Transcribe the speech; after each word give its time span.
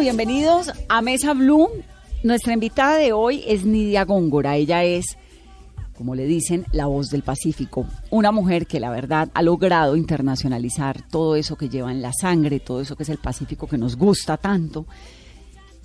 Bienvenidos 0.00 0.72
a 0.88 1.02
Mesa 1.02 1.34
Blue. 1.34 1.68
Nuestra 2.22 2.54
invitada 2.54 2.96
de 2.96 3.12
hoy 3.12 3.44
es 3.46 3.66
Nidia 3.66 4.06
Góngora, 4.06 4.56
ella 4.56 4.82
es, 4.82 5.18
como 5.94 6.14
le 6.14 6.24
dicen, 6.24 6.64
la 6.72 6.86
voz 6.86 7.10
del 7.10 7.22
Pacífico, 7.22 7.86
una 8.08 8.32
mujer 8.32 8.66
que 8.66 8.80
la 8.80 8.88
verdad 8.88 9.28
ha 9.34 9.42
logrado 9.42 9.96
internacionalizar 9.96 11.02
todo 11.02 11.36
eso 11.36 11.56
que 11.56 11.68
lleva 11.68 11.92
en 11.92 12.00
la 12.00 12.14
sangre, 12.14 12.60
todo 12.60 12.80
eso 12.80 12.96
que 12.96 13.02
es 13.02 13.10
el 13.10 13.18
Pacífico 13.18 13.66
que 13.66 13.76
nos 13.76 13.96
gusta 13.96 14.38
tanto. 14.38 14.86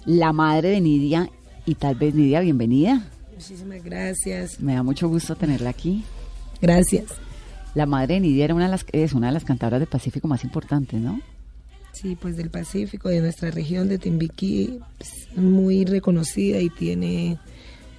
La 0.05 0.31
madre 0.31 0.69
de 0.69 0.79
Nidia, 0.79 1.29
y 1.65 1.75
tal 1.75 1.95
vez 1.95 2.15
Nidia, 2.15 2.39
bienvenida. 2.39 3.05
Muchísimas 3.33 3.83
gracias. 3.83 4.61
Me 4.61 4.75
da 4.75 4.83
mucho 4.83 5.09
gusto 5.09 5.35
tenerla 5.35 5.71
aquí. 5.71 6.05
Gracias. 6.61 7.07
La 7.73 7.85
madre 7.85 8.13
de 8.13 8.21
Nidia 8.21 8.45
era 8.45 8.55
una 8.55 8.65
de 8.65 8.71
las, 8.71 8.85
es 8.93 9.11
una 9.11 9.27
de 9.27 9.33
las 9.33 9.43
cantadoras 9.43 9.81
del 9.81 9.89
Pacífico 9.89 10.29
más 10.29 10.45
importantes, 10.45 11.01
¿no? 11.01 11.19
Sí, 12.01 12.15
pues 12.19 12.35
del 12.37 12.49
Pacífico, 12.49 13.09
de 13.09 13.21
nuestra 13.21 13.51
región 13.51 13.87
de 13.87 13.97
Timbiquí, 13.97 14.79
pues, 14.97 15.11
muy 15.37 15.85
reconocida 15.85 16.59
y 16.59 16.69
tiene, 16.69 17.37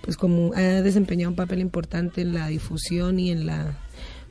pues 0.02 0.16
como 0.16 0.52
ha 0.54 0.60
desempeñado 0.82 1.30
un 1.30 1.36
papel 1.36 1.60
importante 1.60 2.20
en 2.20 2.34
la 2.34 2.48
difusión 2.48 3.18
y 3.18 3.30
en 3.30 3.46
la 3.46 3.78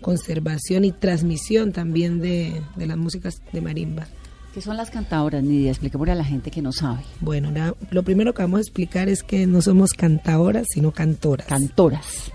conservación 0.02 0.86
y 0.86 0.92
transmisión 0.92 1.72
también 1.72 2.20
de, 2.22 2.62
de 2.76 2.86
las 2.86 2.98
músicas 2.98 3.36
de 3.52 3.62
marimba. 3.62 4.06
¿Qué 4.54 4.62
son 4.62 4.78
las 4.78 4.90
cantadoras, 4.90 5.44
Nidia? 5.44 5.72
Expliquémosle 5.72 6.14
a 6.14 6.16
la 6.16 6.24
gente 6.24 6.50
que 6.52 6.62
no 6.62 6.72
sabe. 6.72 7.02
Bueno, 7.20 7.52
la- 7.52 7.76
lo 7.90 8.04
primero 8.04 8.34
que 8.34 8.42
vamos 8.44 8.60
a 8.60 8.62
explicar 8.62 9.10
es 9.10 9.22
que 9.24 9.48
no 9.48 9.62
somos 9.62 9.92
cantadoras, 9.92 10.68
sino 10.70 10.92
cantoras. 10.92 11.48
Cantoras. 11.48 12.32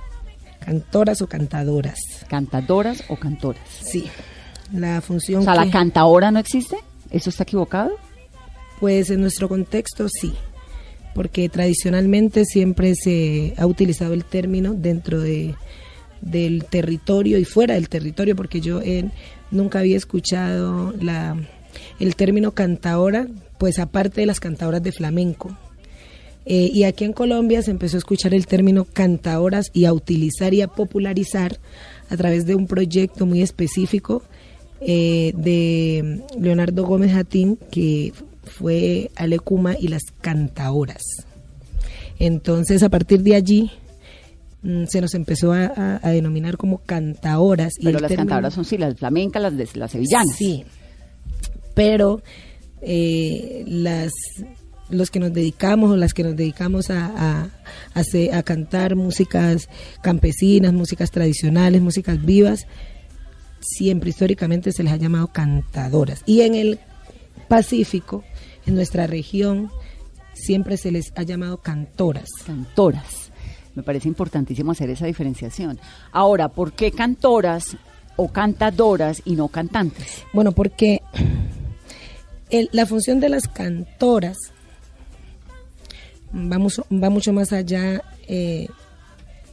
cantoras 0.59 1.23
o 1.23 1.27
cantadoras. 1.27 1.99
¿Cantadoras 2.29 3.05
o 3.09 3.17
cantoras? 3.17 3.63
Sí. 3.83 4.05
La 4.73 5.01
función 5.01 5.41
O 5.41 5.45
sea, 5.45 5.55
¿la 5.55 5.71
cantadora 5.71 6.31
no 6.31 6.39
existe? 6.39 6.77
¿Eso 7.11 7.31
está 7.31 7.43
equivocado? 7.43 7.93
Pues 8.79 9.11
en 9.11 9.21
nuestro 9.21 9.49
contexto 9.49 10.09
sí, 10.09 10.33
porque 11.15 11.49
tradicionalmente 11.49 12.45
siempre 12.45 12.95
se 12.95 13.55
ha 13.57 13.67
utilizado 13.67 14.15
el 14.15 14.25
término 14.25 14.73
dentro 14.75 15.21
de, 15.21 15.55
del 16.21 16.65
territorio 16.65 17.39
y 17.39 17.45
fuera 17.45 17.75
del 17.75 17.89
territorio, 17.89 18.37
porque 18.37 18.61
yo 18.61 18.81
eh, 18.81 19.11
nunca 19.51 19.81
había 19.81 19.97
escuchado 19.97 20.95
la, 21.01 21.37
el 21.99 22.17
término 22.17 22.53
cantaora, 22.53 23.27
pues 23.59 23.79
aparte 23.79 24.23
de 24.23 24.27
las 24.27 24.41
cantadoras 24.41 24.83
de 24.83 24.93
flamenco. 24.93 25.57
Eh, 26.47 26.71
y 26.73 26.85
aquí 26.85 27.05
en 27.05 27.13
Colombia 27.13 27.61
se 27.63 27.71
empezó 27.71 27.97
a 27.97 27.99
escuchar 27.99 28.33
el 28.33 28.47
término 28.47 28.87
cantaoras 28.87 29.67
y 29.75 29.85
a 29.85 29.93
utilizar 29.93 30.55
y 30.55 30.63
a 30.63 30.69
popularizar 30.69 31.59
a 32.09 32.17
través 32.17 32.47
de 32.47 32.55
un 32.55 32.67
proyecto 32.67 33.27
muy 33.27 33.43
específico 33.43 34.23
eh, 34.81 35.33
de 35.37 36.23
Leonardo 36.39 36.85
Gómez 36.85 37.13
Jatín, 37.13 37.59
que 37.71 38.13
fue 38.45 39.11
Alecuma 39.17 39.75
y 39.79 39.89
las 39.89 40.03
cantaoras. 40.21 41.03
Entonces, 42.19 42.83
a 42.83 42.89
partir 42.89 43.23
de 43.23 43.35
allí, 43.35 43.71
mm, 44.63 44.85
se 44.87 45.01
nos 45.01 45.15
empezó 45.15 45.53
a, 45.53 46.01
denominar 46.05 46.57
como 46.57 46.79
cantaoras. 46.79 47.73
y 47.79 47.85
Pero 47.85 47.99
el 47.99 48.03
las 48.03 48.09
término- 48.11 48.29
cantadoras 48.29 48.55
son 48.55 48.65
sí, 48.65 48.77
las 48.79 48.97
flamencas, 48.97 49.43
las 49.43 49.57
de 49.57 49.69
las 49.75 49.91
sevillanas. 49.93 50.37
Sí, 50.37 50.65
pero 51.75 52.23
eh, 52.83 53.65
las 53.67 54.11
los 54.91 55.11
que 55.13 55.21
nos 55.21 55.33
dedicamos 55.33 55.89
o 55.93 55.97
las 55.97 56.13
que 56.15 56.25
nos 56.25 56.35
dedicamos 56.35 56.91
a, 56.91 57.07
a, 57.07 57.43
a 57.45 57.51
hacer- 58.01 58.35
a 58.35 58.43
cantar 58.43 58.97
músicas 58.97 59.69
campesinas, 60.03 60.73
músicas 60.73 61.13
tradicionales, 61.13 61.81
músicas 61.81 62.21
vivas, 62.25 62.67
siempre 63.61 64.11
históricamente 64.11 64.73
se 64.73 64.83
les 64.83 64.93
ha 64.93 64.97
llamado 64.97 65.29
cantadoras. 65.29 66.23
Y 66.27 66.43
en 66.43 66.55
el 66.55 66.79
Pacífico, 67.49 68.23
en 68.67 68.75
nuestra 68.77 69.07
región, 69.07 69.71
siempre 70.35 70.77
se 70.77 70.93
les 70.93 71.13
ha 71.17 71.23
llamado 71.23 71.59
cantoras. 71.59 72.29
Cantoras. 72.47 73.31
Me 73.75 73.83
parece 73.83 74.09
importantísimo 74.09 74.73
hacer 74.73 74.91
esa 74.91 75.07
diferenciación. 75.07 75.79
Ahora, 76.13 76.49
¿por 76.49 76.73
qué 76.73 76.93
cantoras 76.93 77.77
o 78.17 78.29
cantadoras 78.29 79.23
y 79.25 79.35
no 79.37 79.49
cantantes? 79.49 80.25
Bueno, 80.33 80.53
porque 80.53 81.03
el- 82.51 82.69
la 82.73 82.87
función 82.87 83.21
de 83.21 83.29
las 83.29 83.49
cantoras 83.49 84.37
va 86.35 86.59
mucho, 86.59 86.87
va 86.93 87.11
mucho 87.11 87.33
más 87.33 87.53
allá 87.53 88.03
eh, 88.29 88.69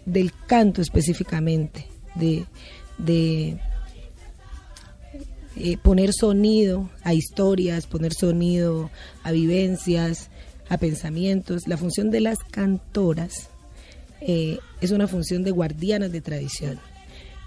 del 0.05 0.31
canto 0.47 0.81
específicamente, 0.81 1.87
de, 2.15 2.45
de 2.97 3.59
eh, 5.59 5.77
poner 5.77 6.13
sonido 6.13 6.89
a 7.03 7.13
historias, 7.13 7.87
poner 7.87 8.13
sonido 8.13 8.91
a 9.23 9.31
vivencias, 9.31 10.29
a 10.69 10.77
pensamientos. 10.77 11.67
La 11.67 11.77
función 11.77 12.11
de 12.11 12.21
las 12.21 12.39
cantoras 12.39 13.49
eh, 14.21 14.59
es 14.81 14.91
una 14.91 15.07
función 15.07 15.43
de 15.43 15.51
guardianas 15.51 16.11
de 16.11 16.21
tradición. 16.21 16.79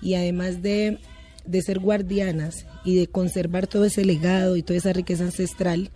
Y 0.03 0.15
además 0.15 0.61
de, 0.63 0.99
de 1.45 1.63
ser 1.63 1.79
guardianas 1.79 2.67
y 2.85 2.97
de 2.97 3.07
conservar 3.07 3.67
todo 3.67 3.85
ese 3.85 4.05
legado 4.05 4.57
y 4.57 4.63
toda 4.63 4.79
esa 4.79 4.93
riqueza 4.93 5.25
ancestral, 5.25 5.91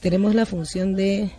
tenemos 0.00 0.34
la 0.34 0.46
función 0.46 0.94
de 0.94 1.32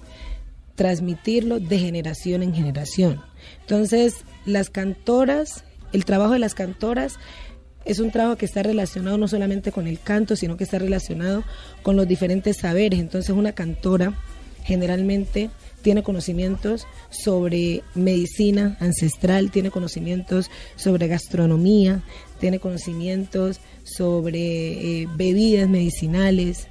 transmitirlo 0.76 1.60
de 1.60 1.80
generación 1.80 2.44
en 2.44 2.54
generación. 2.54 3.22
Entonces, 3.62 4.26
las 4.46 4.70
cantoras, 4.70 5.64
el 5.94 6.04
trabajo 6.04 6.34
de 6.34 6.40
las 6.40 6.56
cantoras 6.56 7.20
es 7.86 8.00
un 8.00 8.12
trabajo 8.12 8.38
que 8.38 8.46
está 8.46 8.64
relacionado 8.64 9.18
no 9.18 9.28
solamente 9.28 9.72
con 9.72 9.88
el 9.88 10.00
canto, 10.00 10.36
sino 10.36 10.58
que 10.58 10.64
está 10.64 10.80
relacionado 10.80 11.44
con 11.82 11.96
los 11.96 12.08
diferentes 12.08 12.58
saberes. 12.58 13.00
Entonces, 13.00 13.36
una 13.36 13.54
cantora 13.54 14.18
generalmente 14.64 15.50
tiene 15.82 16.02
conocimientos 16.02 16.88
sobre 17.10 17.84
medicina 17.94 18.78
ancestral, 18.80 19.52
tiene 19.52 19.70
conocimientos 19.70 20.50
sobre 20.76 21.08
gastronomía, 21.08 22.02
tiene 22.40 22.60
conocimientos 22.60 23.60
sobre 23.84 25.02
eh, 25.02 25.08
bebidas 25.16 25.68
medicinales, 25.68 26.68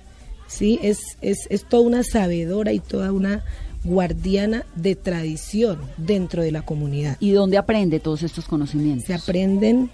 ¿sí? 0.49 0.79
Es, 0.82 0.99
es, 1.20 1.47
es 1.50 1.69
toda 1.69 1.82
una 1.82 2.03
sabedora 2.03 2.73
y 2.73 2.81
toda 2.81 3.12
una 3.12 3.44
guardiana 3.85 4.64
de 4.76 4.97
tradición 4.97 5.79
dentro 5.99 6.43
de 6.43 6.53
la 6.53 6.62
comunidad. 6.62 7.17
¿Y 7.20 7.32
dónde 7.32 7.59
aprende 7.59 8.00
todos 8.00 8.23
estos 8.23 8.47
conocimientos? 8.47 9.06
Se 9.06 9.14
aprenden 9.14 9.91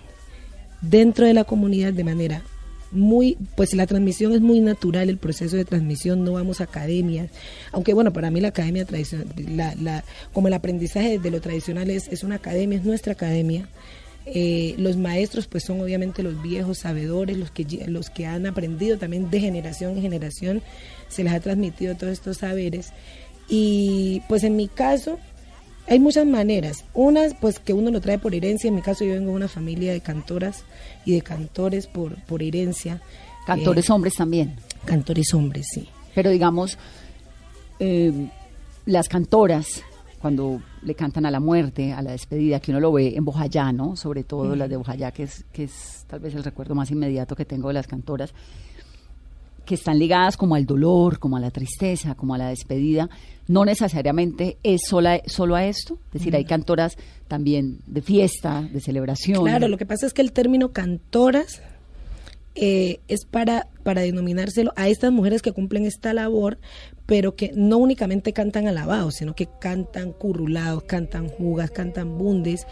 dentro 0.81 1.27
de 1.27 1.35
la 1.35 1.45
comunidad 1.45 1.93
de 1.93 2.05
manera 2.05 2.43
muy, 2.91 3.37
pues 3.55 3.75
la 3.75 3.87
transmisión 3.87 4.33
es 4.33 4.41
muy 4.41 4.61
natural, 4.61 5.11
el 5.11 5.19
proceso 5.19 5.57
de 5.57 5.65
transmisión, 5.65 6.25
no 6.25 6.33
vamos 6.33 6.61
a 6.61 6.65
academias, 6.65 7.31
aunque 7.71 7.93
bueno, 7.93 8.13
para 8.13 8.31
mí 8.31 8.41
la 8.41 8.49
academia 8.49 8.87
tradicional, 8.87 10.05
como 10.33 10.49
el 10.49 10.55
aprendizaje 10.55 11.19
de 11.19 11.31
lo 11.31 11.41
tradicional 11.41 11.91
es, 11.91 12.09
es 12.09 12.25
una 12.25 12.37
academia, 12.37 12.79
es 12.79 12.85
nuestra 12.85 13.13
academia, 13.13 13.69
Eh, 14.31 14.75
los 14.77 14.99
maestros 14.99 15.47
pues 15.47 15.65
son 15.65 15.81
obviamente 15.81 16.23
los 16.23 16.43
viejos 16.43 16.81
sabedores, 16.81 17.39
los 17.39 17.51
que, 17.51 17.65
los 17.87 18.11
que 18.11 18.27
han 18.27 18.45
aprendido 18.45 18.99
también 18.99 19.31
de 19.31 19.41
generación 19.41 19.97
en 19.97 20.03
generación, 20.03 20.61
se 21.09 21.25
les 21.25 21.33
ha 21.33 21.41
transmitido 21.41 21.95
todos 21.95 22.13
estos 22.13 22.37
saberes. 22.39 22.93
Y 23.49 24.21
pues 24.29 24.45
en 24.45 24.55
mi 24.55 24.69
caso 24.69 25.19
hay 25.89 25.99
muchas 26.01 26.27
maneras. 26.27 26.85
Unas 26.95 27.35
pues 27.35 27.59
que 27.59 27.73
uno 27.73 27.91
lo 27.91 28.01
trae 28.01 28.19
por 28.19 28.35
herencia, 28.35 28.69
en 28.69 28.75
mi 28.75 28.83
caso 28.83 29.05
yo 29.05 29.13
vengo 29.13 29.31
de 29.31 29.37
una 29.37 29.49
familia 29.49 29.93
de 29.93 30.01
cantoras 30.01 30.65
y 31.05 31.13
de 31.15 31.23
cantores 31.23 31.87
por, 31.87 32.17
por 32.25 32.43
herencia. 32.43 33.01
Cantores 33.47 33.89
Eh, 33.89 33.93
hombres 33.93 34.15
también. 34.15 34.57
cantores 34.85 35.33
hombres, 35.35 35.67
sí. 35.73 35.89
Pero 36.15 36.31
digamos, 36.31 36.79
eh, 37.79 38.13
las 38.87 39.09
cantoras, 39.09 39.83
cuando 40.21 40.61
le 40.83 40.95
cantan 40.95 41.27
a 41.27 41.31
la 41.31 41.41
muerte, 41.41 41.93
a 41.93 42.03
la 42.03 42.13
despedida, 42.13 42.61
que 42.61 42.71
uno 42.71 42.81
lo 42.81 42.93
ve 42.93 43.15
en 43.17 43.25
Bojayá, 43.25 43.73
¿no? 43.73 43.97
Sobre 43.97 44.25
todo 44.25 44.57
las 44.57 44.69
de 44.69 44.77
Bojayá, 44.77 45.13
que 45.13 45.25
es, 45.25 45.45
que 45.53 45.65
es 45.65 46.05
tal 46.07 46.21
vez 46.21 46.35
el 46.35 46.43
recuerdo 46.45 46.75
más 46.75 46.91
inmediato 46.91 47.37
que 47.37 47.45
tengo 47.45 47.69
de 47.69 47.75
las 47.75 47.87
cantoras, 47.87 48.33
que 49.69 49.75
están 49.75 49.99
ligadas 49.99 50.37
como 50.39 50.55
al 50.55 50.65
dolor, 50.65 51.19
como 51.19 51.37
a 51.37 51.41
la 51.41 51.51
tristeza, 51.51 52.15
como 52.15 52.35
a 52.35 52.39
la 52.39 52.49
despedida, 52.49 53.11
no 53.47 53.65
necesariamente 53.67 54.57
es 54.63 54.81
sola, 54.89 55.21
solo 55.27 55.55
a 55.57 55.65
esto. 55.67 55.99
Es 56.07 56.13
decir, 56.15 56.35
hay 56.35 56.45
cantoras 56.47 56.97
también 57.29 57.81
de 57.87 58.01
fiesta, 58.01 58.63
de 58.63 58.81
celebración. 58.81 59.45
Claro, 59.45 59.69
lo 59.69 59.77
que 59.77 59.85
pasa 59.87 60.07
es 60.07 60.15
que 60.15 60.23
el 60.23 60.33
término 60.33 60.73
cantoras 60.73 61.61
eh, 62.55 63.01
es 63.09 63.25
para, 63.25 63.69
para 63.85 64.01
denominárselo 64.01 64.73
a 64.75 64.89
estas 64.89 65.13
mujeres 65.13 65.43
que 65.43 65.53
cumplen 65.53 65.85
esta 65.85 66.13
labor, 66.15 66.59
pero 67.07 67.37
que 67.37 67.53
no 67.55 67.77
únicamente 67.77 68.33
cantan 68.33 68.67
alabados, 68.69 69.17
sino 69.17 69.35
que 69.35 69.49
cantan 69.61 70.13
currulados, 70.13 70.83
cantan 70.85 71.29
jugas, 71.29 71.71
cantan 71.71 72.19
bundes. 72.19 72.67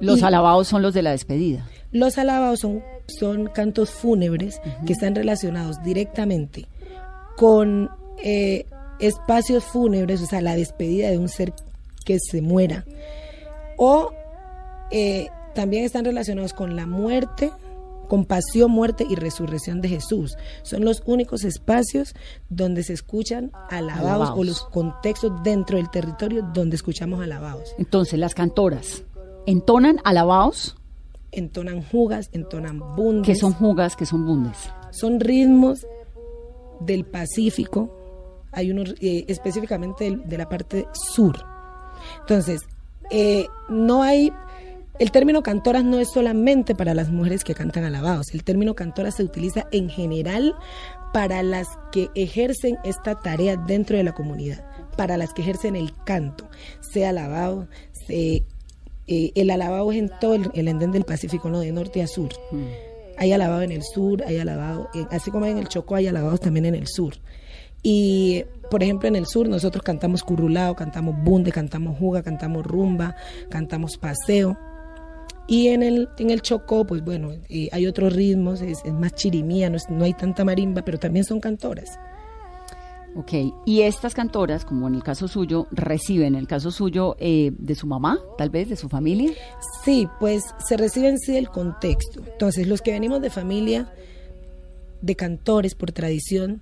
Los 0.00 0.20
Y- 0.20 0.24
alabados 0.24 0.68
son 0.68 0.82
los 0.82 0.92
de 0.94 1.02
la 1.02 1.12
despedida. 1.12 1.66
Los 1.92 2.18
alabados 2.18 2.60
son, 2.60 2.82
son 3.06 3.46
cantos 3.46 3.90
fúnebres 3.90 4.60
que 4.86 4.92
están 4.92 5.14
relacionados 5.14 5.82
directamente 5.82 6.66
con 7.36 7.90
eh, 8.22 8.66
espacios 8.98 9.64
fúnebres, 9.64 10.22
o 10.22 10.26
sea, 10.26 10.40
la 10.40 10.56
despedida 10.56 11.10
de 11.10 11.18
un 11.18 11.28
ser 11.28 11.52
que 12.04 12.18
se 12.20 12.42
muera. 12.42 12.84
O 13.76 14.12
eh, 14.90 15.28
también 15.54 15.84
están 15.84 16.04
relacionados 16.04 16.52
con 16.52 16.76
la 16.76 16.86
muerte, 16.86 17.50
con 18.08 18.24
pasión, 18.24 18.70
muerte 18.70 19.06
y 19.08 19.14
resurrección 19.16 19.80
de 19.80 19.88
Jesús. 19.88 20.36
Son 20.62 20.84
los 20.84 21.02
únicos 21.06 21.44
espacios 21.44 22.14
donde 22.48 22.82
se 22.82 22.92
escuchan 22.92 23.50
alabados, 23.70 24.06
Alabados. 24.06 24.38
o 24.38 24.44
los 24.44 24.64
contextos 24.66 25.32
dentro 25.42 25.78
del 25.78 25.90
territorio 25.90 26.48
donde 26.52 26.76
escuchamos 26.76 27.20
alabados. 27.22 27.74
Entonces, 27.78 28.18
las 28.18 28.34
cantoras 28.34 29.02
entonan 29.46 30.00
alabados, 30.04 30.76
Entonan 31.36 31.82
jugas, 31.82 32.30
entonan 32.32 32.78
bundes. 32.96 33.26
que 33.26 33.34
son 33.34 33.52
jugas, 33.52 33.96
que 33.96 34.06
son 34.06 34.24
bundes. 34.26 34.56
son 34.90 35.20
ritmos 35.20 35.86
del 36.80 37.04
Pacífico, 37.04 37.90
hay 38.52 38.70
unos 38.70 38.94
eh, 39.00 39.24
específicamente 39.28 40.16
de, 40.24 40.38
la 40.38 40.48
parte 40.48 40.86
sur. 40.92 41.36
Entonces, 42.20 42.60
eh, 43.10 43.46
no 43.68 44.02
hay, 44.02 44.32
el 44.98 45.10
término 45.10 45.42
cantoras 45.42 45.84
no 45.84 45.98
es 45.98 46.10
solamente 46.12 46.74
para 46.74 46.94
las 46.94 47.10
mujeres 47.10 47.42
que 47.44 47.54
cantan 47.54 47.84
alabados, 47.84 48.32
el 48.32 48.44
término 48.44 48.74
cantoras 48.74 49.16
se 49.16 49.24
utiliza 49.24 49.66
en 49.72 49.88
general 49.88 50.54
para 51.12 51.42
las 51.42 51.68
que 51.92 52.10
ejercen 52.14 52.76
esta 52.84 53.14
tarea 53.20 53.56
dentro 53.56 53.96
de 53.96 54.04
la 54.04 54.12
comunidad, 54.14 54.64
para 54.96 55.16
las 55.16 55.32
que 55.32 55.42
ejercen 55.42 55.74
el 55.76 55.92
canto, 56.04 56.48
sea 56.80 57.10
alabado, 57.10 57.68
se- 58.06 58.44
eh, 59.06 59.32
el 59.34 59.50
alabado 59.50 59.90
es 59.92 59.98
en 59.98 60.10
todo 60.20 60.34
el, 60.34 60.50
el 60.54 60.68
endén 60.68 60.92
del 60.92 61.04
Pacífico, 61.04 61.48
¿no? 61.50 61.60
de 61.60 61.72
norte 61.72 62.02
a 62.02 62.06
sur. 62.06 62.30
Hay 63.16 63.32
alabado 63.32 63.62
en 63.62 63.70
el 63.72 63.82
sur, 63.82 64.22
hay 64.26 64.38
alabado, 64.38 64.88
así 65.10 65.30
como 65.30 65.46
en 65.46 65.58
el 65.58 65.68
Chocó 65.68 65.94
hay 65.96 66.06
alabados 66.08 66.40
también 66.40 66.66
en 66.66 66.74
el 66.74 66.86
sur. 66.88 67.14
Y, 67.82 68.44
por 68.70 68.82
ejemplo, 68.82 69.08
en 69.08 69.14
el 69.16 69.26
sur 69.26 69.46
nosotros 69.48 69.82
cantamos 69.84 70.22
currulao, 70.22 70.74
cantamos 70.74 71.14
bunde, 71.22 71.52
cantamos 71.52 71.98
juga, 71.98 72.22
cantamos 72.22 72.64
rumba, 72.66 73.14
cantamos 73.50 73.98
paseo. 73.98 74.56
Y 75.46 75.68
en 75.68 75.82
el, 75.82 76.08
en 76.18 76.30
el 76.30 76.40
Chocó, 76.40 76.86
pues 76.86 77.04
bueno, 77.04 77.32
eh, 77.50 77.68
hay 77.72 77.86
otros 77.86 78.14
ritmos, 78.14 78.62
es, 78.62 78.78
es 78.84 78.92
más 78.94 79.12
chirimía, 79.12 79.68
no, 79.68 79.76
es- 79.76 79.90
no 79.90 80.04
hay 80.04 80.14
tanta 80.14 80.42
marimba, 80.44 80.82
pero 80.82 80.98
también 80.98 81.24
son 81.26 81.38
cantoras. 81.40 81.98
Ok, 83.16 83.32
y 83.64 83.82
estas 83.82 84.12
cantoras, 84.12 84.64
como 84.64 84.88
en 84.88 84.96
el 84.96 85.04
caso 85.04 85.28
suyo, 85.28 85.68
reciben, 85.70 86.34
en 86.34 86.40
el 86.40 86.48
caso 86.48 86.72
suyo, 86.72 87.14
eh, 87.20 87.52
de 87.56 87.76
su 87.76 87.86
mamá, 87.86 88.18
tal 88.36 88.50
vez, 88.50 88.68
de 88.68 88.76
su 88.76 88.88
familia. 88.88 89.32
Sí, 89.84 90.08
pues 90.18 90.42
se 90.66 90.76
recibe 90.76 91.08
en 91.08 91.18
sí 91.20 91.32
del 91.32 91.48
contexto. 91.48 92.20
Entonces, 92.26 92.66
los 92.66 92.82
que 92.82 92.90
venimos 92.90 93.22
de 93.22 93.30
familia 93.30 93.92
de 95.00 95.14
cantores 95.14 95.76
por 95.76 95.92
tradición, 95.92 96.60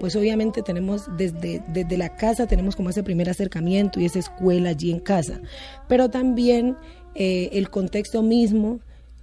pues 0.00 0.16
obviamente 0.16 0.62
tenemos 0.62 1.06
desde, 1.16 1.62
desde 1.68 1.96
la 1.96 2.16
casa, 2.16 2.48
tenemos 2.48 2.74
como 2.74 2.90
ese 2.90 3.04
primer 3.04 3.30
acercamiento 3.30 4.00
y 4.00 4.06
esa 4.06 4.18
escuela 4.18 4.70
allí 4.70 4.90
en 4.90 4.98
casa. 4.98 5.40
Pero 5.86 6.10
también 6.10 6.76
eh, 7.14 7.50
el 7.52 7.70
contexto 7.70 8.22
mismo 8.22 8.80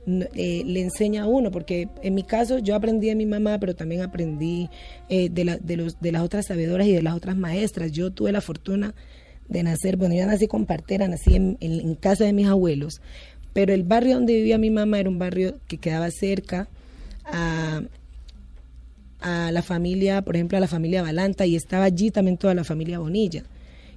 eh, 0.07 0.63
le 0.65 0.81
enseña 0.81 1.23
a 1.23 1.27
uno, 1.27 1.51
porque 1.51 1.87
en 2.01 2.15
mi 2.15 2.23
caso 2.23 2.57
yo 2.57 2.75
aprendí 2.75 3.07
de 3.07 3.15
mi 3.15 3.25
mamá, 3.25 3.59
pero 3.59 3.75
también 3.75 4.01
aprendí 4.01 4.69
eh, 5.09 5.29
de, 5.29 5.45
los, 5.75 5.99
de 5.99 6.11
las 6.11 6.23
otras 6.23 6.47
sabedoras 6.47 6.87
y 6.87 6.93
de 6.93 7.01
las 7.03 7.15
otras 7.15 7.37
maestras. 7.37 7.91
Yo 7.91 8.11
tuve 8.11 8.31
la 8.31 8.41
fortuna 8.41 8.95
de 9.47 9.63
nacer, 9.63 9.97
bueno, 9.97 10.15
yo 10.15 10.25
nací 10.25 10.47
con 10.47 10.65
partera, 10.65 11.07
nací 11.07 11.35
en, 11.35 11.95
casa 11.95 12.23
de 12.23 12.33
mis 12.33 12.47
abuelos, 12.47 13.01
pero 13.53 13.73
el 13.73 13.83
barrio 13.83 14.15
donde 14.15 14.33
vivía 14.33 14.57
mi 14.57 14.69
mamá 14.69 14.99
era 14.99 15.09
un 15.09 15.19
barrio 15.19 15.59
que 15.67 15.77
quedaba 15.77 16.09
cerca 16.09 16.67
a, 17.25 17.81
a 19.19 19.51
la 19.51 19.61
familia, 19.61 20.21
por 20.21 20.35
ejemplo, 20.35 20.57
a 20.57 20.61
la 20.61 20.67
familia 20.67 21.03
Balanta, 21.03 21.45
y 21.45 21.55
estaba 21.55 21.85
allí 21.85 22.11
también 22.11 22.37
toda 22.37 22.53
la 22.53 22.63
familia 22.63 22.99
Bonilla 22.99 23.43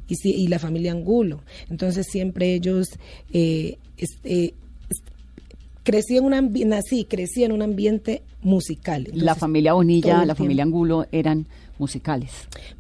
y, 0.09 0.29
y 0.29 0.49
la 0.49 0.59
familia 0.59 0.93
Angulo. 0.93 1.41
Entonces 1.71 2.07
siempre 2.11 2.53
ellos, 2.53 2.89
eh, 3.33 3.79
crecí 5.85 6.17
en 6.17 6.25
un 6.25 6.53
nací, 6.69 7.05
crecí 7.05 7.45
en 7.45 7.53
un 7.53 7.63
ambiente 7.63 8.23
musical. 8.43 9.07
la 9.13 9.37
familia 9.37 9.75
Bonilla, 9.75 10.25
la 10.25 10.35
familia 10.35 10.65
Angulo 10.65 11.07
eran 11.13 11.47
musicales. 11.79 12.31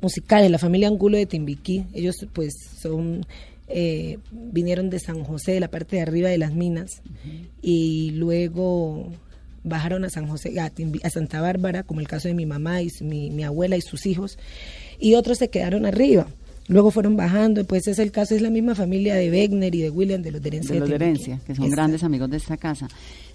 musicales, 0.00 0.50
la 0.50 0.58
familia 0.58 0.88
Angulo 0.88 1.16
de 1.16 1.26
Timbiquí, 1.26 1.84
ellos 1.92 2.26
pues 2.32 2.54
son 2.80 3.24
eh, 3.68 4.18
vinieron 4.30 4.90
de 4.90 4.98
San 4.98 5.22
José, 5.24 5.52
de 5.52 5.60
la 5.60 5.68
parte 5.68 5.96
de 5.96 6.02
arriba 6.02 6.28
de 6.28 6.38
las 6.38 6.54
minas, 6.54 7.02
y 7.62 8.10
luego 8.12 9.10
bajaron 9.62 10.04
a 10.04 10.10
San 10.10 10.28
José, 10.28 10.58
a, 10.60 10.70
a 11.02 11.10
Santa 11.10 11.40
Bárbara, 11.40 11.82
como 11.82 12.00
el 12.00 12.08
caso 12.08 12.28
de 12.28 12.34
mi 12.34 12.46
mamá 12.46 12.82
y 12.82 12.90
mi, 13.00 13.30
mi 13.30 13.44
abuela 13.44 13.76
y 13.76 13.80
sus 13.80 14.06
hijos, 14.06 14.38
y 14.99 15.14
otros 15.14 15.38
se 15.38 15.49
quedaron 15.49 15.87
arriba. 15.87 16.26
Luego 16.66 16.90
fueron 16.90 17.16
bajando, 17.16 17.64
pues 17.64 17.87
es 17.88 17.99
el 17.99 18.11
caso, 18.11 18.35
es 18.35 18.40
la 18.42 18.49
misma 18.50 18.75
familia 18.75 19.14
de 19.16 19.30
Wegner 19.30 19.75
y 19.75 19.83
de 19.83 19.90
William 19.90 20.23
de 20.23 20.30
los 20.33 20.40
de 20.42 20.49
Herencia. 20.49 20.75
de 20.75 20.80
los 20.80 20.88
de 20.88 20.97
Timbiquí. 20.97 21.12
herencia, 21.12 21.37
que 21.47 21.54
son 21.54 21.64
Exacto. 21.64 21.71
grandes 21.76 22.04
amigos 22.04 22.30
de 22.30 22.37
esta 22.38 22.56
casa. 22.56 22.88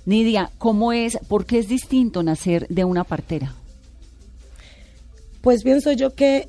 Nidia, 0.05 0.49
¿cómo 0.57 0.93
es, 0.93 1.17
por 1.27 1.45
qué 1.45 1.59
es 1.59 1.67
distinto 1.67 2.23
nacer 2.23 2.67
de 2.69 2.85
una 2.85 3.03
partera? 3.03 3.53
Pues 5.41 5.63
pienso 5.63 5.91
yo 5.93 6.15
que 6.15 6.47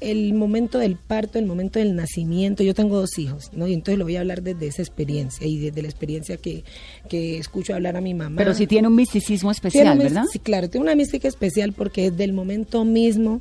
el 0.00 0.34
momento 0.34 0.78
del 0.78 0.96
parto, 0.96 1.38
el 1.38 1.46
momento 1.46 1.78
del 1.78 1.94
nacimiento, 1.94 2.62
yo 2.62 2.74
tengo 2.74 2.98
dos 2.98 3.18
hijos, 3.18 3.50
¿no? 3.52 3.66
Y 3.68 3.72
entonces 3.74 3.98
lo 3.98 4.04
voy 4.04 4.16
a 4.16 4.20
hablar 4.20 4.42
desde 4.42 4.66
esa 4.66 4.82
experiencia 4.82 5.46
y 5.46 5.58
desde 5.58 5.82
la 5.82 5.88
experiencia 5.88 6.36
que, 6.36 6.64
que 7.08 7.38
escucho 7.38 7.74
hablar 7.74 7.96
a 7.96 8.00
mi 8.00 8.12
mamá. 8.12 8.36
Pero 8.36 8.54
sí 8.54 8.66
tiene 8.66 8.88
un 8.88 8.96
misticismo 8.96 9.50
Tiene 9.52 9.56
especial, 9.68 9.98
¿verdad? 9.98 10.24
Sí, 10.30 10.40
claro, 10.40 10.68
tiene 10.68 10.84
una 10.84 10.94
mística 10.94 11.28
especial 11.28 11.72
porque 11.72 12.10
desde 12.10 12.24
el 12.24 12.32
momento 12.32 12.84
mismo, 12.84 13.40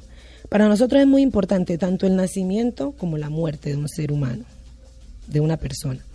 para 0.54 0.68
nosotros 0.68 1.02
es 1.02 1.08
muy 1.08 1.24
importante 1.24 1.80
tanto 1.80 2.06
el 2.06 2.16
nacimiento 2.16 2.92
como 2.92 3.18
la 3.18 3.32
muerte 3.32 3.72
de 3.72 3.76
un 3.76 3.90
ser 3.90 4.12
humano, 4.12 4.46
de 5.26 5.40
una 5.40 5.58
persona. 5.58 6.06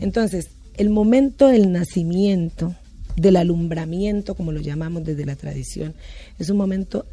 Entonces, 0.00 0.48
el 0.78 0.88
momento 0.88 1.48
del 1.48 1.70
nacimiento, 1.72 2.74
del 3.16 3.36
alumbramiento, 3.36 4.34
como 4.34 4.50
lo 4.50 4.62
llamamos 4.62 5.04
desde 5.04 5.26
la 5.26 5.36
tradición, 5.36 5.92
es 6.38 6.48
un 6.48 6.56
momento 6.56 7.04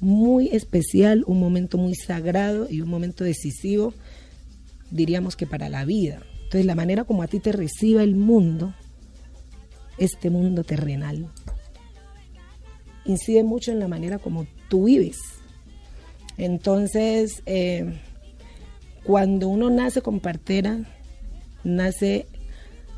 muy 0.00 0.48
especial, 0.48 1.22
un 1.28 1.38
momento 1.38 1.78
muy 1.78 1.94
sagrado 1.94 2.66
y 2.68 2.80
un 2.80 2.88
momento 2.88 3.22
decisivo, 3.22 3.94
diríamos 4.90 5.36
que 5.36 5.46
para 5.46 5.68
la 5.68 5.84
vida. 5.84 6.24
Entonces, 6.38 6.66
la 6.66 6.74
manera 6.74 7.04
como 7.04 7.22
a 7.22 7.28
ti 7.28 7.38
te 7.38 7.52
reciba 7.52 8.02
el 8.02 8.16
mundo, 8.16 8.74
este 9.96 10.28
mundo 10.28 10.64
terrenal, 10.64 11.28
incide 13.04 13.44
mucho 13.44 13.70
en 13.70 13.78
la 13.78 13.86
manera 13.86 14.18
como 14.18 14.48
tú 14.68 14.86
vives. 14.86 15.39
Entonces, 16.40 17.42
eh, 17.44 17.98
cuando 19.04 19.48
uno 19.48 19.68
nace 19.68 20.00
con 20.00 20.20
partera, 20.20 20.78
nace 21.64 22.28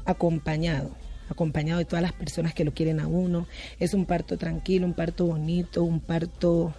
acompañado, 0.04 0.92
acompañado 1.28 1.80
de 1.80 1.84
todas 1.84 2.02
las 2.02 2.12
personas 2.12 2.54
que 2.54 2.64
lo 2.64 2.72
quieren 2.72 3.00
a 3.00 3.08
uno. 3.08 3.49
Es 3.80 3.94
un 3.94 4.06
parto 4.06 4.38
tranquilo, 4.38 4.87
un 4.87 4.94
parto 4.94 5.26
bonito, 5.26 5.82
un 5.82 5.99
parto 5.99 6.72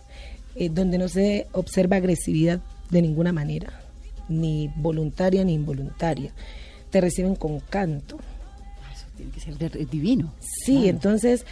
eh, 0.56 0.70
donde 0.70 0.98
no 0.98 1.10
se 1.10 1.48
observa 1.52 1.98
agresividad 1.98 2.62
de 2.90 3.02
ninguna 3.02 3.34
manera, 3.34 3.82
ni 4.30 4.72
voluntaria 4.78 5.44
ni 5.44 5.56
involuntaria. 5.56 6.32
Te 6.92 7.02
reciben 7.02 7.36
con 7.36 7.60
canto. 7.60 8.20
Tiene 9.18 9.34
que 9.34 9.40
ser 9.42 9.90
divino. 9.90 10.34
Sí, 10.40 10.88
entonces 10.88 11.46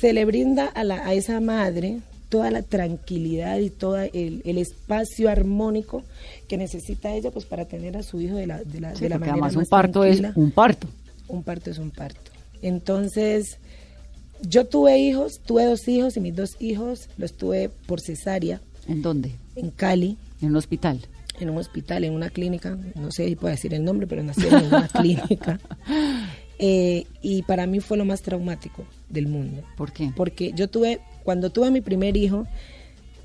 se 0.00 0.14
le 0.14 0.24
brinda 0.24 0.64
a, 0.68 0.84
la, 0.84 1.06
a 1.06 1.12
esa 1.12 1.38
madre 1.40 2.00
toda 2.34 2.50
la 2.50 2.62
tranquilidad 2.62 3.58
y 3.58 3.70
todo 3.70 3.96
el, 4.00 4.42
el 4.44 4.58
espacio 4.58 5.30
armónico 5.30 6.02
que 6.48 6.56
necesita 6.56 7.14
ella 7.14 7.30
pues 7.30 7.44
para 7.44 7.64
tener 7.66 7.96
a 7.96 8.02
su 8.02 8.20
hijo 8.20 8.34
de 8.34 8.48
la, 8.48 8.58
de 8.64 8.80
la, 8.80 8.92
Sí, 8.96 9.02
de 9.02 9.08
la 9.10 9.16
porque 9.18 9.30
manera 9.30 9.32
además 9.34 9.52
un 9.54 9.58
más 9.60 9.68
parto 9.68 10.00
tranquila. 10.00 10.28
es 10.30 10.36
un 10.36 10.50
parto. 10.50 10.88
un 11.28 11.42
parto 11.44 11.70
es 11.70 11.78
un 11.78 11.90
parto. 11.92 12.32
Entonces, 12.60 13.58
yo 14.42 14.64
tuve 14.66 14.98
hijos, 14.98 15.38
tuve 15.46 15.64
dos 15.64 15.86
hijos 15.86 16.16
y 16.16 16.20
mis 16.20 16.34
dos 16.34 16.56
hijos 16.58 17.08
los 17.18 17.34
tuve 17.34 17.68
por 17.86 18.00
cesárea 18.00 18.60
¿En 18.88 19.00
dónde? 19.00 19.30
en 19.54 19.70
Cali, 19.70 20.16
En 20.42 20.48
un 20.48 20.56
hospital. 20.56 20.98
en 21.38 21.50
un 21.50 21.58
hospital, 21.58 22.02
en 22.02 22.14
una 22.14 22.30
clínica, 22.30 22.76
no 22.96 23.12
sé 23.12 23.28
si 23.28 23.36
puedo 23.36 23.54
decir 23.54 23.74
el 23.74 23.84
nombre, 23.84 24.08
pero 24.08 24.24
nacieron 24.24 24.60
en 24.64 24.66
una 24.74 24.88
clínica. 24.92 25.60
Eh, 26.58 27.04
y 27.22 27.42
para 27.42 27.66
mí 27.66 27.78
fue 27.80 27.96
lo 27.96 28.04
más 28.04 28.22
traumático 28.22 28.84
del 29.08 29.26
mundo. 29.28 29.62
¿Por 29.76 29.92
qué? 29.92 30.12
Porque 30.16 30.52
yo 30.54 30.68
tuve, 30.68 31.00
cuando 31.24 31.50
tuve 31.50 31.70
mi 31.70 31.80
primer 31.80 32.16
hijo, 32.16 32.46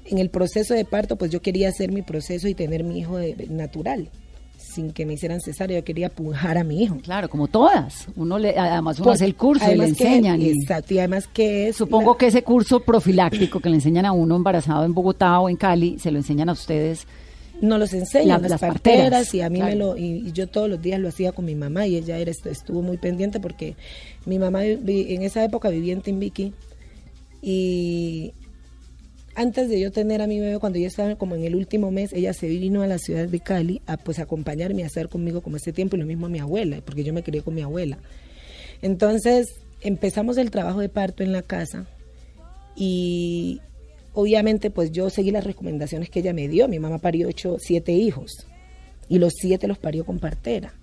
en 0.06 0.18
el 0.18 0.30
proceso 0.30 0.74
de 0.74 0.86
parto, 0.86 1.18
pues 1.18 1.30
yo 1.32 1.42
quería 1.42 1.70
hacer 1.70 1.92
mi 1.92 2.02
proceso 2.02 2.48
y 2.48 2.56
tener 2.56 2.84
mi 2.84 2.98
hijo 3.00 3.18
de- 3.18 3.36
natural, 3.50 4.10
sin 4.58 4.92
que 4.92 5.06
me 5.06 5.14
hicieran 5.14 5.40
cesárea, 5.42 5.80
yo 5.80 5.86
quería 5.86 6.10
pujar 6.10 6.58
a 6.58 6.64
mi 6.64 6.82
hijo. 6.84 6.98
Claro, 7.04 7.30
como 7.30 7.48
todas. 7.48 8.08
Uno 8.16 8.40
le, 8.40 8.58
además 8.58 8.98
uno 8.98 9.06
Pues, 9.06 9.16
hace 9.18 9.26
el 9.26 9.36
curso 9.36 9.72
y 9.72 9.76
le 9.76 9.84
que- 9.84 9.90
enseñan. 9.90 10.42
y- 10.42 10.50
exacto, 10.50 10.94
y 10.96 11.00
además 11.00 11.28
que 11.28 11.68
es... 11.70 11.76
Supongo 11.76 12.14
la- 12.14 12.18
que 12.18 12.28
ese 12.28 12.42
curso 12.44 12.80
profiláctico 12.80 13.60
que 13.60 13.70
le 13.70 13.76
enseñan 13.76 14.06
a 14.06 14.12
uno 14.12 14.36
embarazado 14.36 14.84
en 14.86 14.94
Bogotá 14.94 15.40
o 15.40 15.50
en 15.50 15.58
Cali, 15.58 16.00
se 16.00 16.10
lo 16.12 16.18
enseñan 16.18 16.50
a 16.50 16.54
ustedes. 16.54 17.06
nos 17.62 17.78
los 17.78 17.94
enseñan 17.94 18.28
La- 18.30 18.38
las, 18.40 18.52
las 18.52 18.60
parteras, 18.62 19.02
parteras, 19.02 19.34
y 19.36 19.42
a 19.42 19.50
mí 19.50 19.60
claro. 19.60 19.70
me 19.72 19.76
lo 19.76 19.98
y, 19.98 20.28
y 20.28 20.32
yo 20.32 20.48
todos 20.48 20.70
los 20.70 20.82
días 20.82 20.98
lo 21.00 21.10
hacía 21.10 21.34
con 21.34 21.44
mi 21.46 21.56
mamá 21.56 21.86
y 21.88 21.98
ella 21.98 22.18
era 22.18 22.32
estuvo 22.32 22.82
muy 22.82 22.96
pendiente 22.98 23.42
porque 23.42 23.76
mi 24.26 24.40
mamá 24.40 24.62
vi- 24.62 25.14
en 25.14 25.24
esa 25.24 25.44
época 25.44 25.68
vivía 25.70 25.92
en 25.92 26.00
Timbiqui 26.02 26.54
y 27.42 28.34
antes 29.36 29.70
de 29.70 29.80
yo 29.80 29.92
tener 29.92 30.22
a 30.22 30.28
mi 30.28 30.40
bebé 30.40 30.60
cuando 30.60 30.80
yo 30.80 30.88
estaba 30.88 31.16
como 31.16 31.36
en 31.36 31.44
el 31.44 31.56
último 31.56 31.92
mes 31.92 32.12
ella 32.14 32.34
se 32.34 32.48
vino 32.48 32.82
a 32.82 32.88
la 32.88 32.98
ciudad 32.98 33.28
de 33.28 33.40
Cali 33.40 33.82
a 33.86 33.98
pues 33.98 34.20
acompañarme 34.20 34.84
a 34.84 34.88
hacer 34.88 35.08
conmigo 35.08 35.42
como 35.42 35.58
ese 35.58 35.72
tiempo 35.72 35.96
y 35.96 36.00
lo 36.00 36.06
mismo 36.06 36.26
a 36.26 36.30
mi 36.30 36.40
abuela 36.40 36.82
porque 36.84 37.04
yo 37.04 37.14
me 37.14 37.24
crié 37.24 37.42
con 37.42 37.56
mi 37.56 37.62
abuela 37.62 37.98
entonces 38.82 39.48
empezamos 39.82 40.38
el 40.38 40.52
trabajo 40.52 40.80
de 40.80 40.90
parto 40.90 41.24
en 41.24 41.32
la 41.32 41.42
casa 41.42 41.86
y 42.76 43.62
obviamente 44.14 44.70
pues 44.72 44.92
yo 44.92 45.10
seguí 45.10 45.32
las 45.32 45.44
recomendaciones 45.44 46.10
que 46.10 46.20
ella 46.20 46.34
me 46.34 46.48
dio. 46.48 46.68
Mi 46.68 46.80
mamá 46.80 47.00
parió 47.00 47.28
ocho, 47.28 47.58
siete 47.60 47.92
hijos 47.92 48.48
y 49.08 49.20
los 49.20 49.34
siete 49.36 49.68
los 49.68 49.78
parió 49.78 50.06
con 50.06 50.20
partera 50.20 50.74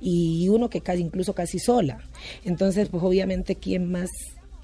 y 0.00 0.48
uno 0.48 0.70
que 0.70 0.80
casi 0.80 1.02
incluso 1.02 1.34
casi 1.34 1.58
sola. 1.58 1.98
Entonces 2.44 2.88
pues 2.88 3.02
obviamente 3.02 3.56
quién 3.56 3.90
más 3.90 4.10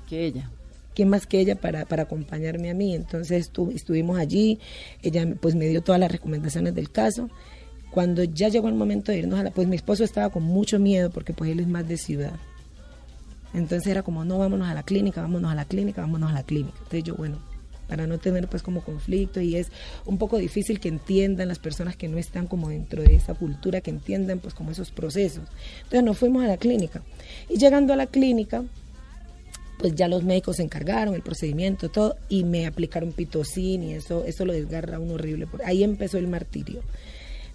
Que 0.08 0.26
ella. 0.26 0.50
Quién 0.94 1.08
más 1.08 1.26
que 1.26 1.40
ella 1.40 1.56
para, 1.56 1.84
para 1.84 2.04
acompañarme 2.04 2.70
a 2.70 2.74
mí. 2.74 2.94
Entonces 2.94 3.50
estu- 3.52 3.72
estuvimos 3.74 4.18
allí, 4.18 4.58
ella 5.02 5.26
pues 5.40 5.54
me 5.54 5.66
dio 5.68 5.82
todas 5.82 6.00
las 6.00 6.10
recomendaciones 6.10 6.74
del 6.74 6.90
caso. 6.90 7.28
Cuando 7.90 8.24
ya 8.24 8.48
llegó 8.48 8.68
el 8.68 8.74
momento 8.74 9.12
de 9.12 9.18
irnos 9.18 9.38
a 9.38 9.44
la, 9.44 9.50
pues 9.50 9.68
mi 9.68 9.76
esposo 9.76 10.02
estaba 10.04 10.30
con 10.30 10.42
mucho 10.42 10.78
miedo 10.78 11.10
porque 11.10 11.32
pues 11.32 11.50
él 11.50 11.60
es 11.60 11.68
más 11.68 11.86
de 11.86 11.96
ciudad. 11.96 12.32
Entonces 13.52 13.86
era 13.86 14.02
como, 14.02 14.24
no, 14.24 14.38
vámonos 14.38 14.68
a 14.68 14.74
la 14.74 14.82
clínica, 14.82 15.20
vámonos 15.20 15.52
a 15.52 15.54
la 15.54 15.64
clínica, 15.64 16.00
vámonos 16.00 16.30
a 16.30 16.34
la 16.34 16.42
clínica. 16.42 16.74
Entonces 16.78 17.04
yo, 17.04 17.14
bueno, 17.14 17.38
para 17.86 18.06
no 18.06 18.18
tener 18.18 18.48
pues 18.48 18.62
como 18.64 18.80
conflicto 18.82 19.40
y 19.40 19.54
es 19.56 19.68
un 20.06 20.18
poco 20.18 20.38
difícil 20.38 20.80
que 20.80 20.88
entiendan 20.88 21.46
las 21.48 21.60
personas 21.60 21.96
que 21.96 22.08
no 22.08 22.18
están 22.18 22.48
como 22.48 22.70
dentro 22.70 23.02
de 23.02 23.14
esa 23.14 23.34
cultura, 23.34 23.80
que 23.80 23.90
entiendan 23.90 24.40
pues 24.40 24.54
como 24.54 24.72
esos 24.72 24.90
procesos. 24.90 25.44
Entonces 25.84 26.02
nos 26.02 26.18
fuimos 26.18 26.42
a 26.42 26.48
la 26.48 26.56
clínica 26.56 27.02
y 27.48 27.58
llegando 27.58 27.92
a 27.92 27.96
la 27.96 28.06
clínica, 28.06 28.64
pues 29.78 29.94
ya 29.94 30.08
los 30.08 30.22
médicos 30.24 30.56
se 30.56 30.62
encargaron 30.62 31.14
el 31.14 31.22
procedimiento, 31.22 31.90
todo, 31.90 32.16
y 32.28 32.44
me 32.44 32.66
aplicaron 32.66 33.12
pitocin 33.12 33.82
y 33.82 33.94
eso, 33.94 34.24
eso 34.24 34.44
lo 34.44 34.52
desgarra 34.52 34.96
a 34.96 35.00
uno 35.00 35.14
horrible. 35.14 35.46
Ahí 35.64 35.84
empezó 35.84 36.18
el 36.18 36.28
martirio. 36.28 36.80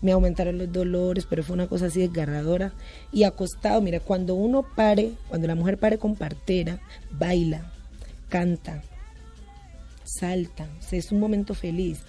Me 0.02 0.14
aumentaron 0.14 0.58
los 0.58 0.72
dolores, 0.72 1.26
pero 1.30 1.44
fue 1.44 1.56
una 1.56 1.68
cosa 1.68 1.88
así 1.88 2.00
desgarradora. 2.00 2.74
Y 3.12 3.24
acostado, 3.24 3.82
mira, 3.82 4.00
cuando 4.00 4.36
uno 4.36 4.66
pare, 4.76 5.12
cuando 5.28 5.48
la 5.48 5.56
mujer 5.56 5.78
pare 5.78 5.98
con 5.98 6.16
partera, 6.16 6.80
baila, 7.12 7.72
canta, 8.30 8.82
salta, 10.06 10.68
es 10.92 11.12
un 11.12 11.20
momento 11.20 11.54
feliz. 11.54 12.00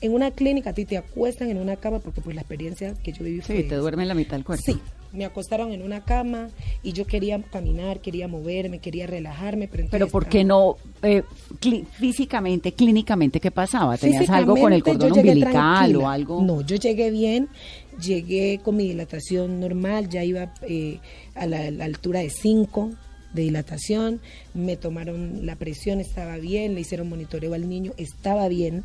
En 0.00 0.12
una 0.14 0.30
clínica 0.30 0.70
a 0.70 0.72
ti 0.74 0.84
te 0.84 0.96
acuestan 0.96 1.50
en 1.50 1.58
una 1.58 1.76
cama 1.76 1.98
porque 1.98 2.20
pues 2.20 2.34
la 2.36 2.42
experiencia 2.42 2.94
que 3.02 3.12
yo 3.12 3.24
viví 3.24 3.40
fue 3.40 3.56
Sí, 3.56 3.62
te 3.64 3.74
duerme 3.74 4.02
en 4.02 4.08
la 4.08 4.14
mitad 4.14 4.32
del 4.36 4.44
cuerpo. 4.44 4.62
Sí, 4.64 4.78
me 5.12 5.24
acostaron 5.24 5.72
en 5.72 5.82
una 5.82 6.04
cama 6.04 6.48
y 6.82 6.92
yo 6.92 7.06
quería 7.06 7.40
caminar, 7.42 8.00
quería 8.00 8.28
moverme, 8.28 8.78
quería 8.78 9.06
relajarme, 9.06 9.66
pero 9.66 9.82
entonces 9.82 9.90
Pero 10.06 10.08
¿por 10.12 10.26
qué 10.26 10.44
no 10.44 10.76
eh, 11.02 11.22
cli- 11.60 11.84
físicamente, 11.86 12.72
clínicamente, 12.72 13.40
qué 13.40 13.50
pasaba? 13.50 13.96
¿Tenías 13.96 14.28
algo 14.30 14.54
con 14.56 14.72
el 14.72 14.82
cordón 14.82 15.12
umbilical 15.12 15.52
tranquila. 15.52 15.98
o 15.98 16.08
algo? 16.08 16.42
No, 16.42 16.60
yo 16.60 16.76
llegué 16.76 17.10
bien, 17.10 17.48
llegué 18.00 18.60
con 18.62 18.76
mi 18.76 18.84
dilatación 18.88 19.60
normal, 19.60 20.08
ya 20.08 20.22
iba 20.24 20.52
eh, 20.62 21.00
a 21.34 21.46
la, 21.46 21.70
la 21.70 21.84
altura 21.86 22.20
de 22.20 22.30
5 22.30 22.90
de 23.32 23.42
dilatación, 23.42 24.20
me 24.54 24.76
tomaron 24.76 25.44
la 25.44 25.56
presión, 25.56 26.00
estaba 26.00 26.36
bien, 26.38 26.74
le 26.74 26.80
hicieron 26.82 27.08
monitoreo 27.08 27.54
al 27.54 27.68
niño, 27.68 27.92
estaba 27.98 28.48
bien, 28.48 28.84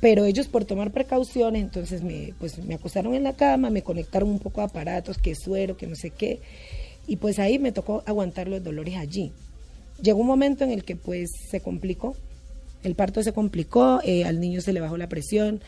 pero 0.00 0.24
ellos 0.24 0.48
por 0.48 0.64
tomar 0.64 0.92
precauciones, 0.92 1.62
entonces 1.62 2.02
me, 2.02 2.34
pues, 2.38 2.58
me 2.64 2.74
acostaron 2.74 3.14
en 3.14 3.22
la 3.22 3.34
cama, 3.34 3.70
me 3.70 3.82
conectaron 3.82 4.30
un 4.30 4.38
poco 4.38 4.62
a 4.62 4.64
aparatos, 4.64 5.18
que 5.18 5.34
suero, 5.34 5.76
que 5.76 5.86
no 5.86 5.94
sé 5.94 6.10
qué, 6.10 6.40
y 7.06 7.16
pues 7.16 7.38
ahí 7.38 7.58
me 7.58 7.72
tocó 7.72 8.02
aguantar 8.06 8.48
los 8.48 8.62
dolores 8.62 8.96
allí. 8.96 9.32
Llegó 10.02 10.20
un 10.20 10.26
momento 10.26 10.64
en 10.64 10.70
el 10.70 10.84
que 10.84 10.96
pues 10.96 11.30
se 11.50 11.60
complicó, 11.60 12.16
el 12.82 12.94
parto 12.94 13.22
se 13.22 13.32
complicó, 13.32 14.00
eh, 14.02 14.24
al 14.24 14.40
niño 14.40 14.62
se 14.62 14.72
le 14.72 14.80
bajó 14.80 14.96
la 14.96 15.08
presión, 15.08 15.60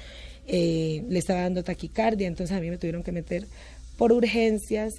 eh, 0.47 1.05
le 1.09 1.19
estaba 1.19 1.43
dando 1.43 1.63
taquicardia, 1.63 2.27
entonces 2.27 2.57
a 2.57 2.61
mí 2.61 2.71
me 2.71 2.79
tuvieron 2.79 3.03
que 3.03 3.13
meter 3.13 3.47
por 3.99 4.13
urgencias, 4.13 4.95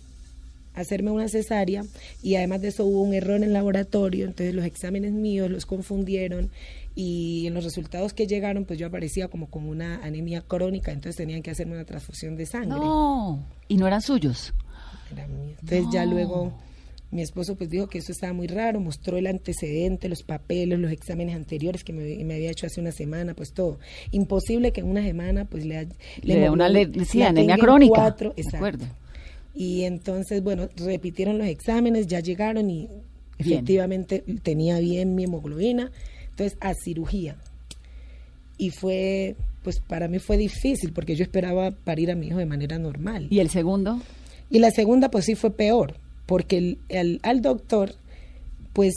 hacerme 0.76 1.12
una 1.12 1.28
cesárea 1.28 1.84
y 2.22 2.36
además 2.36 2.62
de 2.62 2.70
eso 2.70 2.86
hubo 2.86 3.02
un 3.02 3.14
error 3.14 3.38
en 3.38 3.44
el 3.44 3.54
laboratorio, 3.54 4.26
entonces 4.26 4.54
los 4.54 4.66
exámenes 4.66 5.12
míos 5.12 5.50
los 5.50 5.66
confundieron 5.66 6.50
y 6.96 7.48
en 7.48 7.54
los 7.54 7.64
resultados 7.64 8.14
que 8.14 8.28
llegaron 8.28 8.66
pues 8.66 8.78
yo 8.80 8.88
aparecía 8.88 9.28
como 9.28 9.48
con 9.50 9.66
una 9.68 10.04
anemia 10.04 10.42
crónica, 10.42 10.92
entonces 10.92 11.16
tenían 11.18 11.42
que 11.42 11.52
hacerme 11.52 11.74
una 11.74 11.86
transfusión 11.86 12.36
de 12.36 12.46
sangre. 12.46 12.78
No, 12.80 13.44
y 13.68 13.78
no 13.78 13.88
eran 13.88 14.02
suyos. 14.02 14.54
Era 15.12 15.28
mío. 15.28 15.56
Entonces 15.62 15.86
ya 15.92 16.06
luego 16.06 16.54
mi 17.12 17.22
esposo 17.22 17.56
pues 17.56 17.70
dijo 17.70 17.88
que 17.88 18.00
eso 18.00 18.12
estaba 18.12 18.34
muy 18.34 18.48
raro, 18.48 18.80
mostró 18.80 19.18
el 19.18 19.28
antecedente, 19.28 20.10
los 20.10 20.24
papeles, 20.24 20.80
los 20.80 20.92
exámenes 20.92 21.36
anteriores 21.36 21.84
que 21.84 21.94
me, 21.94 22.24
me 22.24 22.34
había 22.36 22.50
hecho 22.50 22.66
hace 22.66 22.82
una 22.82 22.92
semana, 22.92 23.36
pues 23.36 23.54
todo. 23.54 23.78
Imposible 24.12 24.72
que 24.72 24.82
en 24.82 24.88
una 24.90 25.04
semana 25.04 25.46
pues 25.46 25.64
le, 25.66 25.88
Le 26.24 26.40
da 26.40 26.52
una 26.52 26.70
le- 26.70 27.06
sí, 27.06 27.22
anemia 27.22 27.58
crónica. 27.58 27.94
cuatro, 27.96 28.34
De 28.36 28.42
exacto. 28.42 28.58
acuerdo. 28.58 28.86
Y 29.56 29.84
entonces, 29.84 30.42
bueno, 30.42 30.68
repitieron 30.76 31.38
los 31.38 31.46
exámenes, 31.48 32.08
ya 32.08 32.20
llegaron 32.20 32.72
y 32.72 32.88
Bien. 32.88 33.02
efectivamente 33.38 34.24
tenía 34.42 34.80
bien 34.80 35.14
mi 35.14 35.26
hemoglobina. 35.26 35.92
Entonces, 36.34 36.58
a 36.62 36.74
cirugía. 36.74 37.36
Y 38.58 38.70
fue, 38.72 39.36
pues 39.64 39.80
para 39.80 40.08
mí 40.08 40.20
fue 40.20 40.38
difícil 40.38 40.92
porque 40.94 41.16
yo 41.16 41.24
esperaba 41.24 41.72
parir 41.72 42.12
a 42.12 42.16
mi 42.16 42.28
hijo 42.28 42.38
de 42.38 42.46
manera 42.46 42.78
normal. 42.78 43.28
¿Y 43.30 43.40
el 43.40 43.50
segundo? 43.50 44.00
Y 44.50 44.60
la 44.60 44.72
segunda, 44.72 45.10
pues 45.10 45.26
sí 45.26 45.36
fue 45.36 45.52
peor, 45.52 45.96
porque 46.26 46.58
el, 46.58 46.78
el- 46.90 47.20
al 47.24 47.42
doctor, 47.42 47.96
pues 48.74 48.94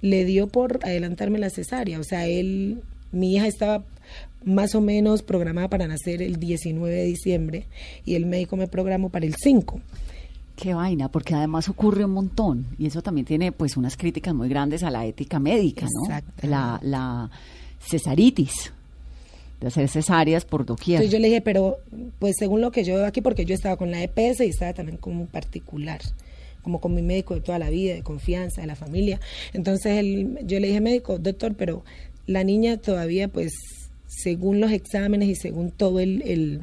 le 0.00 0.24
dio 0.24 0.46
por 0.48 0.80
adelantarme 0.82 1.38
la 1.38 1.50
cesárea. 1.50 1.98
O 2.00 2.04
sea, 2.04 2.26
él, 2.26 2.82
mi 3.12 3.34
hija 3.36 3.46
estaba 3.46 3.84
más 4.44 4.74
o 4.74 4.80
menos 4.80 5.22
programada 5.22 5.68
para 5.68 5.86
nacer 5.86 6.20
el 6.22 6.36
19 6.36 6.92
de 6.94 7.04
diciembre 7.04 7.66
y 8.04 8.16
el 8.16 8.26
médico 8.26 8.56
me 8.56 8.66
programó 8.66 9.08
para 9.10 9.26
el 9.26 9.34
5. 9.36 9.80
Qué 10.56 10.74
vaina, 10.74 11.10
porque 11.10 11.34
además 11.34 11.68
ocurre 11.68 12.04
un 12.04 12.12
montón 12.12 12.66
y 12.78 12.86
eso 12.86 13.02
también 13.02 13.24
tiene 13.24 13.52
pues 13.52 13.76
unas 13.76 13.96
críticas 13.96 14.34
muy 14.34 14.48
grandes 14.48 14.82
a 14.82 14.90
la 14.90 15.06
ética 15.06 15.38
médica, 15.38 15.86
¿no? 15.86 16.48
La, 16.48 16.78
la 16.82 17.30
cesaritis, 17.80 18.72
de 19.60 19.68
hacer 19.68 19.88
cesáreas 19.88 20.44
por 20.44 20.66
doquier. 20.66 20.96
Entonces 20.96 21.12
yo 21.12 21.18
le 21.20 21.28
dije, 21.28 21.40
pero 21.40 21.78
pues 22.18 22.36
según 22.38 22.60
lo 22.60 22.70
que 22.70 22.84
yo 22.84 22.96
veo 22.96 23.06
aquí, 23.06 23.20
porque 23.20 23.44
yo 23.44 23.54
estaba 23.54 23.76
con 23.76 23.90
la 23.90 24.02
EPS 24.02 24.40
y 24.40 24.48
estaba 24.48 24.72
también 24.74 24.98
un 25.04 25.26
particular, 25.26 26.00
como 26.62 26.80
con 26.80 26.94
mi 26.94 27.02
médico 27.02 27.34
de 27.34 27.40
toda 27.40 27.58
la 27.58 27.70
vida, 27.70 27.94
de 27.94 28.02
confianza, 28.02 28.60
de 28.60 28.66
la 28.66 28.76
familia. 28.76 29.20
Entonces 29.52 29.98
él, 29.98 30.38
yo 30.44 30.60
le 30.60 30.68
dije, 30.68 30.80
médico, 30.80 31.18
doctor, 31.18 31.54
pero 31.54 31.84
la 32.26 32.44
niña 32.44 32.76
todavía, 32.76 33.28
pues, 33.28 33.52
según 34.06 34.60
los 34.60 34.70
exámenes 34.70 35.28
y 35.28 35.34
según 35.34 35.70
todo 35.70 36.00
el, 36.00 36.22
el, 36.22 36.60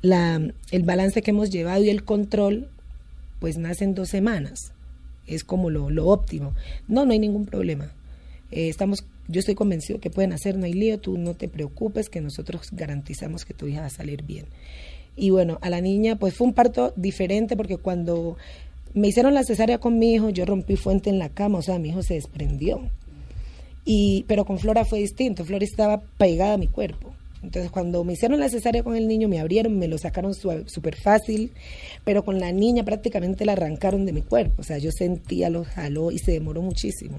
la, 0.00 0.40
el 0.70 0.82
balance 0.82 1.22
que 1.22 1.30
hemos 1.30 1.50
llevado 1.50 1.84
y 1.84 1.90
el 1.90 2.04
control, 2.04 2.68
pues 3.38 3.58
nace 3.58 3.84
en 3.84 3.94
dos 3.94 4.08
semanas. 4.08 4.72
Es 5.26 5.44
como 5.44 5.70
lo, 5.70 5.90
lo 5.90 6.06
óptimo. 6.06 6.54
No, 6.88 7.04
no 7.04 7.12
hay 7.12 7.18
ningún 7.18 7.46
problema. 7.46 7.92
Eh, 8.50 8.68
estamos, 8.68 9.04
yo 9.28 9.40
estoy 9.40 9.54
convencido 9.54 10.00
que 10.00 10.10
pueden 10.10 10.32
hacer, 10.32 10.56
no 10.56 10.66
hay 10.66 10.72
lío, 10.72 11.00
tú 11.00 11.18
no 11.18 11.34
te 11.34 11.48
preocupes, 11.48 12.08
que 12.08 12.20
nosotros 12.20 12.68
garantizamos 12.72 13.44
que 13.44 13.54
tu 13.54 13.66
hija 13.66 13.80
va 13.80 13.86
a 13.86 13.90
salir 13.90 14.22
bien. 14.22 14.46
Y 15.16 15.30
bueno, 15.30 15.58
a 15.62 15.70
la 15.70 15.80
niña, 15.80 16.16
pues 16.16 16.34
fue 16.34 16.46
un 16.46 16.52
parto 16.52 16.92
diferente 16.96 17.56
porque 17.56 17.78
cuando 17.78 18.36
me 18.94 19.08
hicieron 19.08 19.34
la 19.34 19.44
cesárea 19.44 19.78
con 19.78 19.98
mi 19.98 20.14
hijo, 20.14 20.30
yo 20.30 20.44
rompí 20.44 20.76
fuente 20.76 21.10
en 21.10 21.18
la 21.18 21.30
cama, 21.30 21.58
o 21.58 21.62
sea, 21.62 21.78
mi 21.78 21.88
hijo 21.88 22.02
se 22.02 22.14
desprendió. 22.14 22.80
Y, 23.84 24.24
pero 24.26 24.44
con 24.44 24.58
Flora 24.58 24.84
fue 24.84 24.98
distinto, 24.98 25.44
Flora 25.44 25.64
estaba 25.64 26.02
pegada 26.18 26.54
a 26.54 26.58
mi 26.58 26.66
cuerpo. 26.66 27.14
Entonces, 27.46 27.70
cuando 27.70 28.02
me 28.04 28.14
hicieron 28.14 28.40
la 28.40 28.48
cesárea 28.48 28.82
con 28.82 28.96
el 28.96 29.06
niño, 29.06 29.28
me 29.28 29.38
abrieron, 29.38 29.78
me 29.78 29.88
lo 29.88 29.98
sacaron 29.98 30.34
súper 30.34 30.96
fácil, 30.96 31.52
pero 32.04 32.24
con 32.24 32.40
la 32.40 32.52
niña 32.52 32.84
prácticamente 32.84 33.44
la 33.44 33.52
arrancaron 33.52 34.04
de 34.04 34.12
mi 34.12 34.22
cuerpo. 34.22 34.54
O 34.58 34.64
sea, 34.64 34.78
yo 34.78 34.90
sentía, 34.90 35.48
lo 35.48 35.64
jaló 35.64 36.10
y 36.10 36.18
se 36.18 36.32
demoró 36.32 36.60
muchísimo. 36.60 37.18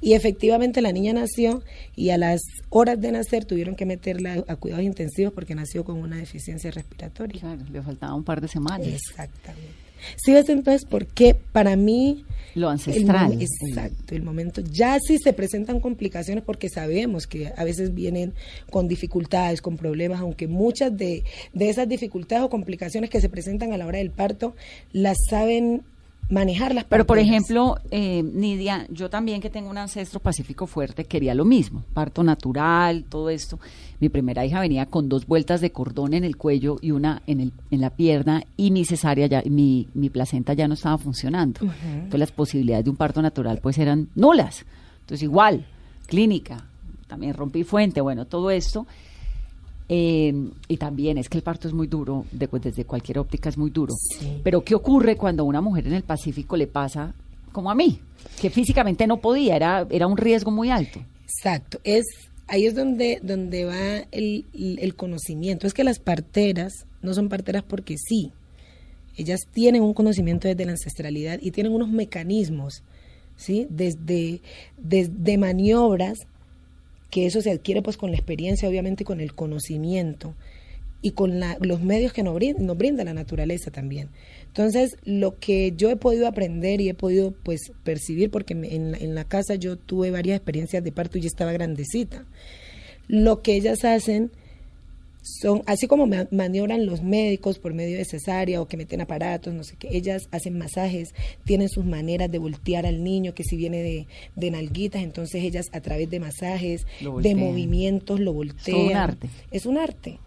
Y 0.00 0.14
efectivamente 0.14 0.82
la 0.82 0.90
niña 0.90 1.12
nació 1.12 1.62
y 1.94 2.10
a 2.10 2.18
las 2.18 2.40
horas 2.70 3.00
de 3.00 3.12
nacer 3.12 3.44
tuvieron 3.44 3.76
que 3.76 3.86
meterla 3.86 4.42
a 4.48 4.56
cuidados 4.56 4.84
intensivos 4.84 5.32
porque 5.32 5.54
nació 5.54 5.84
con 5.84 5.98
una 5.98 6.16
deficiencia 6.16 6.72
respiratoria. 6.72 7.40
Claro, 7.40 7.62
le 7.70 7.82
faltaba 7.82 8.14
un 8.14 8.24
par 8.24 8.40
de 8.40 8.48
semanas. 8.48 8.88
Exactamente. 8.88 9.74
Sí, 10.16 10.32
ves 10.32 10.48
entonces 10.48 10.84
por 10.84 11.06
qué 11.06 11.34
para 11.34 11.76
mí 11.76 12.24
lo 12.54 12.68
ancestral. 12.68 13.32
El, 13.32 13.42
exacto, 13.42 14.14
el 14.14 14.22
momento. 14.22 14.60
Ya 14.60 14.98
sí 15.00 15.18
se 15.18 15.32
presentan 15.32 15.80
complicaciones 15.80 16.44
porque 16.44 16.68
sabemos 16.68 17.26
que 17.26 17.52
a 17.56 17.64
veces 17.64 17.94
vienen 17.94 18.34
con 18.70 18.88
dificultades, 18.88 19.62
con 19.62 19.76
problemas, 19.76 20.20
aunque 20.20 20.48
muchas 20.48 20.96
de, 20.96 21.24
de 21.52 21.68
esas 21.68 21.88
dificultades 21.88 22.44
o 22.44 22.50
complicaciones 22.50 23.10
que 23.10 23.20
se 23.20 23.28
presentan 23.28 23.72
a 23.72 23.78
la 23.78 23.86
hora 23.86 23.98
del 23.98 24.10
parto 24.10 24.54
las 24.92 25.16
saben 25.28 25.82
manejarlas. 26.32 26.84
Pero, 26.88 27.06
por 27.06 27.18
ejemplo, 27.18 27.76
eh, 27.90 28.22
Nidia, 28.22 28.86
yo 28.90 29.10
también 29.10 29.40
que 29.40 29.50
tengo 29.50 29.70
un 29.70 29.78
ancestro 29.78 30.18
pacífico 30.18 30.66
fuerte, 30.66 31.04
quería 31.04 31.34
lo 31.34 31.44
mismo, 31.44 31.84
parto 31.92 32.24
natural, 32.24 33.04
todo 33.08 33.30
esto. 33.30 33.60
Mi 34.00 34.08
primera 34.08 34.44
hija 34.44 34.58
venía 34.58 34.86
con 34.86 35.08
dos 35.08 35.26
vueltas 35.26 35.60
de 35.60 35.70
cordón 35.70 36.14
en 36.14 36.24
el 36.24 36.36
cuello 36.36 36.78
y 36.80 36.90
una 36.90 37.22
en, 37.26 37.40
el, 37.40 37.52
en 37.70 37.80
la 37.80 37.90
pierna 37.90 38.44
y 38.56 38.70
mi 38.70 38.84
cesárea, 38.84 39.26
ya, 39.26 39.42
mi, 39.44 39.88
mi 39.94 40.10
placenta 40.10 40.54
ya 40.54 40.66
no 40.66 40.74
estaba 40.74 40.98
funcionando. 40.98 41.60
Entonces 41.62 42.20
las 42.20 42.32
posibilidades 42.32 42.84
de 42.84 42.90
un 42.90 42.96
parto 42.96 43.22
natural 43.22 43.60
pues 43.62 43.78
eran 43.78 44.08
nulas. 44.14 44.64
Entonces 45.00 45.22
igual, 45.22 45.66
clínica, 46.06 46.64
también 47.06 47.34
rompí 47.34 47.62
fuente, 47.62 48.00
bueno, 48.00 48.24
todo 48.24 48.50
esto. 48.50 48.86
Eh, 49.88 50.32
y 50.68 50.76
también 50.76 51.18
es 51.18 51.28
que 51.28 51.38
el 51.38 51.42
parto 51.42 51.68
es 51.68 51.74
muy 51.74 51.86
duro, 51.86 52.24
de, 52.32 52.48
pues, 52.48 52.62
desde 52.62 52.84
cualquier 52.84 53.18
óptica 53.18 53.48
es 53.48 53.58
muy 53.58 53.70
duro. 53.70 53.94
Pero 54.42 54.64
¿qué 54.64 54.74
ocurre 54.74 55.16
cuando 55.16 55.42
a 55.42 55.46
una 55.46 55.60
mujer 55.60 55.86
en 55.86 55.94
el 55.94 56.02
Pacífico 56.02 56.56
le 56.56 56.66
pasa 56.66 57.14
como 57.52 57.70
a 57.70 57.74
mí? 57.74 58.00
Que 58.40 58.50
físicamente 58.50 59.06
no 59.06 59.18
podía, 59.18 59.56
era, 59.56 59.86
era 59.90 60.06
un 60.06 60.16
riesgo 60.16 60.50
muy 60.50 60.70
alto. 60.70 61.00
Exacto, 61.24 61.78
es 61.84 62.04
ahí 62.46 62.66
es 62.66 62.74
donde, 62.74 63.18
donde 63.22 63.64
va 63.64 64.06
el, 64.10 64.44
el 64.52 64.94
conocimiento. 64.94 65.66
Es 65.66 65.74
que 65.74 65.84
las 65.84 65.98
parteras 65.98 66.86
no 67.00 67.14
son 67.14 67.28
parteras 67.28 67.62
porque 67.62 67.96
sí. 67.98 68.30
Ellas 69.16 69.40
tienen 69.52 69.82
un 69.82 69.94
conocimiento 69.94 70.48
desde 70.48 70.64
la 70.64 70.72
ancestralidad 70.72 71.38
y 71.42 71.50
tienen 71.50 71.72
unos 71.72 71.90
mecanismos, 71.90 72.82
¿sí? 73.36 73.66
Desde, 73.68 74.40
desde 74.78 75.38
maniobras 75.38 76.18
que 77.12 77.26
eso 77.26 77.42
se 77.42 77.50
adquiere 77.50 77.82
pues 77.82 77.98
con 77.98 78.10
la 78.10 78.16
experiencia, 78.16 78.66
obviamente, 78.66 79.04
con 79.04 79.20
el 79.20 79.34
conocimiento 79.34 80.34
y 81.02 81.10
con 81.10 81.38
los 81.60 81.82
medios 81.82 82.14
que 82.14 82.22
nos 82.22 82.34
brinda, 82.34 82.62
nos 82.62 82.78
brinda 82.78 83.04
la 83.04 83.12
naturaleza 83.12 83.70
también. 83.70 84.08
Entonces, 84.46 84.96
lo 85.04 85.38
que 85.38 85.74
yo 85.76 85.90
he 85.90 85.96
podido 85.96 86.26
aprender 86.26 86.80
y 86.80 86.88
he 86.88 86.94
podido 86.94 87.32
pues 87.32 87.70
percibir, 87.84 88.30
porque 88.30 88.54
en, 88.54 88.64
en 88.94 89.14
la 89.14 89.24
casa 89.24 89.56
yo 89.56 89.76
tuve 89.76 90.10
varias 90.10 90.38
experiencias 90.38 90.82
de 90.82 90.90
parto 90.90 91.18
y 91.18 91.20
ya 91.20 91.26
estaba 91.26 91.52
grandecita, 91.52 92.24
lo 93.08 93.42
que 93.42 93.56
ellas 93.56 93.84
hacen 93.84 94.30
son, 95.22 95.62
así 95.66 95.86
como 95.86 96.08
maniobran 96.30 96.84
los 96.84 97.02
médicos 97.02 97.60
por 97.60 97.74
medio 97.74 97.96
de 97.96 98.04
cesárea 98.04 98.60
o 98.60 98.66
que 98.66 98.76
meten 98.76 99.00
aparatos, 99.00 99.54
no 99.54 99.62
sé 99.62 99.76
qué, 99.76 99.88
ellas 99.96 100.28
hacen 100.32 100.58
masajes, 100.58 101.14
tienen 101.44 101.68
sus 101.68 101.84
maneras 101.84 102.30
de 102.30 102.38
voltear 102.38 102.86
al 102.86 103.04
niño, 103.04 103.32
que 103.32 103.44
si 103.44 103.56
viene 103.56 103.82
de, 103.82 104.06
de 104.34 104.50
nalguitas, 104.50 105.02
entonces 105.02 105.44
ellas 105.44 105.68
a 105.72 105.80
través 105.80 106.10
de 106.10 106.18
masajes, 106.18 106.86
de 107.00 107.34
movimientos, 107.36 108.18
lo 108.18 108.32
voltean. 108.32 108.80
Es 108.80 108.90
un 108.90 108.96
arte. 108.96 109.28
Es 109.52 109.66
un 109.66 109.78
arte. 109.78 110.18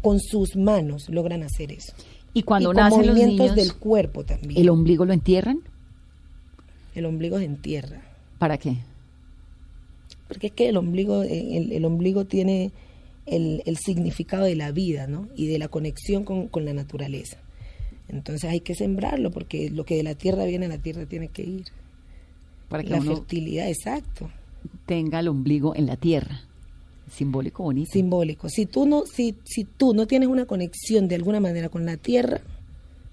con 0.00 0.20
sus 0.20 0.56
manos 0.56 1.10
logran 1.10 1.42
hacer 1.42 1.72
eso. 1.72 1.92
Y 2.32 2.42
cuando 2.42 2.72
nacen 2.72 3.06
los 3.06 3.16
niños, 3.16 3.54
del 3.54 3.74
cuerpo 3.74 4.24
también. 4.24 4.58
¿El 4.58 4.70
ombligo 4.70 5.04
lo 5.04 5.12
entierran? 5.12 5.60
El 6.94 7.04
ombligo 7.04 7.38
se 7.38 7.44
entierra. 7.44 8.02
¿Para 8.38 8.56
qué? 8.56 8.76
Porque 10.28 10.46
es 10.46 10.52
que 10.52 10.68
el 10.68 10.76
ombligo, 10.76 11.24
el, 11.24 11.72
el 11.72 11.84
ombligo 11.84 12.24
tiene 12.24 12.70
el, 13.30 13.62
el, 13.64 13.76
significado 13.78 14.44
de 14.44 14.56
la 14.56 14.72
vida 14.72 15.06
¿no? 15.06 15.28
y 15.36 15.46
de 15.46 15.58
la 15.58 15.68
conexión 15.68 16.24
con, 16.24 16.48
con, 16.48 16.64
la 16.64 16.74
naturaleza. 16.74 17.38
Entonces 18.08 18.50
hay 18.50 18.60
que 18.60 18.74
sembrarlo 18.74 19.30
porque 19.30 19.70
lo 19.70 19.84
que 19.84 19.96
de 19.96 20.02
la 20.02 20.14
tierra 20.14 20.44
viene 20.44 20.66
a 20.66 20.68
la 20.68 20.78
tierra 20.78 21.06
tiene 21.06 21.28
que 21.28 21.42
ir. 21.42 21.64
Para 22.68 22.82
que 22.82 22.90
la 22.90 23.00
fertilidad, 23.00 23.68
exacto. 23.68 24.30
Tenga 24.86 25.20
el 25.20 25.28
ombligo 25.28 25.74
en 25.74 25.86
la 25.86 25.96
tierra. 25.96 26.42
Simbólico 27.10 27.64
bonito. 27.64 27.90
Simbólico. 27.92 28.48
Si 28.48 28.66
tú 28.66 28.86
no, 28.86 29.04
si, 29.06 29.36
si 29.44 29.64
tú 29.64 29.94
no 29.94 30.06
tienes 30.06 30.28
una 30.28 30.46
conexión 30.46 31.08
de 31.08 31.16
alguna 31.16 31.40
manera 31.40 31.68
con 31.68 31.84
la 31.86 31.96
tierra, 31.96 32.40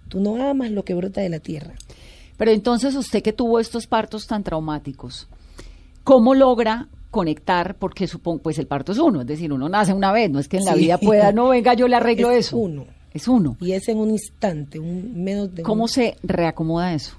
tú 0.09 0.19
no 0.19 0.43
amas 0.43 0.71
lo 0.71 0.83
que 0.83 0.93
brota 0.93 1.21
de 1.21 1.29
la 1.29 1.39
tierra. 1.39 1.73
Pero 2.37 2.51
entonces 2.51 2.95
usted 2.95 3.23
que 3.23 3.33
tuvo 3.33 3.59
estos 3.59 3.87
partos 3.87 4.27
tan 4.27 4.43
traumáticos, 4.43 5.27
¿cómo 6.03 6.35
logra 6.35 6.87
conectar 7.17 7.77
porque 7.79 8.05
supongo 8.05 8.43
pues 8.43 8.59
el 8.59 8.67
parto 8.67 8.91
es 8.91 8.99
uno, 8.99 9.21
es 9.21 9.27
decir, 9.27 9.51
uno 9.51 9.67
nace 9.67 9.91
una 9.91 10.11
vez, 10.11 10.29
no 10.29 10.37
es 10.37 10.47
que 10.47 10.57
en 10.57 10.65
la 10.65 10.75
vida 10.75 10.99
pueda, 10.99 11.31
no 11.31 11.49
venga 11.49 11.73
yo 11.73 11.87
le 11.87 11.95
arreglo 12.01 12.29
es 12.29 12.45
eso. 12.45 12.57
Uno. 12.57 12.85
Es 13.11 13.27
uno. 13.27 13.57
Y 13.59 13.71
es 13.71 13.89
en 13.89 13.97
un 13.97 14.11
instante, 14.11 14.77
un 14.77 15.23
menos 15.23 15.55
de 15.55 15.63
¿Cómo 15.63 15.87
se 15.87 16.15
reacomoda 16.21 16.93
eso? 16.93 17.15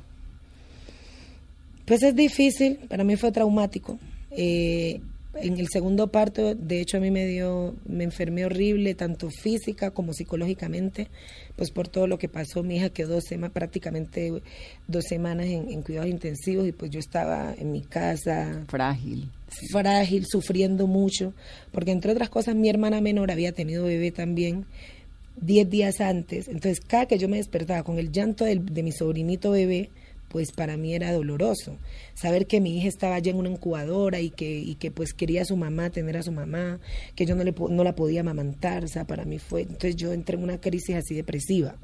Pues 1.84 2.04
es 2.04 2.14
difícil, 2.14 2.78
para 2.88 3.02
mí 3.02 3.16
fue 3.16 3.32
traumático. 3.32 3.98
Eh, 4.30 5.00
en 5.40 5.59
el 5.59 5.68
segundo 5.68 6.09
parto, 6.09 6.55
de 6.55 6.81
hecho, 6.81 6.96
a 6.96 7.01
mí 7.01 7.11
me 7.11 7.27
dio, 7.27 7.74
me 7.87 8.05
enfermé 8.05 8.44
horrible, 8.44 8.94
tanto 8.94 9.31
física 9.31 9.90
como 9.90 10.12
psicológicamente, 10.12 11.09
pues 11.57 11.70
por 11.70 11.88
todo 11.88 12.07
lo 12.07 12.18
que 12.18 12.29
pasó. 12.29 12.62
Mi 12.62 12.77
hija 12.77 12.90
quedó 12.90 13.20
sema, 13.20 13.48
prácticamente 13.48 14.42
dos 14.87 15.05
semanas 15.09 15.46
en, 15.46 15.70
en, 15.70 15.83
cuidados 15.83 16.11
intensivos 16.11 16.66
y 16.66 16.72
pues 16.72 16.90
yo 16.90 17.01
estaba 17.01 17.55
en 17.57 17.72
mi 17.72 17.83
casa. 17.83 18.64
Frágil. 18.68 19.29
Frágil, 19.70 20.27
sufriendo 20.27 20.87
mucho, 20.87 21.33
porque 21.72 21.90
entre 21.90 22.12
otras 22.12 22.29
cosas 22.29 22.55
mi 22.55 22.68
hermana 22.68 23.01
menor 23.01 23.31
había 23.31 23.53
tenido 23.53 23.85
bebé 23.85 24.11
también 24.11 24.66
diez 25.40 25.68
días 25.68 26.01
antes. 26.01 26.48
Entonces, 26.48 26.81
cada 26.81 27.07
que 27.07 27.18
yo 27.18 27.29
me 27.29 27.37
despertaba 27.37 27.83
con 27.83 27.98
el 27.98 28.12
llanto 28.12 28.44
del, 28.44 28.64
de 28.66 28.83
mi 28.83 28.92
sobrinito 28.92 29.51
bebé, 29.51 29.90
pues 30.28 30.52
para 30.52 30.76
mí 30.76 30.94
era 30.94 31.12
doloroso. 31.12 31.76
Saber 32.14 32.46
que 32.46 32.60
mi 32.60 32.76
hija 32.78 32.88
estaba 32.88 33.16
allá 33.16 33.30
en 33.30 33.38
una 33.38 33.50
incubadora 33.50 34.20
y 34.20 34.30
que, 34.30 34.58
y 34.58 34.74
que 34.76 34.90
pues 34.90 35.12
quería 35.14 35.42
a 35.42 35.44
su 35.44 35.56
mamá, 35.56 35.90
tener 35.90 36.16
a 36.16 36.22
su 36.22 36.32
mamá, 36.32 36.78
que 37.14 37.26
yo 37.26 37.34
no, 37.34 37.44
le, 37.44 37.54
no 37.70 37.84
la 37.84 37.94
podía 37.94 38.20
amamantar, 38.20 38.84
o 38.84 38.88
sea, 38.88 39.06
para 39.06 39.24
mí 39.24 39.38
fue, 39.38 39.62
entonces 39.62 39.96
yo 39.96 40.12
entré 40.12 40.36
en 40.36 40.44
una 40.44 40.60
crisis 40.60 40.96
así 40.96 41.14
depresiva. 41.14 41.76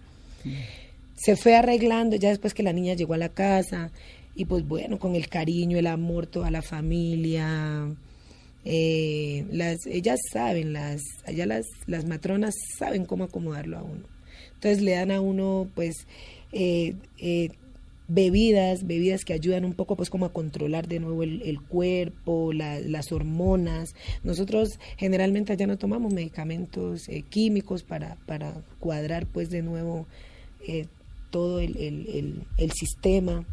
Se 1.16 1.36
fue 1.36 1.56
arreglando 1.56 2.16
ya 2.16 2.28
después 2.28 2.54
que 2.54 2.62
la 2.62 2.72
niña 2.72 2.94
llegó 2.94 3.14
a 3.14 3.18
la 3.18 3.30
casa 3.30 3.90
y 4.34 4.44
pues 4.44 4.66
bueno, 4.66 4.98
con 4.98 5.14
el 5.14 5.28
cariño, 5.28 5.78
el 5.78 5.86
amor, 5.86 6.26
toda 6.26 6.50
la 6.50 6.60
familia. 6.60 7.88
Eh, 8.64 9.44
las, 9.50 9.86
ellas 9.86 10.18
saben, 10.32 10.72
las, 10.72 11.02
allá 11.26 11.46
las, 11.46 11.66
las 11.86 12.04
matronas 12.06 12.54
saben 12.78 13.04
cómo 13.04 13.24
acomodarlo 13.24 13.78
a 13.78 13.82
uno. 13.82 14.02
Entonces 14.54 14.82
le 14.82 14.92
dan 14.92 15.10
a 15.10 15.20
uno 15.20 15.68
pues 15.74 16.06
eh, 16.52 16.94
eh, 17.18 17.50
bebidas, 18.06 18.86
bebidas 18.86 19.24
que 19.24 19.32
ayudan 19.32 19.64
un 19.64 19.72
poco 19.72 19.96
pues 19.96 20.10
como 20.10 20.26
a 20.26 20.32
controlar 20.32 20.88
de 20.88 21.00
nuevo 21.00 21.22
el, 21.22 21.42
el 21.42 21.60
cuerpo, 21.60 22.52
la, 22.52 22.80
las 22.80 23.12
hormonas. 23.12 23.94
Nosotros 24.22 24.78
generalmente 24.96 25.52
allá 25.52 25.66
no 25.66 25.78
tomamos 25.78 26.12
medicamentos 26.12 27.08
eh, 27.08 27.22
químicos 27.22 27.82
para, 27.82 28.16
para 28.26 28.54
cuadrar 28.78 29.26
pues 29.26 29.50
de 29.50 29.62
nuevo 29.62 30.06
eh, 30.66 30.86
todo 31.30 31.60
el, 31.60 31.76
el, 31.76 32.42
el 32.58 32.72
sistema. 32.72 33.44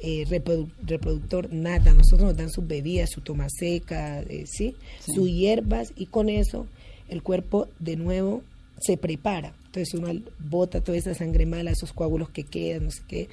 Eh, 0.00 0.24
reproductor, 0.28 1.52
nada. 1.52 1.92
Nosotros 1.92 2.28
nos 2.28 2.36
dan 2.36 2.50
sus 2.50 2.64
bebidas, 2.64 3.10
su 3.10 3.20
toma 3.20 3.48
seca, 3.48 4.20
eh, 4.20 4.44
¿sí? 4.46 4.76
sí, 5.00 5.12
sus 5.12 5.28
hierbas 5.28 5.92
y 5.96 6.06
con 6.06 6.28
eso 6.28 6.68
el 7.08 7.24
cuerpo 7.24 7.66
de 7.80 7.96
nuevo 7.96 8.44
se 8.80 8.96
prepara. 8.96 9.54
Entonces 9.66 9.94
uno 9.94 10.12
bota 10.38 10.82
toda 10.82 10.96
esa 10.96 11.14
sangre 11.14 11.46
mala, 11.46 11.72
esos 11.72 11.92
coágulos 11.92 12.30
que 12.30 12.44
quedan, 12.44 12.84
no 12.84 12.90
sé 12.92 13.02
qué 13.08 13.28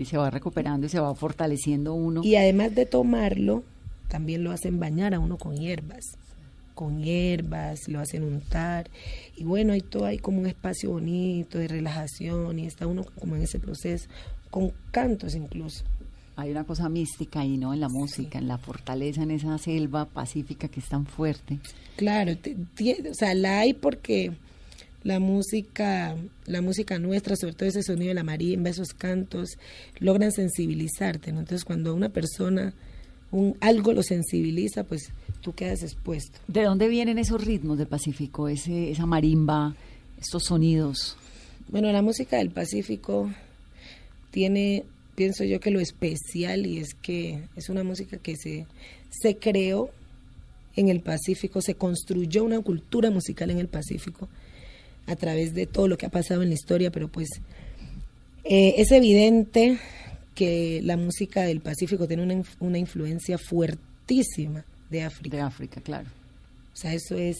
y 0.00 0.06
se 0.06 0.16
va 0.16 0.30
recuperando 0.30 0.86
y 0.86 0.88
se 0.88 0.98
va 0.98 1.14
fortaleciendo 1.14 1.92
uno. 1.92 2.22
Y 2.24 2.36
además 2.36 2.74
de 2.74 2.86
tomarlo, 2.86 3.62
también 4.08 4.42
lo 4.42 4.50
hacen 4.50 4.80
bañar 4.80 5.12
a 5.14 5.18
uno 5.18 5.36
con 5.36 5.56
hierbas, 5.56 6.16
con 6.74 7.02
hierbas, 7.02 7.86
lo 7.86 8.00
hacen 8.00 8.24
untar. 8.24 8.88
Y 9.36 9.44
bueno, 9.44 9.74
hay 9.74 9.82
todo, 9.82 10.06
hay 10.06 10.18
como 10.18 10.40
un 10.40 10.46
espacio 10.46 10.90
bonito 10.90 11.58
de 11.58 11.68
relajación 11.68 12.58
y 12.58 12.66
está 12.66 12.86
uno 12.86 13.04
como 13.18 13.36
en 13.36 13.42
ese 13.42 13.58
proceso, 13.58 14.08
con 14.50 14.72
cantos 14.90 15.34
incluso. 15.34 15.84
Hay 16.36 16.50
una 16.50 16.64
cosa 16.64 16.88
mística 16.88 17.40
ahí, 17.40 17.58
¿no? 17.58 17.74
En 17.74 17.80
la 17.80 17.90
música, 17.90 18.38
en 18.38 18.48
la 18.48 18.56
fortaleza, 18.56 19.22
en 19.22 19.32
esa 19.32 19.58
selva 19.58 20.06
pacífica 20.06 20.68
que 20.68 20.80
es 20.80 20.88
tan 20.88 21.04
fuerte. 21.04 21.58
Claro, 21.96 22.32
o 22.32 23.14
sea, 23.14 23.34
la 23.34 23.60
hay 23.60 23.74
porque 23.74 24.32
la 25.02 25.18
música, 25.18 26.16
la 26.46 26.60
música 26.60 26.98
nuestra, 26.98 27.36
sobre 27.36 27.54
todo 27.54 27.68
ese 27.68 27.82
sonido 27.82 28.08
de 28.08 28.14
la 28.14 28.24
marimba, 28.24 28.68
esos 28.68 28.92
cantos, 28.92 29.58
logran 29.98 30.32
sensibilizarte, 30.32 31.32
¿no? 31.32 31.40
Entonces 31.40 31.64
cuando 31.64 31.94
una 31.94 32.10
persona 32.10 32.74
un 33.32 33.56
algo 33.60 33.92
lo 33.92 34.02
sensibiliza, 34.02 34.84
pues 34.84 35.12
tú 35.40 35.54
quedas 35.54 35.82
expuesto. 35.82 36.38
¿De 36.48 36.64
dónde 36.64 36.88
vienen 36.88 37.18
esos 37.18 37.44
ritmos 37.44 37.78
del 37.78 37.86
Pacífico, 37.86 38.48
ese, 38.48 38.90
esa 38.90 39.06
marimba, 39.06 39.74
estos 40.20 40.44
sonidos? 40.44 41.16
Bueno, 41.68 41.90
la 41.92 42.02
música 42.02 42.38
del 42.38 42.50
Pacífico 42.50 43.30
tiene, 44.32 44.84
pienso 45.14 45.44
yo 45.44 45.60
que 45.60 45.70
lo 45.70 45.80
especial 45.80 46.66
y 46.66 46.78
es 46.78 46.94
que 46.94 47.44
es 47.56 47.68
una 47.68 47.84
música 47.84 48.18
que 48.18 48.36
se, 48.36 48.66
se 49.10 49.36
creó 49.36 49.90
en 50.76 50.88
el 50.88 51.00
Pacífico, 51.00 51.62
se 51.62 51.74
construyó 51.74 52.44
una 52.44 52.60
cultura 52.60 53.10
musical 53.10 53.50
en 53.50 53.58
el 53.58 53.68
Pacífico 53.68 54.28
a 55.06 55.16
través 55.16 55.54
de 55.54 55.66
todo 55.66 55.88
lo 55.88 55.98
que 55.98 56.06
ha 56.06 56.10
pasado 56.10 56.42
en 56.42 56.48
la 56.48 56.54
historia, 56.54 56.90
pero 56.90 57.08
pues 57.08 57.28
eh, 58.44 58.74
es 58.78 58.92
evidente 58.92 59.78
que 60.34 60.80
la 60.82 60.96
música 60.96 61.42
del 61.42 61.60
Pacífico 61.60 62.06
tiene 62.06 62.22
una, 62.22 62.42
una 62.60 62.78
influencia 62.78 63.36
fuertísima 63.36 64.64
de 64.88 65.02
África. 65.02 65.36
De 65.36 65.42
África, 65.42 65.80
claro. 65.80 66.08
O 66.72 66.76
sea, 66.76 66.94
eso 66.94 67.16
es 67.16 67.38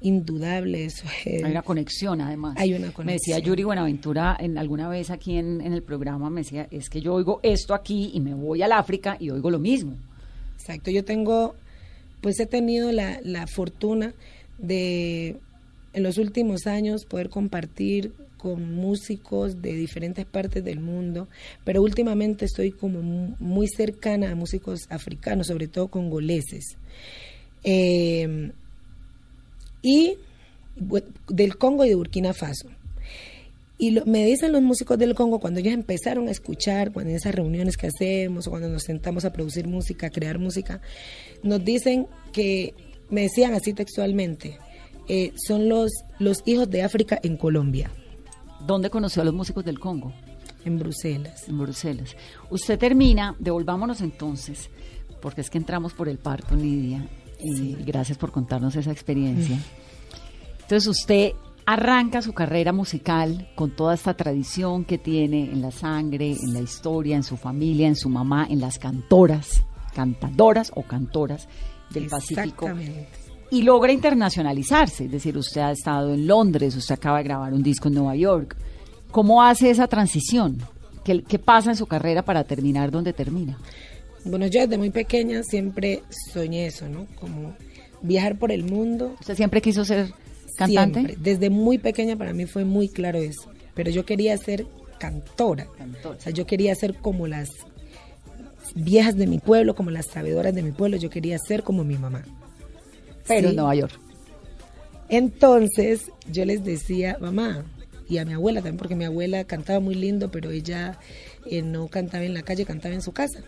indudable, 0.00 0.84
eso 0.84 1.06
es... 1.24 1.42
Hay 1.42 1.50
una 1.50 1.62
conexión, 1.62 2.20
además. 2.20 2.54
Hay 2.58 2.70
una 2.74 2.78
Me 2.78 2.86
decía 2.86 2.94
conexión. 2.94 3.40
Yuri 3.42 3.64
Buenaventura 3.64 4.36
en 4.38 4.58
alguna 4.58 4.88
vez 4.88 5.10
aquí 5.10 5.36
en, 5.36 5.60
en 5.60 5.72
el 5.72 5.82
programa, 5.82 6.30
me 6.30 6.42
decía, 6.42 6.68
es 6.70 6.88
que 6.88 7.00
yo 7.00 7.14
oigo 7.14 7.40
esto 7.42 7.74
aquí 7.74 8.10
y 8.14 8.20
me 8.20 8.34
voy 8.34 8.62
al 8.62 8.72
África 8.72 9.16
y 9.18 9.30
oigo 9.30 9.50
lo 9.50 9.58
mismo. 9.58 9.96
Exacto, 10.58 10.90
yo 10.90 11.04
tengo, 11.04 11.54
pues 12.20 12.38
he 12.40 12.46
tenido 12.46 12.92
la, 12.92 13.20
la 13.22 13.46
fortuna 13.46 14.14
de 14.58 15.38
en 15.96 16.02
los 16.02 16.18
últimos 16.18 16.66
años 16.66 17.04
poder 17.06 17.30
compartir 17.30 18.12
con 18.36 18.74
músicos 18.74 19.62
de 19.62 19.72
diferentes 19.72 20.26
partes 20.26 20.62
del 20.62 20.78
mundo, 20.78 21.26
pero 21.64 21.82
últimamente 21.82 22.44
estoy 22.44 22.70
como 22.70 23.00
mu- 23.00 23.34
muy 23.40 23.66
cercana 23.66 24.30
a 24.30 24.34
músicos 24.34 24.86
africanos, 24.90 25.46
sobre 25.48 25.68
todo 25.68 25.88
congoleses. 25.88 26.76
Eh, 27.64 28.52
y 29.82 30.14
del 31.28 31.56
Congo 31.56 31.84
y 31.84 31.88
de 31.88 31.94
Burkina 31.94 32.34
Faso. 32.34 32.68
Y 33.78 34.00
me 34.06 34.24
dicen 34.24 34.52
los 34.52 34.62
músicos 34.62 34.98
del 34.98 35.14
Congo, 35.14 35.38
cuando 35.38 35.60
ellos 35.60 35.72
empezaron 35.72 36.28
a 36.28 36.30
escuchar, 36.30 36.92
cuando 36.92 37.10
en 37.10 37.16
esas 37.16 37.34
reuniones 37.34 37.76
que 37.76 37.86
hacemos, 37.88 38.46
o 38.46 38.50
cuando 38.50 38.68
nos 38.68 38.82
sentamos 38.84 39.24
a 39.24 39.32
producir 39.32 39.66
música, 39.66 40.10
crear 40.10 40.38
música, 40.38 40.80
nos 41.42 41.64
dicen 41.64 42.06
que, 42.32 42.74
me 43.10 43.22
decían 43.22 43.54
así 43.54 43.72
textualmente, 43.72 44.58
eh, 45.08 45.32
son 45.36 45.68
los, 45.68 45.90
los 46.18 46.42
hijos 46.46 46.68
de 46.70 46.82
África 46.82 47.18
en 47.22 47.36
Colombia, 47.36 47.90
¿Dónde 48.66 48.90
conoció 48.90 49.22
a 49.22 49.24
los 49.24 49.34
músicos 49.34 49.64
del 49.64 49.78
Congo? 49.78 50.12
en 50.64 50.78
Bruselas. 50.78 51.48
En 51.48 51.58
Bruselas. 51.58 52.16
Usted 52.50 52.76
termina, 52.78 53.36
devolvámonos 53.38 54.00
entonces, 54.00 54.68
porque 55.22 55.40
es 55.40 55.48
que 55.48 55.58
entramos 55.58 55.94
por 55.94 56.08
el 56.08 56.18
parto, 56.18 56.56
Lidia, 56.56 57.06
y 57.40 57.74
gracias 57.84 58.18
por 58.18 58.32
contarnos 58.32 58.74
esa 58.74 58.90
experiencia. 58.90 59.58
Entonces 60.62 60.88
usted 60.88 61.32
arranca 61.66 62.20
su 62.20 62.32
carrera 62.32 62.72
musical 62.72 63.48
con 63.54 63.76
toda 63.76 63.94
esta 63.94 64.14
tradición 64.14 64.84
que 64.84 64.98
tiene 64.98 65.44
en 65.44 65.62
la 65.62 65.70
sangre, 65.70 66.32
en 66.32 66.52
la 66.52 66.60
historia, 66.60 67.14
en 67.14 67.22
su 67.22 67.36
familia, 67.36 67.86
en 67.86 67.96
su 67.96 68.08
mamá, 68.08 68.46
en 68.50 68.60
las 68.60 68.80
cantoras, 68.80 69.62
cantadoras 69.94 70.72
o 70.74 70.82
cantoras 70.82 71.48
del 71.90 72.08
Pacífico 72.08 72.66
Exactamente. 72.66 73.25
Y 73.50 73.62
logra 73.62 73.92
internacionalizarse. 73.92 75.04
Es 75.04 75.10
decir, 75.10 75.36
usted 75.36 75.60
ha 75.60 75.70
estado 75.70 76.14
en 76.14 76.26
Londres, 76.26 76.76
usted 76.76 76.94
acaba 76.94 77.18
de 77.18 77.24
grabar 77.24 77.52
un 77.52 77.62
disco 77.62 77.88
en 77.88 77.94
Nueva 77.94 78.16
York. 78.16 78.56
¿Cómo 79.10 79.42
hace 79.42 79.70
esa 79.70 79.86
transición? 79.86 80.58
¿Qué, 81.04 81.22
qué 81.22 81.38
pasa 81.38 81.70
en 81.70 81.76
su 81.76 81.86
carrera 81.86 82.22
para 82.22 82.44
terminar 82.44 82.90
donde 82.90 83.12
termina? 83.12 83.58
Bueno, 84.24 84.46
yo 84.48 84.60
desde 84.60 84.76
muy 84.76 84.90
pequeña 84.90 85.42
siempre 85.44 86.02
soñé 86.32 86.66
eso, 86.66 86.88
¿no? 86.88 87.06
Como 87.20 87.54
viajar 88.02 88.36
por 88.38 88.50
el 88.50 88.64
mundo, 88.64 89.14
¿Usted 89.20 89.36
siempre 89.36 89.60
quiso 89.62 89.84
ser 89.84 90.12
cantante? 90.56 91.00
Siempre. 91.00 91.16
Desde 91.18 91.48
muy 91.48 91.78
pequeña 91.78 92.16
para 92.16 92.32
mí 92.32 92.46
fue 92.46 92.64
muy 92.64 92.88
claro 92.88 93.18
eso. 93.18 93.50
Pero 93.74 93.90
yo 93.90 94.04
quería 94.04 94.36
ser 94.36 94.66
cantora. 94.98 95.68
Cantora. 95.78 96.16
O 96.16 96.20
sea, 96.20 96.32
yo 96.32 96.46
quería 96.46 96.74
ser 96.74 96.94
como 96.94 97.26
las 97.28 97.50
viejas 98.74 99.16
de 99.16 99.26
mi 99.26 99.38
pueblo, 99.38 99.76
como 99.76 99.90
las 99.90 100.06
sabedoras 100.06 100.54
de 100.54 100.62
mi 100.62 100.72
pueblo. 100.72 100.96
Yo 100.96 101.08
quería 101.08 101.38
ser 101.38 101.62
como 101.62 101.84
mi 101.84 101.96
mamá. 101.96 102.24
Pero 103.28 103.40
Sí. 103.48 103.50
en 103.50 103.56
Nueva 103.56 103.74
York. 103.74 103.98
Entonces 105.08 106.10
yo 106.30 106.44
les 106.44 106.64
decía, 106.64 107.16
mamá, 107.20 107.64
y 108.08 108.18
a 108.18 108.24
mi 108.24 108.34
abuela 108.34 108.60
también, 108.60 108.76
porque 108.76 108.94
mi 108.94 109.04
abuela 109.04 109.44
cantaba 109.44 109.80
muy 109.80 109.94
lindo, 109.96 110.30
pero 110.30 110.50
ella 110.50 110.98
eh, 111.48 111.62
no 111.62 111.86
cantaba 111.88 112.24
en 112.24 112.34
la 112.34 112.42
calle, 112.42 112.64
cantaba 112.64 112.94
en 112.94 113.02
su 113.02 113.12
casa. 113.12 113.40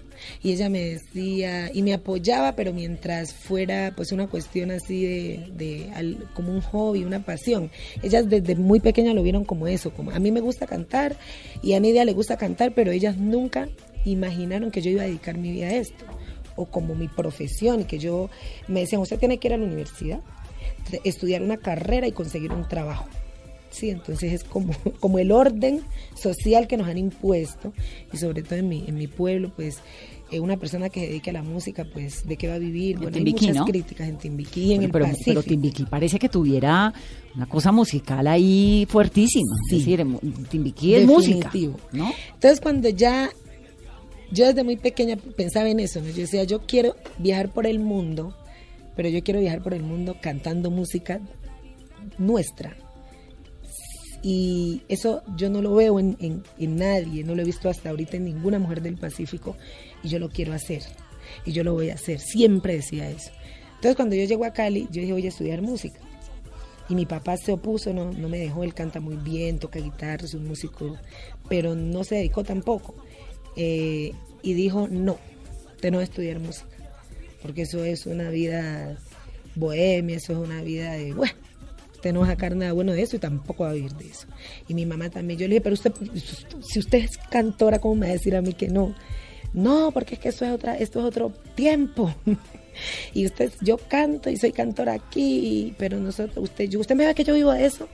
Y 0.43 0.53
ella 0.53 0.69
me 0.69 0.81
decía, 0.85 1.71
y 1.73 1.83
me 1.83 1.95
apoyaba, 1.95 2.55
pero 2.57 2.73
mientras 2.73 3.33
fuera 3.35 3.93
pues 3.97 4.11
una 4.13 4.27
cuestión 4.29 4.71
así 4.71 5.05
de, 5.05 5.51
de 5.57 5.91
al- 5.95 6.29
como 6.35 6.53
un 6.53 6.61
hobby, 6.61 7.05
una 7.05 7.21
pasión. 7.25 7.71
Ellas 8.03 8.29
desde 8.29 8.55
muy 8.57 8.79
pequeña 8.81 9.15
lo 9.15 9.23
vieron 9.23 9.45
como 9.45 9.67
eso, 9.69 9.93
como 9.93 10.11
a 10.13 10.19
mí 10.21 10.31
me 10.33 10.41
gusta 10.41 10.67
cantar 10.67 11.17
y 11.63 11.73
a 11.75 11.81
Nidia 11.81 12.05
le 12.05 12.13
gusta 12.13 12.37
cantar, 12.37 12.73
pero 12.75 12.91
ellas 12.93 13.17
nunca 13.17 13.69
imaginaron 14.05 14.71
que 14.71 14.81
yo 14.81 14.91
iba 14.91 15.03
a 15.03 15.07
dedicar 15.07 15.37
mi 15.39 15.51
vida 15.53 15.67
a 15.67 15.75
esto 15.75 16.05
o 16.59 16.67
como 16.67 16.95
mi 16.95 17.09
profesión, 17.09 17.85
que 17.85 17.99
yo 17.99 18.29
me 18.67 18.81
decían, 18.81 19.01
usted 19.01 19.19
tiene 19.19 19.39
que 19.39 19.49
ir 19.49 19.55
a 19.55 19.57
la 19.57 19.65
universidad, 19.65 20.21
estudiar 21.05 21.43
una 21.43 21.57
carrera 21.57 22.07
y 22.09 22.13
conseguir 22.13 22.53
un 22.53 22.67
trabajo. 22.67 23.07
Sí, 23.71 23.91
entonces 23.91 24.33
es 24.33 24.45
como, 24.45 24.73
como 25.01 25.19
el 25.19 25.31
orden 25.31 25.83
social 26.15 26.67
que 26.67 26.77
nos 26.77 26.89
han 26.89 26.99
impuesto 26.99 27.73
y 28.13 28.17
sobre 28.17 28.43
todo 28.43 28.57
en 28.59 28.69
mi, 28.69 28.85
en 28.89 28.97
mi 28.97 29.07
pueblo, 29.07 29.53
pues 29.55 29.79
eh, 30.31 30.41
una 30.41 30.57
persona 30.57 30.89
que 30.89 31.01
se 31.01 31.07
dedique 31.07 31.31
a 31.31 31.35
la 31.35 31.43
música, 31.43 31.87
pues 31.93 32.27
de 32.27 32.37
qué 32.37 32.49
va 32.49 32.55
a 32.55 32.59
vivir. 32.59 32.97
En 32.97 33.03
Bueno, 33.03 33.17
Timbiquí, 33.17 33.47
hay 33.47 33.51
muchas 33.53 33.67
¿no? 33.67 33.73
críticas 33.73 34.09
en 34.09 34.19
Timbiquí 34.19 34.73
en 34.75 34.83
el 34.83 34.91
pero, 34.91 35.05
Pacífico. 35.05 35.25
pero 35.27 35.43
Timbiquí 35.43 35.85
parece 35.85 36.19
que 36.19 36.29
tuviera 36.29 36.93
una 37.37 37.47
cosa 37.47 37.71
musical 37.73 38.27
ahí 38.27 38.87
fuertísima. 38.91 39.55
Sí. 39.69 39.77
Es 39.77 39.87
decir, 39.87 40.07
Timbiquí 40.51 40.95
es 40.97 41.07
música. 41.07 41.47
Definitivo. 41.51 41.79
¿no? 41.93 42.11
Entonces 42.35 42.61
cuando 42.61 42.89
ya, 42.89 43.31
yo 44.31 44.47
desde 44.47 44.65
muy 44.65 44.77
pequeña 44.77 45.17
pensaba 45.17 45.69
en 45.69 45.81
eso, 45.81 46.01
¿no? 46.01 46.09
Yo 46.09 46.23
decía, 46.23 46.45
yo 46.45 46.61
quiero 46.67 46.97
viajar 47.19 47.51
por 47.51 47.67
el 47.67 47.79
mundo, 47.79 48.35
pero 48.97 49.09
yo 49.09 49.23
quiero 49.23 49.41
viajar 49.41 49.63
por 49.63 49.75
el 49.75 49.83
mundo 49.83 50.17
cantando 50.21 50.71
música 50.71 51.21
nuestra. 52.19 52.77
Y 54.23 54.83
eso 54.89 55.23
yo 55.37 55.49
no 55.49 55.63
lo 55.63 55.75
veo 55.75 55.99
en, 56.01 56.43
nadie, 56.59 57.23
no 57.23 57.35
lo 57.35 57.43
he 57.43 57.45
visto 57.45 57.69
hasta 57.69 57.91
ahorita 57.91 58.17
en 58.17 58.25
ninguna 58.25 58.59
mujer 58.59 58.83
del 58.83 58.97
Pacífico 58.97 59.57
y 60.03 60.09
yo 60.09 60.19
lo 60.19 60.29
quiero 60.29 60.53
hacer. 60.53 60.83
Y 61.45 61.53
yo 61.53 61.63
lo 61.63 61.75
voy 61.75 61.91
a 61.91 61.95
hacer, 61.95 62.19
siempre 62.19 62.75
decía 62.75 63.09
eso. 63.09 63.31
Entonces 63.77 63.95
cuando 63.95 64.17
yo 64.17 64.25
llego 64.25 64.45
a 64.45 64.53
Cali, 64.53 64.89
yo 64.91 65.01
dije, 65.01 65.13
voy 65.13 65.27
a 65.27 65.29
estudiar 65.29 65.63
música. 65.63 66.01
Y 66.89 66.95
mi 66.95 67.07
papá 67.07 67.37
se 67.37 67.53
opuso, 67.53 67.93
no, 67.93 68.13
no 68.13 68.29
me 68.29 68.39
dejó, 68.39 68.65
él 68.65 68.75
canta 68.75 68.99
muy 68.99 69.17
bien, 69.17 69.59
toca 69.59 69.79
guitarra, 69.79 70.25
es 70.25 70.35
un 70.35 70.49
músico, 70.49 70.97
pero 71.49 71.75
no 71.75 72.03
se 72.03 72.17
dedicó 72.17 72.43
tampoco. 72.43 72.97
Eh, 73.61 74.13
y 74.41 74.55
dijo, 74.55 74.87
no, 74.89 75.19
usted 75.75 75.91
no 75.91 75.97
va 75.97 76.03
a 76.03 76.05
estudiar 76.05 76.39
música, 76.39 76.69
porque 77.43 77.63
eso 77.63 77.85
es 77.85 78.07
una 78.07 78.31
vida 78.31 78.97
bohemia, 79.57 80.17
eso 80.17 80.33
es 80.33 80.39
una 80.39 80.63
vida 80.63 80.93
de, 80.93 81.13
bueno, 81.13 81.35
usted 81.93 82.13
no 82.13 82.21
va 82.21 82.27
a 82.27 82.31
sacar 82.31 82.55
nada 82.55 82.73
bueno 82.73 82.93
de 82.93 83.03
eso 83.03 83.17
y 83.17 83.19
tampoco 83.19 83.65
va 83.65 83.71
a 83.71 83.73
vivir 83.73 83.95
de 83.95 84.07
eso. 84.07 84.29
Y 84.69 84.75
mi 84.75 84.87
mamá 84.87 85.11
también, 85.11 85.41
yo 85.41 85.49
le 85.49 85.55
dije, 85.55 85.61
pero 85.61 85.75
usted, 85.75 85.93
si 86.63 86.79
usted 86.79 86.99
es 86.99 87.19
cantora, 87.19 87.81
¿cómo 87.81 87.97
me 87.97 88.07
va 88.07 88.11
a 88.11 88.13
decir 88.13 88.37
a 88.37 88.43
mí 88.43 88.53
que 88.53 88.69
no? 88.69 88.95
No, 89.53 89.91
porque 89.93 90.15
es 90.15 90.21
que 90.21 90.29
eso 90.29 90.45
es 90.45 90.53
otra, 90.53 90.77
esto 90.77 91.01
es 91.01 91.07
otro 91.07 91.33
tiempo. 91.57 92.15
y 93.13 93.27
usted, 93.27 93.53
yo 93.61 93.77
canto 93.77 94.31
y 94.31 94.37
soy 94.37 94.53
cantora 94.53 94.93
aquí, 94.93 95.75
pero 95.79 95.99
nosotros, 95.99 96.45
usted, 96.45 96.69
yo, 96.69 96.79
usted 96.79 96.95
me 96.95 97.07
ve 97.07 97.15
que 97.17 97.25
yo 97.25 97.35
vivo 97.35 97.53
de 97.53 97.67
eso. 97.67 97.89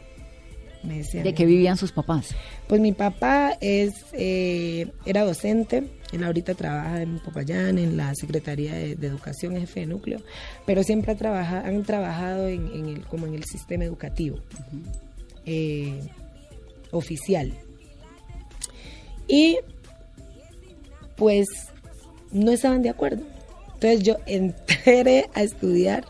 Me 0.86 0.98
decía. 0.98 1.22
¿De 1.22 1.32
qué 1.34 1.46
vivían 1.46 1.76
sus 1.76 1.92
papás? 1.92 2.34
pues 2.68 2.80
mi 2.80 2.92
papá 2.92 3.56
es 3.60 3.92
eh, 4.12 4.86
era 5.06 5.24
docente, 5.24 5.84
él 6.12 6.24
ahorita 6.24 6.54
trabaja 6.54 7.02
en 7.02 7.18
Popayán, 7.20 7.78
en 7.78 7.96
la 7.96 8.14
Secretaría 8.14 8.74
de, 8.74 8.94
de 8.96 9.06
Educación, 9.06 9.56
jefe 9.58 9.80
de 9.80 9.86
núcleo, 9.86 10.20
pero 10.66 10.82
siempre 10.82 11.12
ha 11.12 11.16
trabaja- 11.16 11.66
han 11.66 11.82
trabajado 11.84 12.48
en, 12.48 12.66
en 12.72 12.88
el, 12.88 13.06
como 13.06 13.26
en 13.26 13.34
el 13.34 13.44
sistema 13.44 13.84
educativo 13.84 14.38
eh, 15.46 16.00
oficial. 16.90 17.52
Y 19.26 19.58
pues 21.16 21.46
no 22.30 22.50
estaban 22.50 22.82
de 22.82 22.90
acuerdo. 22.90 23.22
Entonces 23.74 24.02
yo 24.02 24.16
entré 24.26 25.28
a 25.34 25.42
estudiar 25.42 26.04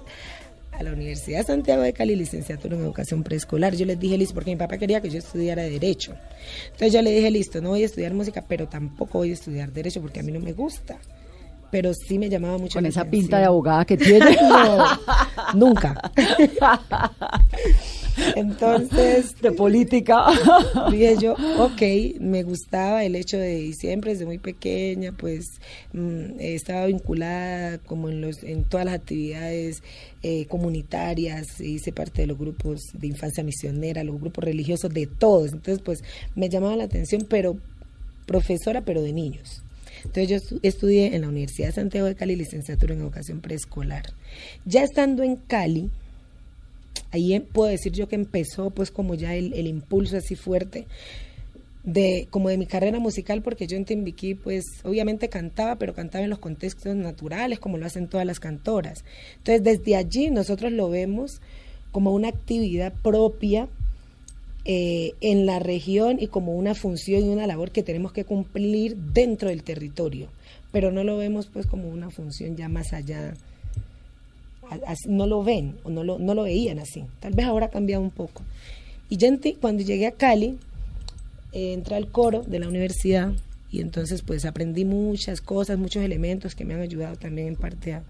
a 0.79 0.83
la 0.83 0.93
Universidad 0.93 1.39
de 1.39 1.45
Santiago 1.45 1.83
de 1.83 1.93
Cali, 1.93 2.17
licenciatura 2.17 2.77
en 2.77 2.83
educación 2.83 3.23
preescolar. 3.23 3.75
Yo 3.75 3.87
les 3.87 3.99
dije, 3.99 4.19
listo, 4.19 4.35
porque 4.35 4.51
mi 4.51 4.57
papá 4.57 4.77
quería 4.79 5.01
que 5.01 5.11
yo 5.11 5.19
estudiara 5.19 5.63
derecho. 5.63 6.15
Entonces 6.67 6.93
yo 6.93 7.03
le 7.03 7.11
dije, 7.11 7.31
listo, 7.31 7.61
no 7.61 7.71
voy 7.71 7.83
a 7.83 7.87
estudiar 7.87 8.13
música, 8.15 8.45
pero 8.47 8.69
tampoco 8.69 9.19
voy 9.19 9.31
a 9.31 9.35
estudiar 9.35 9.73
derecho 9.73 10.01
porque 10.01 10.21
a 10.21 10.23
mí 10.23 10.33
no 10.33 10.41
me 10.41 10.53
gusta. 10.53 10.99
Pero 11.71 11.93
sí 11.93 12.19
me 12.19 12.29
llamaba 12.29 12.57
mucho 12.59 12.75
Con 12.75 12.85
la 12.85 12.89
esa 12.91 13.01
atención. 13.01 13.23
pinta 13.23 13.39
de 13.39 13.45
abogada 13.47 13.85
que 13.85 13.97
tiene. 13.97 14.37
No, 14.43 14.85
nunca. 15.55 16.01
Entonces, 18.37 19.35
De 19.43 19.53
política. 19.53 20.27
dije 20.91 21.17
yo, 21.21 21.33
ok, 21.59 21.83
me 22.21 22.43
gustaba 22.43 23.05
el 23.05 23.17
hecho 23.17 23.39
de, 23.39 23.61
y 23.61 23.73
siempre 23.75 24.13
desde 24.13 24.27
muy 24.27 24.39
pequeña, 24.39 25.13
pues 25.13 25.61
mm, 25.93 26.41
estaba 26.41 26.87
vinculada 26.87 27.79
como 27.79 28.09
en, 28.09 28.21
los, 28.21 28.43
en 28.43 28.65
todas 28.65 28.87
las 28.87 28.95
actividades 28.97 29.83
eh, 30.23 30.47
comunitarias, 30.47 31.61
hice 31.61 31.93
parte 31.93 32.23
de 32.23 32.27
los 32.29 32.39
grupos 32.39 32.81
de 32.95 33.07
infancia 33.07 33.45
misionera, 33.45 34.05
los 34.05 34.21
grupos 34.21 34.45
religiosos, 34.45 34.93
de 34.93 35.07
todos. 35.07 35.53
Entonces, 35.53 35.83
pues 35.85 36.03
me 36.35 36.49
llamaba 36.49 36.77
la 36.77 36.85
atención, 36.85 37.27
pero 37.29 37.57
profesora, 38.27 38.81
pero 38.83 39.03
de 39.03 39.13
niños. 39.13 39.63
Entonces 40.05 40.29
yo 40.29 40.37
estu- 40.37 40.61
estudié 40.63 41.15
en 41.15 41.23
la 41.23 41.29
Universidad 41.29 41.69
de 41.69 41.75
Santiago 41.75 42.07
de 42.07 42.15
Cali 42.15 42.37
licenciatura 42.37 42.95
en 42.95 43.01
educación 43.01 43.41
preescolar. 43.41 44.03
Ya 44.67 44.83
estando 44.83 45.23
en 45.23 45.37
Cali, 45.37 45.91
ahí 47.15 47.35
em- 47.35 47.45
puedo 47.45 47.71
decir 47.71 47.93
yo 47.93 48.09
que 48.09 48.17
empezó 48.17 48.71
pues 48.71 48.91
como 48.91 49.15
ya 49.15 49.35
el, 49.35 49.53
el 49.55 49.67
impulso 49.67 50.17
así 50.17 50.35
fuerte 50.35 50.87
de 51.85 52.27
como 52.31 52.49
de 52.49 52.59
mi 52.59 52.67
carrera 52.67 52.99
musical 52.99 53.43
porque 53.43 53.67
yo 53.67 53.77
en 53.77 53.85
Timbiquí 53.85 54.35
pues 54.35 54.65
obviamente 54.85 55.29
cantaba 55.29 55.77
pero 55.77 55.95
cantaba 55.95 56.25
en 56.25 56.31
los 56.31 56.39
contextos 56.39 56.97
naturales 56.97 57.61
como 57.61 57.79
lo 57.79 57.87
hacen 57.87 58.09
todas 58.09 58.27
las 58.27 58.41
cantoras. 58.41 59.05
Entonces 59.39 59.63
desde 59.63 59.97
allí 59.97 60.31
nosotros 60.31 60.73
lo 60.73 60.89
vemos 60.91 61.41
como 61.93 62.13
una 62.13 62.29
actividad 62.29 62.93
propia 63.03 63.69
eh, 64.65 65.13
en 65.21 65.47
la 65.47 65.59
región 65.59 66.17
y 66.19 66.27
como 66.29 66.55
una 66.57 66.75
función 66.75 67.23
y 67.25 67.29
una 67.29 67.47
labor 67.47 67.71
que 67.71 67.83
tenemos 67.83 68.13
que 68.13 68.25
cumplir 68.25 68.97
dentro 68.97 69.51
del 69.51 69.63
territorio 69.63 70.29
pero 70.73 70.91
no 70.91 71.05
lo 71.05 71.17
vemos 71.17 71.47
pues 71.47 71.67
como 71.67 71.89
una 71.89 72.11
función 72.11 72.57
ya 72.57 72.69
más 72.69 72.93
allá 72.93 73.35
no 75.09 75.27
lo 75.27 75.43
ven 75.45 75.77
o 75.85 75.91
no 75.91 76.05
lo, 76.05 76.19
no 76.19 76.35
lo 76.35 76.43
veían 76.45 76.79
así. 76.79 77.05
Tal 77.21 77.33
vez 77.35 77.47
ahora 77.47 77.67
ha 77.67 77.71
cambiado 77.71 78.03
un 78.03 78.11
poco. 78.11 78.43
Y 79.09 79.17
Ti- 79.17 79.59
cuando 79.61 79.83
llegué 79.83 80.07
a 80.07 80.13
Cali, 80.13 80.59
eh, 81.53 81.73
entré 81.73 81.97
al 81.97 82.11
coro 82.11 82.43
de 82.43 82.59
la 82.59 82.69
universidad 82.69 83.33
y 83.71 83.81
entonces 83.81 84.23
pues 84.23 84.45
aprendí 84.45 84.85
muchas 84.85 85.41
cosas, 85.41 85.79
muchos 85.79 86.03
elementos 86.03 86.55
que 86.55 86.65
me 86.65 86.75
han 86.75 86.81
ayudado 86.81 87.17
también 87.17 87.49
en 87.49 87.57
parte 87.57 87.93
a, 87.93 88.03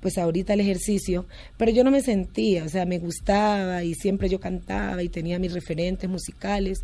pues 0.00 0.18
ahorita 0.18 0.54
el 0.54 0.60
ejercicio, 0.60 1.26
pero 1.56 1.70
yo 1.70 1.84
no 1.84 1.90
me 1.90 2.00
sentía, 2.02 2.64
o 2.64 2.68
sea, 2.68 2.84
me 2.86 2.98
gustaba 2.98 3.82
y 3.84 3.94
siempre 3.94 4.28
yo 4.28 4.40
cantaba 4.40 5.02
y 5.02 5.08
tenía 5.08 5.38
mis 5.38 5.52
referentes 5.52 6.08
musicales, 6.08 6.80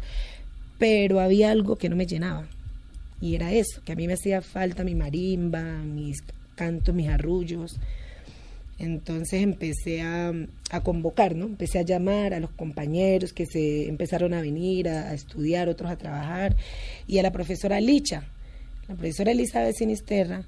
pero 0.78 1.20
había 1.20 1.50
algo 1.50 1.76
que 1.76 1.88
no 1.88 1.96
me 1.96 2.06
llenaba. 2.06 2.46
Y 3.20 3.34
era 3.34 3.52
eso, 3.52 3.80
que 3.84 3.92
a 3.92 3.96
mí 3.96 4.06
me 4.06 4.14
hacía 4.14 4.42
falta 4.42 4.82
mi 4.82 4.94
marimba, 4.94 5.62
mis 5.62 6.18
cantos, 6.56 6.94
mis 6.94 7.08
arrullos. 7.08 7.76
Entonces 8.78 9.42
empecé 9.42 10.02
a, 10.02 10.32
a 10.70 10.80
convocar, 10.80 11.36
¿no? 11.36 11.46
Empecé 11.46 11.78
a 11.78 11.82
llamar 11.82 12.34
a 12.34 12.40
los 12.40 12.50
compañeros 12.50 13.32
que 13.32 13.46
se 13.46 13.88
empezaron 13.88 14.34
a 14.34 14.40
venir 14.40 14.88
a, 14.88 15.10
a 15.10 15.14
estudiar, 15.14 15.68
otros 15.68 15.90
a 15.90 15.96
trabajar, 15.96 16.56
y 17.06 17.18
a 17.18 17.22
la 17.22 17.32
profesora 17.32 17.80
Licha. 17.80 18.24
La 18.88 18.96
profesora 18.96 19.30
Elizabeth 19.30 19.76
Sinisterra 19.76 20.44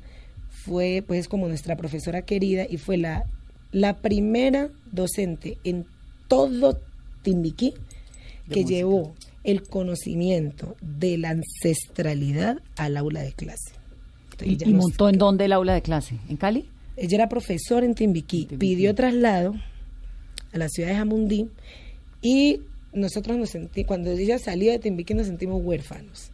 fue, 0.50 1.04
pues, 1.06 1.28
como 1.28 1.46
nuestra 1.48 1.76
profesora 1.76 2.22
querida 2.22 2.66
y 2.68 2.78
fue 2.78 2.96
la, 2.96 3.26
la 3.70 3.98
primera 3.98 4.70
docente 4.90 5.58
en 5.64 5.86
todo 6.28 6.80
Timbiquí 7.22 7.74
que 8.50 8.64
llevó 8.64 9.14
el 9.42 9.62
conocimiento 9.62 10.76
de 10.80 11.18
la 11.18 11.30
ancestralidad 11.30 12.58
al 12.76 12.96
aula 12.96 13.22
de 13.22 13.32
clase. 13.32 13.72
Entonces, 14.32 14.68
¿Y, 14.68 14.72
montó 14.72 15.08
en 15.08 15.18
dónde 15.18 15.44
el 15.44 15.52
aula 15.52 15.74
de 15.74 15.82
clase? 15.82 16.18
¿En 16.28 16.36
Cali? 16.36 16.68
Ella 16.96 17.16
era 17.16 17.28
profesora 17.28 17.84
en 17.86 17.94
Timbiquí, 17.94 18.46
pidió 18.58 18.94
traslado 18.94 19.54
a 20.52 20.58
la 20.58 20.68
ciudad 20.68 20.90
de 20.90 20.96
Jamundí 20.96 21.48
y 22.22 22.60
nosotros 22.92 23.36
nos 23.36 23.50
sentimos, 23.50 23.86
cuando 23.86 24.12
ella 24.12 24.38
salió 24.38 24.70
de 24.70 24.78
Timbiquí 24.78 25.14
nos 25.14 25.26
sentimos 25.26 25.60
huérfanos, 25.62 26.30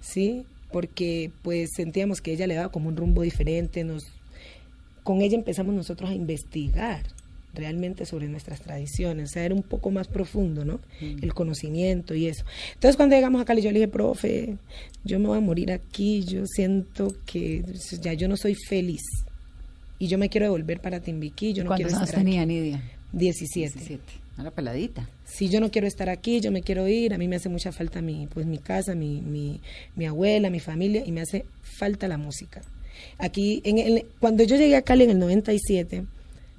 ¿sí? 0.00 0.44
Porque 0.70 1.30
pues 1.42 1.70
sentíamos 1.74 2.20
que 2.20 2.32
ella 2.32 2.46
le 2.46 2.54
daba 2.54 2.70
como 2.70 2.88
un 2.88 2.96
rumbo 2.96 3.22
diferente, 3.22 3.84
nos, 3.84 4.04
con 5.02 5.22
ella 5.22 5.36
empezamos 5.36 5.74
nosotros 5.74 6.10
a 6.10 6.14
investigar 6.14 7.02
realmente 7.54 8.04
sobre 8.04 8.28
nuestras 8.28 8.60
tradiciones, 8.60 9.30
o 9.30 9.32
sea, 9.32 9.44
era 9.44 9.54
un 9.54 9.62
poco 9.62 9.90
más 9.90 10.06
profundo, 10.06 10.66
¿no? 10.66 10.80
El 11.00 11.32
conocimiento 11.32 12.14
y 12.14 12.26
eso. 12.26 12.44
Entonces 12.74 12.96
cuando 12.96 13.16
llegamos 13.16 13.40
a 13.40 13.46
Cali 13.46 13.62
yo 13.62 13.72
le 13.72 13.78
dije, 13.78 13.88
profe, 13.88 14.58
yo 15.02 15.18
me 15.18 15.28
voy 15.28 15.38
a 15.38 15.40
morir 15.40 15.72
aquí, 15.72 16.22
yo 16.24 16.44
siento 16.46 17.08
que 17.24 17.64
ya 18.02 18.12
yo 18.12 18.28
no 18.28 18.36
soy 18.36 18.54
feliz 18.54 19.02
y 19.98 20.08
yo 20.08 20.18
me 20.18 20.28
quiero 20.28 20.46
devolver 20.46 20.80
para 20.80 21.00
Timbiquí, 21.00 21.52
yo 21.52 21.64
no 21.64 21.70
quiero 21.74 21.90
¿Cuántos 21.90 21.94
años 21.94 22.08
estar 22.10 22.24
tenía 22.24 22.42
aquí. 22.42 22.48
Nidia? 22.52 22.82
17. 23.12 23.78
17. 23.78 24.02
Una 24.38 24.50
peladita. 24.50 25.08
Si 25.24 25.48
yo 25.48 25.60
no 25.60 25.70
quiero 25.70 25.86
estar 25.88 26.08
aquí, 26.08 26.40
yo 26.40 26.52
me 26.52 26.62
quiero 26.62 26.86
ir, 26.86 27.12
a 27.12 27.18
mí 27.18 27.26
me 27.26 27.36
hace 27.36 27.48
mucha 27.48 27.72
falta 27.72 28.00
mi, 28.00 28.26
pues, 28.28 28.46
mi 28.46 28.58
casa, 28.58 28.94
mi, 28.94 29.20
mi, 29.20 29.60
mi 29.96 30.06
abuela, 30.06 30.48
mi 30.50 30.60
familia, 30.60 31.02
y 31.04 31.10
me 31.10 31.20
hace 31.22 31.44
falta 31.62 32.06
la 32.06 32.18
música. 32.18 32.60
Aquí, 33.18 33.60
en 33.64 33.78
el- 33.78 34.06
cuando 34.20 34.44
yo 34.44 34.56
llegué 34.56 34.76
a 34.76 34.82
Cali 34.82 35.04
en 35.04 35.10
el 35.10 35.18
97, 35.18 36.04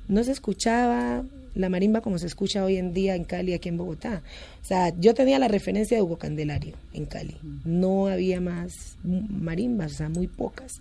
no 0.10 0.24
se 0.24 0.32
escuchaba 0.32 1.24
la 1.56 1.70
marimba 1.70 2.02
como 2.02 2.18
se 2.20 2.28
escucha 2.28 2.64
hoy 2.64 2.78
en 2.78 2.94
día 2.94 3.16
en 3.16 3.24
Cali, 3.24 3.54
aquí 3.54 3.70
en 3.70 3.78
Bogotá. 3.78 4.22
O 4.62 4.66
sea, 4.66 4.94
yo 5.00 5.14
tenía 5.14 5.40
la 5.40 5.48
referencia 5.48 5.98
de 5.98 6.04
Hugo 6.04 6.18
Candelario 6.18 6.76
en 6.94 7.06
Cali. 7.06 7.36
No 7.66 8.08
había 8.08 8.40
más 8.42 8.98
marimbas, 9.04 9.94
o 9.94 9.96
sea, 9.96 10.10
muy 10.10 10.28
pocas. 10.28 10.80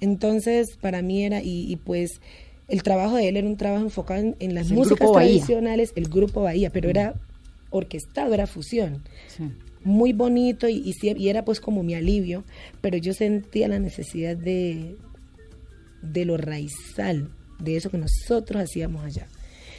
Entonces, 0.00 0.76
para 0.80 1.02
mí 1.02 1.24
era, 1.24 1.42
y, 1.42 1.70
y 1.70 1.76
pues 1.76 2.20
el 2.68 2.82
trabajo 2.82 3.16
de 3.16 3.28
él 3.28 3.36
era 3.36 3.46
un 3.46 3.56
trabajo 3.56 3.84
enfocado 3.84 4.20
en, 4.20 4.36
en 4.40 4.54
las 4.54 4.70
el 4.70 4.76
músicas 4.76 5.10
tradicionales, 5.12 5.92
el 5.96 6.08
grupo 6.08 6.42
Bahía, 6.42 6.70
pero 6.70 6.90
era 6.90 7.14
orquestado, 7.70 8.34
era 8.34 8.46
fusión. 8.46 9.02
Sí. 9.28 9.44
Muy 9.84 10.12
bonito 10.12 10.68
y, 10.68 10.94
y, 11.00 11.28
era 11.28 11.44
pues 11.44 11.60
como 11.60 11.82
mi 11.82 11.94
alivio, 11.94 12.44
pero 12.80 12.96
yo 12.96 13.12
sentía 13.12 13.68
la 13.68 13.78
necesidad 13.78 14.36
de, 14.36 14.96
de 16.02 16.24
lo 16.24 16.36
raizal, 16.36 17.30
de 17.60 17.76
eso 17.76 17.90
que 17.90 17.98
nosotros 17.98 18.62
hacíamos 18.62 19.04
allá. 19.04 19.28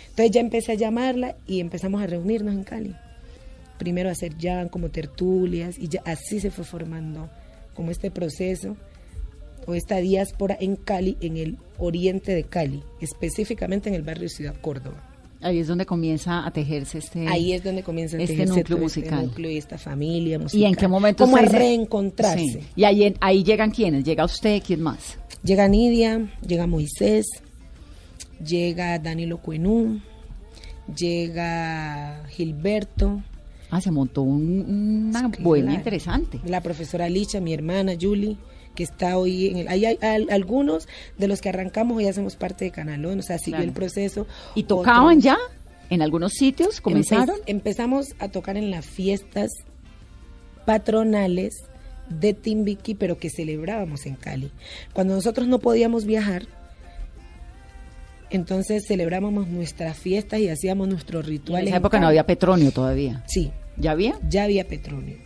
Entonces 0.10 0.32
ya 0.32 0.40
empecé 0.40 0.72
a 0.72 0.76
llamarla 0.76 1.36
y 1.46 1.60
empezamos 1.60 2.02
a 2.02 2.08
reunirnos 2.08 2.54
en 2.54 2.64
Cali. 2.64 2.96
Primero 3.78 4.10
a 4.10 4.14
hacer 4.14 4.36
jam, 4.40 4.70
como 4.70 4.90
tertulias, 4.90 5.78
y 5.78 5.90
ya 5.90 6.02
así 6.06 6.40
se 6.40 6.52
fue 6.52 6.64
formando 6.64 7.30
como 7.76 7.92
este 7.92 8.10
proceso 8.10 8.78
o 9.68 9.76
esta 9.76 9.98
diáspora 9.98 10.58
en 10.60 10.76
Cali, 10.78 11.18
en 11.22 11.38
el 11.38 11.58
oriente 11.78 12.34
de 12.34 12.44
Cali, 12.46 12.82
específicamente 13.02 13.90
en 13.90 13.96
el 13.96 14.02
barrio 14.02 14.30
Ciudad 14.30 14.56
Córdoba. 14.62 15.04
Ahí 15.42 15.60
es 15.60 15.68
donde 15.68 15.86
comienza 15.86 16.48
a 16.48 16.52
tejerse 16.52 16.98
este... 16.98 17.28
Ahí 17.28 17.54
es 17.54 17.64
donde 17.64 17.84
comienza 17.84 18.18
a 18.18 18.22
este 18.22 18.34
tejerse 18.34 18.56
núcleo 18.62 18.78
este 18.78 19.00
musical. 19.02 19.26
núcleo 19.28 19.52
y 19.52 19.58
esta 19.58 19.78
familia 19.78 20.40
musical. 20.40 20.62
¿Y 20.62 20.66
en 20.66 20.74
qué 20.76 20.88
momento 20.88 21.26
Como 21.26 21.38
a 21.38 21.42
reencontrarse. 21.42 22.40
Sí. 22.44 22.60
Y 22.76 22.84
ahí, 22.86 23.14
ahí 23.22 23.44
llegan 23.44 23.70
quiénes? 23.70 24.04
¿Llega 24.04 24.26
usted? 24.26 24.64
¿Quién 24.66 24.82
más? 24.82 25.20
Llega 25.44 25.68
Nidia, 25.68 26.28
llega 26.48 26.66
Moisés, 26.66 27.28
llega 28.44 28.98
Danilo 28.98 29.38
Cuenú, 29.38 30.00
llega 30.96 32.24
Gilberto, 32.30 33.22
Ah, 33.70 33.82
se 33.82 33.92
montó 33.92 34.22
un- 34.22 35.10
una 35.10 35.30
Claro. 35.30 35.44
buena 35.44 35.74
interesante. 35.74 36.40
la 36.46 36.62
profesora 36.62 37.10
Licha, 37.10 37.42
mi 37.42 37.54
hermana 37.54 37.94
Julie, 38.00 38.38
que 38.78 38.84
está 38.84 39.18
hoy 39.18 39.48
en 39.48 39.58
el... 39.58 39.68
Hay 39.68 39.86
al- 39.86 40.28
algunos 40.30 40.88
de 41.18 41.28
los 41.28 41.42
que 41.42 41.50
arrancamos 41.50 41.98
hoy 41.98 42.06
hacemos 42.08 42.36
parte 42.36 42.64
de 42.66 42.72
Canalón, 42.72 43.20
o 43.20 43.24
sea, 43.24 43.40
siguió 43.40 43.58
Claro. 43.58 43.64
el 43.70 43.74
proceso. 43.74 44.28
¿Y 44.56 44.64
tocaban 44.64 45.18
Otros- 45.18 45.24
ya? 45.24 45.38
¿En 45.90 46.02
algunos 46.04 46.34
sitios? 46.34 46.80
¿Comenzaron? 46.80 47.36
Empe- 47.38 47.44
empezamos 47.48 48.10
a 48.20 48.28
tocar 48.30 48.56
en 48.56 48.70
las 48.70 48.86
fiestas 48.86 49.50
patronales 50.66 51.56
de 52.10 52.34
Timbiquí, 52.34 52.94
pero 52.94 53.18
que 53.18 53.30
celebrábamos 53.30 54.06
en 54.06 54.16
Cali. 54.16 54.52
Cuando 54.94 55.16
nosotros 55.16 55.48
no 55.48 55.60
podíamos 55.60 56.06
viajar, 56.06 56.44
entonces 58.30 58.84
celebrábamos 58.88 59.48
nuestras 59.48 59.98
fiestas 59.98 60.40
y 60.40 60.50
hacíamos 60.50 60.88
nuestros 60.88 61.26
rituales. 61.26 61.64
en 61.64 61.68
esa 61.70 61.78
en 61.78 61.82
época 61.82 62.00
no 62.00 62.08
había 62.08 62.26
petróleo 62.26 62.72
todavía. 62.72 63.24
Sí, 63.28 63.52
¿Ya 63.78 63.92
había? 63.92 64.20
ya 64.30 64.44
había 64.44 64.68
petróleo. 64.68 65.18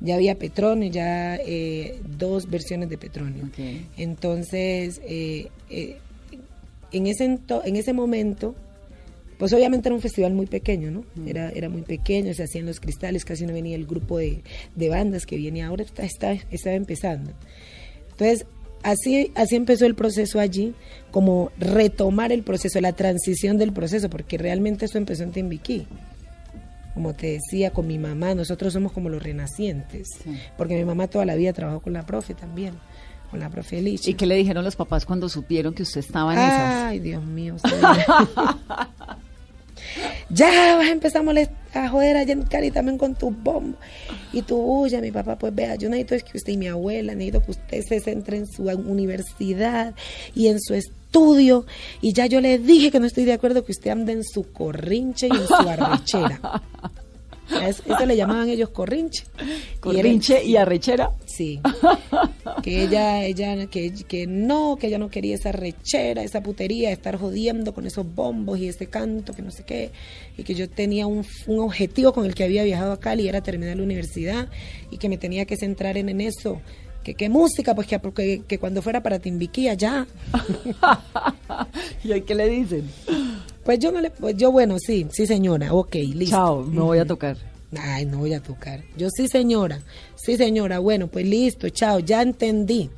Ya 0.00 0.14
había 0.14 0.36
petróleo, 0.38 0.90
ya 0.90 1.36
eh, 1.36 1.98
dos 2.18 2.48
versiones 2.48 2.88
de 2.88 2.98
petróleo. 2.98 3.46
Ok. 3.46 3.58
Entonces, 3.96 5.00
eh, 5.04 5.48
eh, 5.70 5.96
en, 6.92 7.06
ese 7.06 7.28
ento- 7.28 7.62
en 7.64 7.74
ese 7.76 7.92
momento, 7.92 8.54
pues 9.38 9.52
obviamente 9.52 9.88
era 9.88 9.94
un 9.96 10.00
festival 10.00 10.34
muy 10.34 10.46
pequeño, 10.46 10.90
¿no? 10.90 11.04
Era, 11.26 11.50
era 11.50 11.68
muy 11.68 11.82
pequeño, 11.82 12.32
se 12.34 12.44
hacían 12.44 12.66
los 12.66 12.80
cristales, 12.80 13.24
casi 13.24 13.44
no 13.46 13.52
venía 13.52 13.76
el 13.76 13.86
grupo 13.86 14.18
de, 14.18 14.42
de 14.76 14.88
bandas 14.88 15.26
que 15.26 15.36
viene 15.36 15.62
ahora, 15.62 15.82
está, 15.84 16.04
está- 16.04 16.32
estaba 16.50 16.76
empezando. 16.76 17.32
Entonces, 18.10 18.46
así, 18.82 19.30
así 19.34 19.56
empezó 19.56 19.84
el 19.86 19.94
proceso 19.94 20.40
allí, 20.40 20.74
como 21.10 21.50
retomar 21.58 22.32
el 22.32 22.42
proceso, 22.42 22.80
la 22.80 22.92
transición 22.92 23.58
del 23.58 23.72
proceso, 23.72 24.08
porque 24.10 24.38
realmente 24.38 24.86
eso 24.86 24.98
empezó 24.98 25.22
en 25.24 25.32
Timbiquí. 25.32 25.86
Como 26.98 27.14
te 27.14 27.38
decía, 27.38 27.70
con 27.70 27.86
mi 27.86 27.96
mamá, 27.96 28.34
nosotros 28.34 28.72
somos 28.72 28.90
como 28.90 29.08
los 29.08 29.22
renacientes, 29.22 30.08
Sí. 30.24 30.36
porque 30.56 30.74
mi 30.74 30.84
mamá 30.84 31.06
toda 31.06 31.24
la 31.24 31.36
vida 31.36 31.52
trabajó 31.52 31.78
con 31.78 31.92
la 31.92 32.04
profe 32.04 32.34
también, 32.34 32.74
con 33.30 33.38
la 33.38 33.48
profe 33.50 33.80
Licha. 33.80 34.10
¿Y 34.10 34.14
qué 34.14 34.26
le 34.26 34.34
dijeron 34.34 34.64
los 34.64 34.74
papás 34.74 35.06
cuando 35.06 35.28
supieron 35.28 35.74
que 35.74 35.84
usted 35.84 36.00
estaba 36.00 36.32
en 36.32 36.40
esas? 36.40 36.74
Ay, 36.86 36.98
Dios 36.98 37.22
mío. 37.22 37.54
ya 40.28 40.74
vas 40.76 40.88
a 40.88 40.90
empezar 40.90 41.22
a, 41.22 41.24
molest- 41.24 41.52
a 41.72 41.88
joder 41.88 42.16
a 42.16 42.26
Cari 42.48 42.72
también 42.72 42.98
con 42.98 43.14
tu 43.14 43.30
bombo 43.30 43.78
y 44.32 44.42
tu 44.42 44.56
bulla, 44.60 45.00
mi 45.00 45.12
papá, 45.12 45.38
pues 45.38 45.54
vea, 45.54 45.76
yo 45.76 45.88
necesito 45.88 46.16
es 46.16 46.24
que 46.24 46.36
usted 46.36 46.54
y 46.54 46.56
mi 46.56 46.66
abuela, 46.66 47.14
necesito 47.14 47.44
que 47.44 47.52
usted 47.52 47.80
se 47.88 48.00
centre 48.00 48.38
en 48.38 48.46
su 48.48 48.64
universidad 48.64 49.94
y 50.34 50.48
en 50.48 50.60
su 50.60 50.74
estudio, 50.74 50.97
y 52.00 52.12
ya 52.12 52.26
yo 52.26 52.40
le 52.40 52.58
dije 52.58 52.90
que 52.90 53.00
no 53.00 53.06
estoy 53.06 53.24
de 53.24 53.32
acuerdo 53.32 53.64
que 53.64 53.72
usted 53.72 53.90
ande 53.90 54.12
en 54.12 54.24
su 54.24 54.52
corrinche 54.52 55.28
y 55.28 55.36
en 55.36 55.46
su 55.46 55.54
arrechera. 55.54 56.62
Eso, 57.48 57.82
eso 57.86 58.04
le 58.04 58.14
llamaban 58.14 58.50
ellos 58.50 58.68
corrinche. 58.68 59.24
Corrinche 59.80 60.44
y 60.44 60.56
arrechera. 60.56 61.12
Sí. 61.26 61.60
Que 62.62 62.82
ella, 62.82 63.24
ella, 63.24 63.66
que, 63.66 63.92
que 63.92 64.26
no, 64.26 64.76
que 64.76 64.88
ella 64.88 64.98
no 64.98 65.08
quería 65.10 65.36
esa 65.36 65.52
rechera, 65.52 66.22
esa 66.22 66.42
putería, 66.42 66.90
estar 66.90 67.16
jodiendo 67.16 67.72
con 67.72 67.86
esos 67.86 68.04
bombos 68.14 68.58
y 68.58 68.68
ese 68.68 68.86
canto, 68.86 69.32
que 69.32 69.42
no 69.42 69.50
sé 69.50 69.62
qué. 69.62 69.92
Y 70.36 70.42
que 70.42 70.54
yo 70.54 70.68
tenía 70.68 71.06
un, 71.06 71.24
un 71.46 71.60
objetivo 71.60 72.12
con 72.12 72.26
el 72.26 72.34
que 72.34 72.44
había 72.44 72.64
viajado 72.64 72.92
a 72.92 73.00
Cali, 73.00 73.28
era 73.28 73.42
terminar 73.42 73.76
la 73.76 73.84
universidad 73.84 74.48
y 74.90 74.98
que 74.98 75.08
me 75.08 75.16
tenía 75.16 75.46
que 75.46 75.56
centrar 75.56 75.96
en, 75.96 76.08
en 76.08 76.20
eso. 76.20 76.60
Que 77.08 77.14
qué 77.14 77.30
música, 77.30 77.74
pues 77.74 77.86
que, 77.86 77.98
que, 77.98 78.42
que 78.46 78.58
cuando 78.58 78.82
fuera 78.82 79.02
para 79.02 79.18
Timbiquí 79.18 79.66
allá. 79.66 80.06
¿Y 82.04 82.12
ahí 82.12 82.20
qué 82.20 82.34
le 82.34 82.46
dicen? 82.50 82.90
Pues 83.64 83.78
yo 83.78 83.90
no 83.90 84.02
le, 84.02 84.10
pues 84.10 84.36
yo 84.36 84.52
bueno, 84.52 84.76
sí, 84.78 85.06
sí 85.10 85.26
señora, 85.26 85.72
ok, 85.72 85.94
listo. 85.94 86.36
Chao, 86.36 86.62
me 86.64 86.82
voy 86.82 86.98
a 86.98 87.06
tocar. 87.06 87.38
Ay, 87.78 88.04
no 88.04 88.18
voy 88.18 88.34
a 88.34 88.42
tocar. 88.42 88.82
Yo 88.98 89.08
sí, 89.08 89.26
señora. 89.26 89.80
Sí, 90.16 90.36
señora. 90.36 90.80
Bueno, 90.80 91.06
pues 91.06 91.26
listo, 91.26 91.70
chao, 91.70 91.98
ya 92.00 92.20
entendí. 92.20 92.90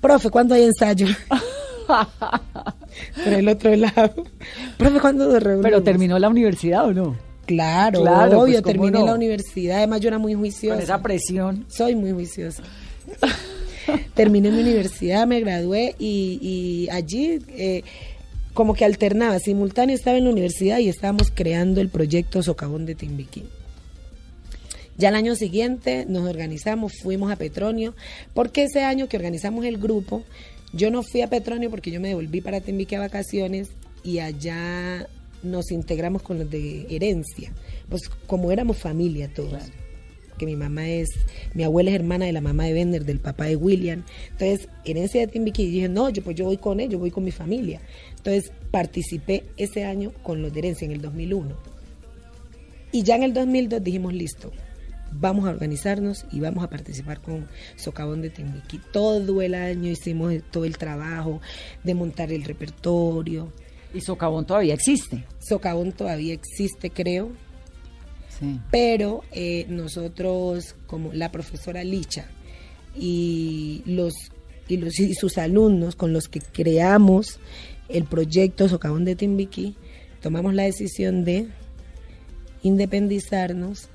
Profe, 0.00 0.30
¿cuándo 0.30 0.54
hay 0.54 0.62
ensayo? 0.62 1.06
Por 1.86 3.32
el 3.34 3.48
otro 3.50 3.76
lado. 3.76 4.14
Profe, 4.78 4.98
¿cuándo 4.98 5.26
nos 5.28 5.42
reunimos? 5.42 5.62
¿Pero 5.70 5.82
terminó 5.82 6.18
la 6.18 6.30
universidad 6.30 6.86
o 6.86 6.94
no? 6.94 7.16
Claro, 7.44 8.00
Claro, 8.00 8.40
obvio, 8.40 8.62
pues, 8.62 8.62
¿cómo 8.62 8.84
terminé 8.86 8.98
no? 9.00 9.06
la 9.06 9.14
universidad. 9.14 9.76
Además, 9.76 10.00
yo 10.00 10.08
era 10.08 10.18
muy 10.18 10.32
Con 10.32 10.40
juiciosa. 10.40 10.82
esa 10.82 11.02
presión. 11.02 11.66
Soy 11.68 11.94
muy 11.94 12.12
juiciosa. 12.12 12.62
Terminé 14.14 14.50
mi 14.50 14.60
universidad, 14.60 15.26
me 15.26 15.40
gradué 15.40 15.94
y, 15.98 16.38
y 16.42 16.88
allí 16.90 17.38
eh, 17.48 17.82
como 18.54 18.74
que 18.74 18.84
alternaba, 18.84 19.38
simultáneo 19.38 19.94
estaba 19.94 20.16
en 20.18 20.24
la 20.24 20.30
universidad 20.30 20.78
y 20.78 20.88
estábamos 20.88 21.30
creando 21.30 21.80
el 21.80 21.88
proyecto 21.88 22.42
Socavón 22.42 22.86
de 22.86 22.94
Timbiquí. 22.94 23.44
Ya 24.98 25.10
el 25.10 25.14
año 25.14 25.36
siguiente 25.36 26.06
nos 26.08 26.26
organizamos, 26.28 26.94
fuimos 27.02 27.30
a 27.30 27.36
Petronio, 27.36 27.94
porque 28.32 28.64
ese 28.64 28.82
año 28.82 29.08
que 29.08 29.18
organizamos 29.18 29.66
el 29.66 29.76
grupo, 29.76 30.24
yo 30.72 30.90
no 30.90 31.02
fui 31.02 31.20
a 31.20 31.28
Petronio 31.28 31.70
porque 31.70 31.90
yo 31.90 32.00
me 32.00 32.08
devolví 32.08 32.40
para 32.40 32.62
Timbiquí 32.62 32.94
a 32.94 33.00
vacaciones 33.00 33.68
y 34.02 34.20
allá 34.20 35.06
nos 35.42 35.70
integramos 35.70 36.22
con 36.22 36.38
los 36.38 36.50
de 36.50 36.86
herencia, 36.88 37.52
pues 37.90 38.08
como 38.26 38.50
éramos 38.50 38.78
familia 38.78 39.30
todos 39.32 39.62
que 40.36 40.46
mi 40.46 40.56
mamá 40.56 40.88
es, 40.88 41.08
mi 41.54 41.64
abuela 41.64 41.90
es 41.90 41.96
hermana 41.96 42.26
de 42.26 42.32
la 42.32 42.40
mamá 42.40 42.64
de 42.64 42.72
Bender, 42.72 43.04
del 43.04 43.20
papá 43.20 43.46
de 43.46 43.56
William. 43.56 44.04
Entonces, 44.30 44.68
herencia 44.84 45.20
de 45.20 45.26
Timbiquí, 45.26 45.66
dije, 45.66 45.88
no, 45.88 46.08
yo 46.10 46.22
pues 46.22 46.36
yo 46.36 46.44
voy 46.44 46.56
con 46.56 46.80
él, 46.80 46.90
yo 46.90 46.98
voy 46.98 47.10
con 47.10 47.24
mi 47.24 47.30
familia. 47.30 47.80
Entonces, 48.16 48.52
participé 48.70 49.44
ese 49.56 49.84
año 49.84 50.12
con 50.22 50.42
los 50.42 50.52
de 50.52 50.60
herencia 50.60 50.84
en 50.84 50.92
el 50.92 51.00
2001. 51.00 51.56
Y 52.92 53.02
ya 53.02 53.16
en 53.16 53.24
el 53.24 53.34
2002 53.34 53.82
dijimos, 53.82 54.14
listo, 54.14 54.52
vamos 55.12 55.46
a 55.46 55.50
organizarnos 55.50 56.24
y 56.30 56.40
vamos 56.40 56.64
a 56.64 56.70
participar 56.70 57.20
con 57.20 57.48
Socavón 57.76 58.22
de 58.22 58.30
Timbiquí. 58.30 58.80
Todo 58.92 59.42
el 59.42 59.54
año 59.54 59.90
hicimos 59.90 60.34
todo 60.50 60.64
el 60.64 60.78
trabajo 60.78 61.40
de 61.84 61.94
montar 61.94 62.32
el 62.32 62.44
repertorio. 62.44 63.52
Y 63.94 64.00
Socavón 64.00 64.46
todavía 64.46 64.74
existe. 64.74 65.24
Socavón 65.38 65.92
todavía 65.92 66.34
existe, 66.34 66.90
creo, 66.90 67.30
Pero 68.70 69.22
eh, 69.32 69.66
nosotros 69.68 70.74
como 70.86 71.12
la 71.12 71.32
profesora 71.32 71.84
Licha 71.84 72.26
y 72.94 73.82
los 73.86 74.14
y 74.68 74.76
los 74.76 74.98
y 74.98 75.14
sus 75.14 75.38
alumnos 75.38 75.96
con 75.96 76.12
los 76.12 76.28
que 76.28 76.40
creamos 76.40 77.38
el 77.88 78.04
proyecto 78.04 78.68
Socavón 78.68 79.04
de 79.04 79.16
Timbiquí 79.16 79.76
tomamos 80.20 80.54
la 80.54 80.64
decisión 80.64 81.24
de 81.24 81.48
independizarnos 82.62 83.88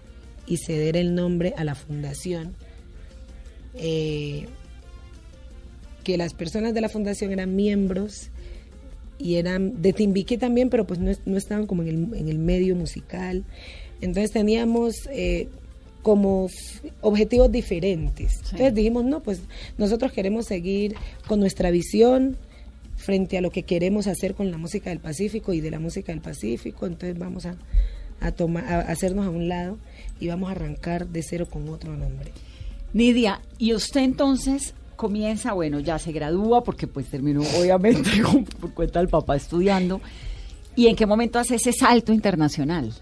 y 0.47 0.57
ceder 0.57 0.97
el 0.97 1.13
nombre 1.13 1.53
a 1.57 1.63
la 1.63 1.75
fundación 1.75 2.55
eh, 3.75 4.47
que 6.03 6.17
las 6.17 6.33
personas 6.33 6.73
de 6.73 6.81
la 6.81 6.89
fundación 6.89 7.31
eran 7.31 7.55
miembros 7.55 8.29
y 9.17 9.35
eran 9.35 9.81
de 9.81 9.93
Timbiquí 9.93 10.37
también, 10.37 10.69
pero 10.69 10.87
pues 10.87 10.99
no, 10.99 11.11
no 11.25 11.37
estaban 11.37 11.67
como 11.67 11.83
en 11.83 11.87
el, 11.87 12.15
en 12.15 12.27
el 12.27 12.39
medio 12.39 12.75
musical. 12.75 13.45
Entonces 14.01 14.31
teníamos 14.31 14.95
eh, 15.11 15.47
como 16.01 16.47
objetivos 17.01 17.51
diferentes. 17.51 18.39
Entonces 18.51 18.73
dijimos, 18.73 19.05
no, 19.05 19.21
pues 19.21 19.41
nosotros 19.77 20.11
queremos 20.11 20.47
seguir 20.47 20.95
con 21.27 21.39
nuestra 21.39 21.71
visión 21.71 22.37
frente 22.97 23.37
a 23.37 23.41
lo 23.41 23.51
que 23.51 23.63
queremos 23.63 24.07
hacer 24.07 24.35
con 24.35 24.51
la 24.51 24.57
música 24.57 24.89
del 24.89 24.99
Pacífico 24.99 25.53
y 25.53 25.61
de 25.61 25.71
la 25.71 25.79
música 25.79 26.11
del 26.11 26.21
Pacífico. 26.21 26.85
Entonces 26.85 27.17
vamos 27.17 27.45
a, 27.45 27.55
a, 28.19 28.31
tomar, 28.31 28.65
a 28.65 28.79
hacernos 28.81 29.25
a 29.25 29.29
un 29.29 29.47
lado 29.47 29.77
y 30.19 30.27
vamos 30.27 30.49
a 30.49 30.53
arrancar 30.53 31.07
de 31.07 31.23
cero 31.23 31.47
con 31.49 31.69
otro 31.69 31.95
nombre. 31.95 32.31
Nidia, 32.93 33.41
y 33.57 33.73
usted 33.73 34.01
entonces 34.01 34.73
comienza, 34.95 35.53
bueno, 35.53 35.79
ya 35.79 35.97
se 35.97 36.11
gradúa 36.11 36.63
porque 36.63 36.87
pues 36.87 37.07
terminó 37.07 37.41
obviamente 37.59 38.09
por 38.59 38.73
cuenta 38.73 38.99
del 38.99 39.07
papá 39.07 39.35
estudiando. 39.35 40.01
¿Y 40.75 40.87
en 40.87 40.95
qué 40.95 41.05
momento 41.05 41.39
hace 41.39 41.55
ese 41.55 41.73
salto 41.73 42.13
internacional? 42.13 42.93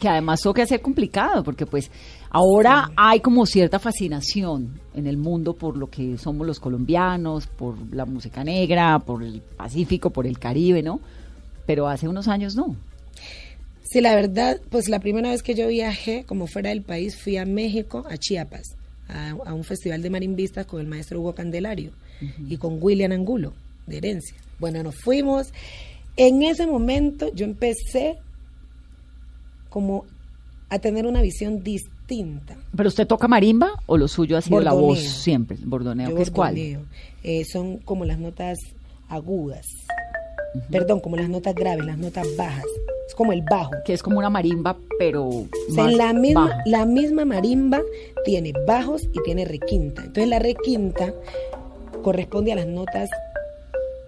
Que 0.00 0.08
además 0.08 0.40
toca 0.40 0.64
ser 0.66 0.80
complicado 0.80 1.44
porque 1.44 1.66
pues 1.66 1.90
ahora 2.30 2.90
hay 2.96 3.20
como 3.20 3.44
cierta 3.44 3.78
fascinación 3.78 4.80
en 4.94 5.06
el 5.06 5.18
mundo 5.18 5.52
por 5.54 5.76
lo 5.76 5.88
que 5.88 6.16
somos 6.16 6.46
los 6.46 6.58
colombianos, 6.58 7.46
por 7.46 7.76
la 7.94 8.06
música 8.06 8.42
negra, 8.42 8.98
por 8.98 9.22
el 9.22 9.42
Pacífico, 9.42 10.10
por 10.10 10.26
el 10.26 10.38
Caribe, 10.38 10.82
¿no? 10.82 11.00
Pero 11.66 11.86
hace 11.86 12.08
unos 12.08 12.28
años 12.28 12.56
no. 12.56 12.74
Sí, 13.82 14.00
la 14.00 14.14
verdad, 14.14 14.60
pues 14.70 14.88
la 14.88 15.00
primera 15.00 15.30
vez 15.30 15.42
que 15.42 15.54
yo 15.54 15.68
viajé 15.68 16.24
como 16.24 16.46
fuera 16.46 16.70
del 16.70 16.82
país 16.82 17.16
fui 17.16 17.36
a 17.36 17.44
México, 17.44 18.06
a 18.08 18.16
Chiapas, 18.16 18.76
a, 19.08 19.30
a 19.30 19.52
un 19.52 19.64
festival 19.64 20.00
de 20.00 20.10
marimbistas 20.10 20.64
con 20.64 20.80
el 20.80 20.86
maestro 20.86 21.20
Hugo 21.20 21.34
Candelario 21.34 21.92
y 22.48 22.56
con 22.56 22.78
William 22.80 23.12
Angulo, 23.12 23.52
de 23.86 23.98
herencia. 23.98 24.36
Bueno, 24.58 24.82
nos 24.82 24.94
fuimos. 24.94 25.52
En 26.16 26.42
ese 26.42 26.66
momento 26.66 27.34
yo 27.34 27.44
empecé 27.44 28.18
como 29.70 30.04
a 30.68 30.78
tener 30.78 31.06
una 31.06 31.22
visión 31.22 31.62
distinta. 31.62 32.56
¿Pero 32.76 32.88
usted 32.88 33.06
toca 33.06 33.26
marimba 33.28 33.72
o 33.86 33.96
lo 33.96 34.08
suyo 34.08 34.36
ha 34.36 34.40
sido 34.40 34.60
la 34.60 34.72
voz 34.72 35.00
siempre? 35.00 35.56
Bordoneo, 35.64 36.10
Yo 36.10 36.16
¿qué 36.16 36.22
es 36.22 36.30
cuál? 36.30 36.56
Eh, 37.22 37.44
son 37.44 37.78
como 37.78 38.04
las 38.04 38.18
notas 38.18 38.58
agudas. 39.08 39.66
Perdón, 40.70 41.00
como 41.00 41.16
las 41.16 41.28
notas 41.28 41.54
graves, 41.54 41.84
las 41.84 41.98
notas 41.98 42.26
bajas. 42.36 42.64
Es 43.06 43.14
como 43.14 43.32
el 43.32 43.42
bajo. 43.42 43.70
Que 43.84 43.92
es 43.92 44.02
como 44.02 44.18
una 44.18 44.30
marimba, 44.30 44.76
pero 44.98 45.26
O 45.26 45.48
sea, 45.72 45.84
más 45.84 45.92
en 45.92 45.98
la 45.98 46.12
misma, 46.12 46.46
bajo. 46.48 46.60
la 46.66 46.86
misma 46.86 47.24
marimba 47.24 47.80
tiene 48.24 48.52
bajos 48.66 49.02
y 49.12 49.22
tiene 49.24 49.44
requinta. 49.44 50.02
Entonces 50.02 50.28
la 50.28 50.38
requinta 50.38 51.12
corresponde 52.02 52.52
a 52.52 52.56
las 52.56 52.66
notas 52.66 53.10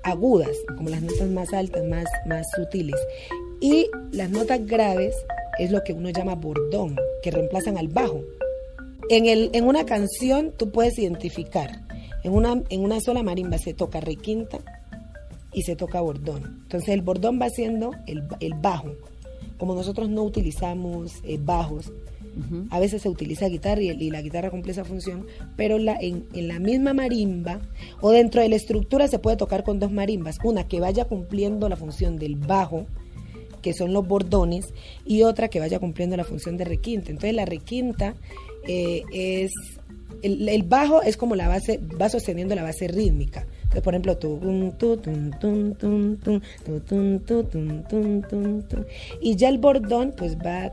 agudas, 0.05 0.51
como 0.77 0.89
las 0.89 1.03
notas 1.03 1.29
más 1.29 1.53
altas, 1.53 1.85
más, 1.85 2.07
más 2.27 2.47
sutiles. 2.57 2.99
Y 3.61 3.87
las 4.13 4.31
notas 4.31 4.65
graves 4.67 5.15
es 5.59 5.71
lo 5.71 5.83
que 5.85 5.93
uno 5.93 6.11
llama 6.11 6.35
bordón, 6.35 6.97
que 7.23 7.31
reemplazan 7.31 7.79
al 7.79 7.89
bajo. 7.89 8.21
En, 9.09 9.27
el, 9.27 9.51
en 9.53 9.65
una 9.65 9.85
canción 9.85 10.53
tú 10.57 10.71
puedes 10.71 10.99
identificar, 10.99 11.81
en 12.23 12.33
una, 12.33 12.63
en 12.69 12.81
una 12.83 13.01
sola 13.01 13.23
marimba 13.23 13.59
se 13.59 13.75
toca 13.75 14.01
requinta 14.01 14.59
y 15.53 15.63
se 15.63 15.77
toca 15.77 16.01
bordón. 16.01 16.61
Entonces 16.63 16.91
el 16.91 17.03
bordón 17.03 17.41
va 17.41 17.51
siendo 17.51 17.93
el, 18.07 18.25
el 18.41 18.55
bajo. 18.55 18.93
Como 19.59 19.75
nosotros 19.75 20.09
no 20.09 20.23
utilizamos 20.23 21.13
eh, 21.25 21.39
bajos, 21.41 21.93
a 22.71 22.81
veces 22.81 23.03
se 23.03 23.11
utiliza 23.11 23.47
guitarra 23.47 23.83
y, 23.83 23.91
y 23.91 24.11
la 24.11 24.23
guitarra 24.23 24.51
cumple 24.51 24.73
esa 24.73 24.85
función, 24.85 25.27
pero 25.55 25.79
la, 25.79 25.99
en, 26.01 26.25
en 26.33 26.49
la 26.49 26.59
misma 26.59 26.95
marimba 26.95 27.61
o 28.01 28.11
dentro 28.11 28.41
de 28.41 28.49
la 28.49 28.57
estructura 28.57 29.07
se 29.07 29.19
puede 29.19 29.37
tocar 29.37 29.65
con 29.65 29.79
dos 29.79 29.93
marimbas, 29.93 30.39
una 30.43 30.67
que 30.67 30.81
vaya 30.81 31.05
cumpliendo 31.05 31.69
la 31.69 31.77
función 31.77 32.19
del 32.19 32.37
bajo, 32.37 32.87
que 33.63 33.73
son 33.73 33.93
los 33.93 34.07
bordones, 34.07 34.75
y 35.07 35.23
otra 35.23 35.49
que 35.49 35.61
vaya 35.61 35.79
cumpliendo 35.79 36.17
la 36.17 36.25
función 36.25 36.57
de 36.57 36.65
requinta. 36.65 37.11
Entonces 37.11 37.35
la 37.35 37.45
requinta 37.47 38.15
eh, 38.67 39.03
es, 39.13 39.53
el, 40.23 40.49
el 40.49 40.63
bajo 40.65 41.01
es 41.03 41.17
como 41.17 41.35
la 41.37 41.49
base, 41.49 41.81
va 42.01 42.09
sosteniendo 42.09 42.55
la 42.55 42.63
base 42.65 42.89
rítmica. 42.89 43.47
Entonces, 43.63 43.83
por 43.83 43.95
ejemplo, 43.95 44.19
y 49.21 49.37
ya 49.37 49.49
el 49.49 49.59
bordón 49.59 50.13
pues 50.17 50.37
va, 50.37 50.73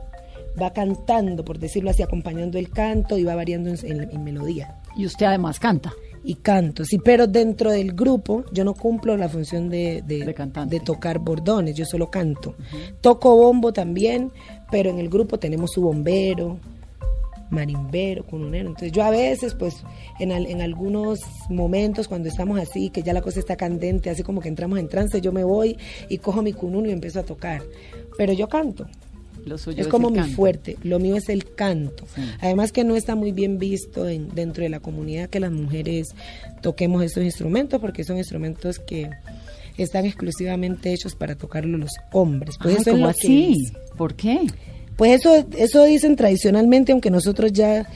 va 0.61 0.73
cantando, 0.73 1.45
por 1.45 1.59
decirlo 1.59 1.89
así, 1.91 2.01
acompañando 2.03 2.57
el 2.57 2.69
canto 2.69 3.17
y 3.17 3.23
va 3.23 3.35
variando 3.35 3.69
en, 3.69 3.77
en- 3.85 4.09
en 4.11 4.23
melodía. 4.23 4.75
Y 4.97 5.05
usted 5.05 5.27
además 5.27 5.59
canta. 5.59 5.93
Y 6.23 6.35
canto, 6.35 6.83
sí, 6.85 6.97
pero 6.97 7.27
dentro 7.27 7.71
del 7.71 7.93
grupo 7.93 8.43
yo 8.51 8.63
no 8.65 8.73
cumplo 8.73 9.15
la 9.17 9.29
función 9.29 9.69
de, 9.69 10.03
de, 10.05 10.25
De 10.25 10.33
cantante. 10.33 10.75
de 10.79 10.85
tocar 10.85 11.19
bordones, 11.19 11.75
yo 11.75 11.85
solo 11.85 12.09
canto. 12.11 12.55
Toco 13.01 13.35
bombo 13.35 13.71
también, 13.73 14.31
pero 14.71 14.89
en 14.89 14.99
el 14.99 15.09
grupo 15.09 15.39
tenemos 15.39 15.71
su 15.71 15.81
bombero, 15.81 16.57
marimbero, 17.49 18.23
cununero. 18.25 18.67
Entonces 18.69 18.91
yo 18.91 19.03
a 19.03 19.09
veces, 19.09 19.55
pues, 19.55 19.75
en, 20.19 20.31
al- 20.31 20.45
en 20.45 20.61
algunos 20.61 21.19
momentos 21.49 22.07
cuando 22.07 22.29
estamos 22.29 22.59
así, 22.59 22.89
que 22.89 23.01
ya 23.01 23.13
la 23.13 23.21
cosa 23.21 23.39
está 23.39 23.55
candente, 23.55 24.09
así 24.09 24.21
como 24.23 24.39
que 24.41 24.49
entramos 24.49 24.77
en 24.79 24.87
trance, 24.87 25.19
yo 25.21 25.31
me 25.31 25.43
voy 25.43 25.77
y 26.09 26.17
cojo 26.19 26.41
mi 26.41 26.53
cununo 26.53 26.87
y 26.89 26.91
empiezo 26.91 27.19
a 27.21 27.23
tocar. 27.23 27.61
Pero 28.17 28.33
yo 28.33 28.47
canto. 28.47 28.85
Lo 29.45 29.57
suyo 29.57 29.81
Es 29.81 29.87
como 29.87 30.09
mi 30.09 30.17
canto. 30.17 30.35
fuerte, 30.35 30.77
lo 30.83 30.99
mío 30.99 31.15
es 31.15 31.29
el 31.29 31.45
canto. 31.53 32.05
Sí. 32.15 32.21
Además 32.41 32.71
que 32.71 32.83
no 32.83 32.95
está 32.95 33.15
muy 33.15 33.31
bien 33.31 33.57
visto 33.57 34.07
en- 34.07 34.29
dentro 34.35 34.63
de 34.63 34.69
la 34.69 34.79
comunidad 34.79 35.29
que 35.29 35.39
las 35.39 35.51
mujeres 35.51 36.09
toquemos 36.61 37.03
estos 37.03 37.23
instrumentos 37.23 37.79
porque 37.79 38.03
son 38.03 38.17
instrumentos 38.17 38.79
que 38.79 39.09
están 39.77 40.05
exclusivamente 40.05 40.91
hechos 40.93 41.15
para 41.15 41.35
tocarlo 41.35 41.77
los 41.77 41.91
hombres. 42.11 42.55
Pues 42.61 42.75
Ay, 42.75 42.81
eso 42.81 42.89
es 42.91 42.95
¿cómo 42.95 43.07
lo 43.07 43.13
que 43.13 43.19
así? 43.19 43.67
¿Por 43.97 44.13
qué? 44.15 44.39
Pues 44.97 45.19
eso, 45.21 45.45
eso 45.57 45.85
dicen 45.85 46.17
tradicionalmente, 46.17 46.91
aunque 46.91 47.09
nosotros 47.09 47.53
ya 47.53 47.87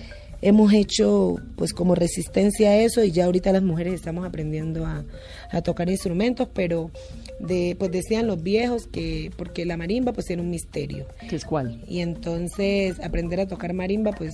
hemos 0.43 0.73
hecho 0.73 1.37
pues 1.55 1.73
como 1.73 1.95
resistencia 1.95 2.71
a 2.71 2.77
eso 2.77 3.01
y 3.01 3.11
ya 3.11 3.25
ahorita 3.25 3.53
las 3.53 3.63
mujeres 3.63 3.93
estamos 3.93 4.25
aprendiendo 4.25 4.85
a, 4.85 5.05
a 5.49 5.61
tocar 5.61 5.89
instrumentos, 5.89 6.49
pero 6.53 6.91
de, 7.39 7.77
pues 7.79 7.91
decían 7.91 8.27
los 8.27 8.43
viejos 8.43 8.87
que, 8.87 9.31
porque 9.37 9.65
la 9.65 9.77
marimba 9.77 10.11
pues 10.11 10.27
tiene 10.27 10.41
un 10.41 10.49
misterio. 10.49 11.07
¿Qué 11.29 11.37
es 11.37 11.45
cuál? 11.45 11.81
Y 11.87 12.01
entonces 12.01 12.99
aprender 12.99 13.39
a 13.39 13.47
tocar 13.47 13.73
marimba, 13.73 14.11
pues 14.11 14.33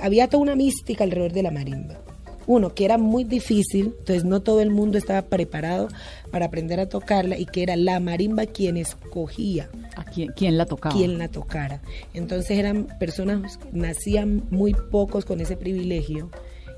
había 0.00 0.28
toda 0.28 0.42
una 0.42 0.54
mística 0.54 1.02
alrededor 1.02 1.32
de 1.32 1.42
la 1.42 1.50
marimba. 1.50 1.98
Uno, 2.46 2.74
que 2.74 2.84
era 2.84 2.98
muy 2.98 3.24
difícil, 3.24 3.94
entonces 3.98 4.24
no 4.24 4.40
todo 4.40 4.60
el 4.60 4.70
mundo 4.70 4.98
estaba 4.98 5.22
preparado 5.22 5.88
para 6.30 6.46
aprender 6.46 6.80
a 6.80 6.88
tocarla 6.88 7.38
y 7.38 7.46
que 7.46 7.62
era 7.62 7.76
la 7.76 8.00
marimba 8.00 8.46
quien 8.46 8.76
escogía 8.76 9.70
¿A 9.96 10.04
quién, 10.04 10.32
quién 10.34 10.58
la 10.58 10.66
tocaba? 10.66 10.94
quien 10.94 11.18
la 11.18 11.28
tocara. 11.28 11.82
Entonces 12.14 12.58
eran 12.58 12.88
personas, 12.98 13.58
nacían 13.72 14.44
muy 14.50 14.74
pocos 14.74 15.24
con 15.24 15.40
ese 15.40 15.56
privilegio 15.56 16.30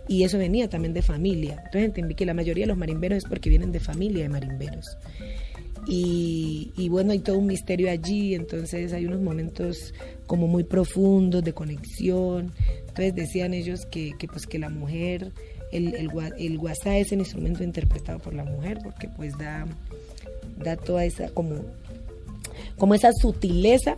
y 0.08 0.24
eso 0.24 0.38
venía 0.38 0.68
también 0.68 0.92
de 0.92 1.02
familia. 1.02 1.54
Entonces 1.64 1.84
entendí 1.84 2.14
que 2.14 2.26
la 2.26 2.34
mayoría 2.34 2.64
de 2.64 2.68
los 2.68 2.76
marimberos 2.76 3.18
es 3.18 3.24
porque 3.24 3.48
vienen 3.48 3.72
de 3.72 3.80
familia 3.80 4.22
de 4.22 4.28
marimberos. 4.28 4.98
Y, 5.86 6.72
y 6.76 6.88
bueno, 6.88 7.12
hay 7.12 7.18
todo 7.18 7.38
un 7.38 7.46
misterio 7.46 7.90
allí, 7.90 8.34
entonces 8.34 8.92
hay 8.92 9.04
unos 9.04 9.20
momentos 9.20 9.92
como 10.26 10.46
muy 10.46 10.64
profundos 10.64 11.44
de 11.44 11.52
conexión. 11.52 12.52
Entonces 12.80 13.14
decían 13.14 13.54
ellos 13.54 13.86
que, 13.86 14.12
que 14.18 14.26
pues 14.26 14.46
que 14.46 14.58
la 14.58 14.70
mujer, 14.70 15.32
el, 15.74 15.94
el, 15.94 16.08
gua- 16.10 16.32
el 16.38 16.56
guasá 16.58 16.96
es 16.96 17.12
el 17.12 17.18
instrumento 17.18 17.62
interpretado 17.62 18.18
por 18.18 18.32
la 18.34 18.44
mujer 18.44 18.78
porque 18.82 19.08
pues 19.08 19.36
da, 19.36 19.66
da 20.56 20.76
toda 20.76 21.04
esa 21.04 21.28
como 21.30 21.56
como 22.78 22.94
esa 22.94 23.10
sutileza 23.12 23.96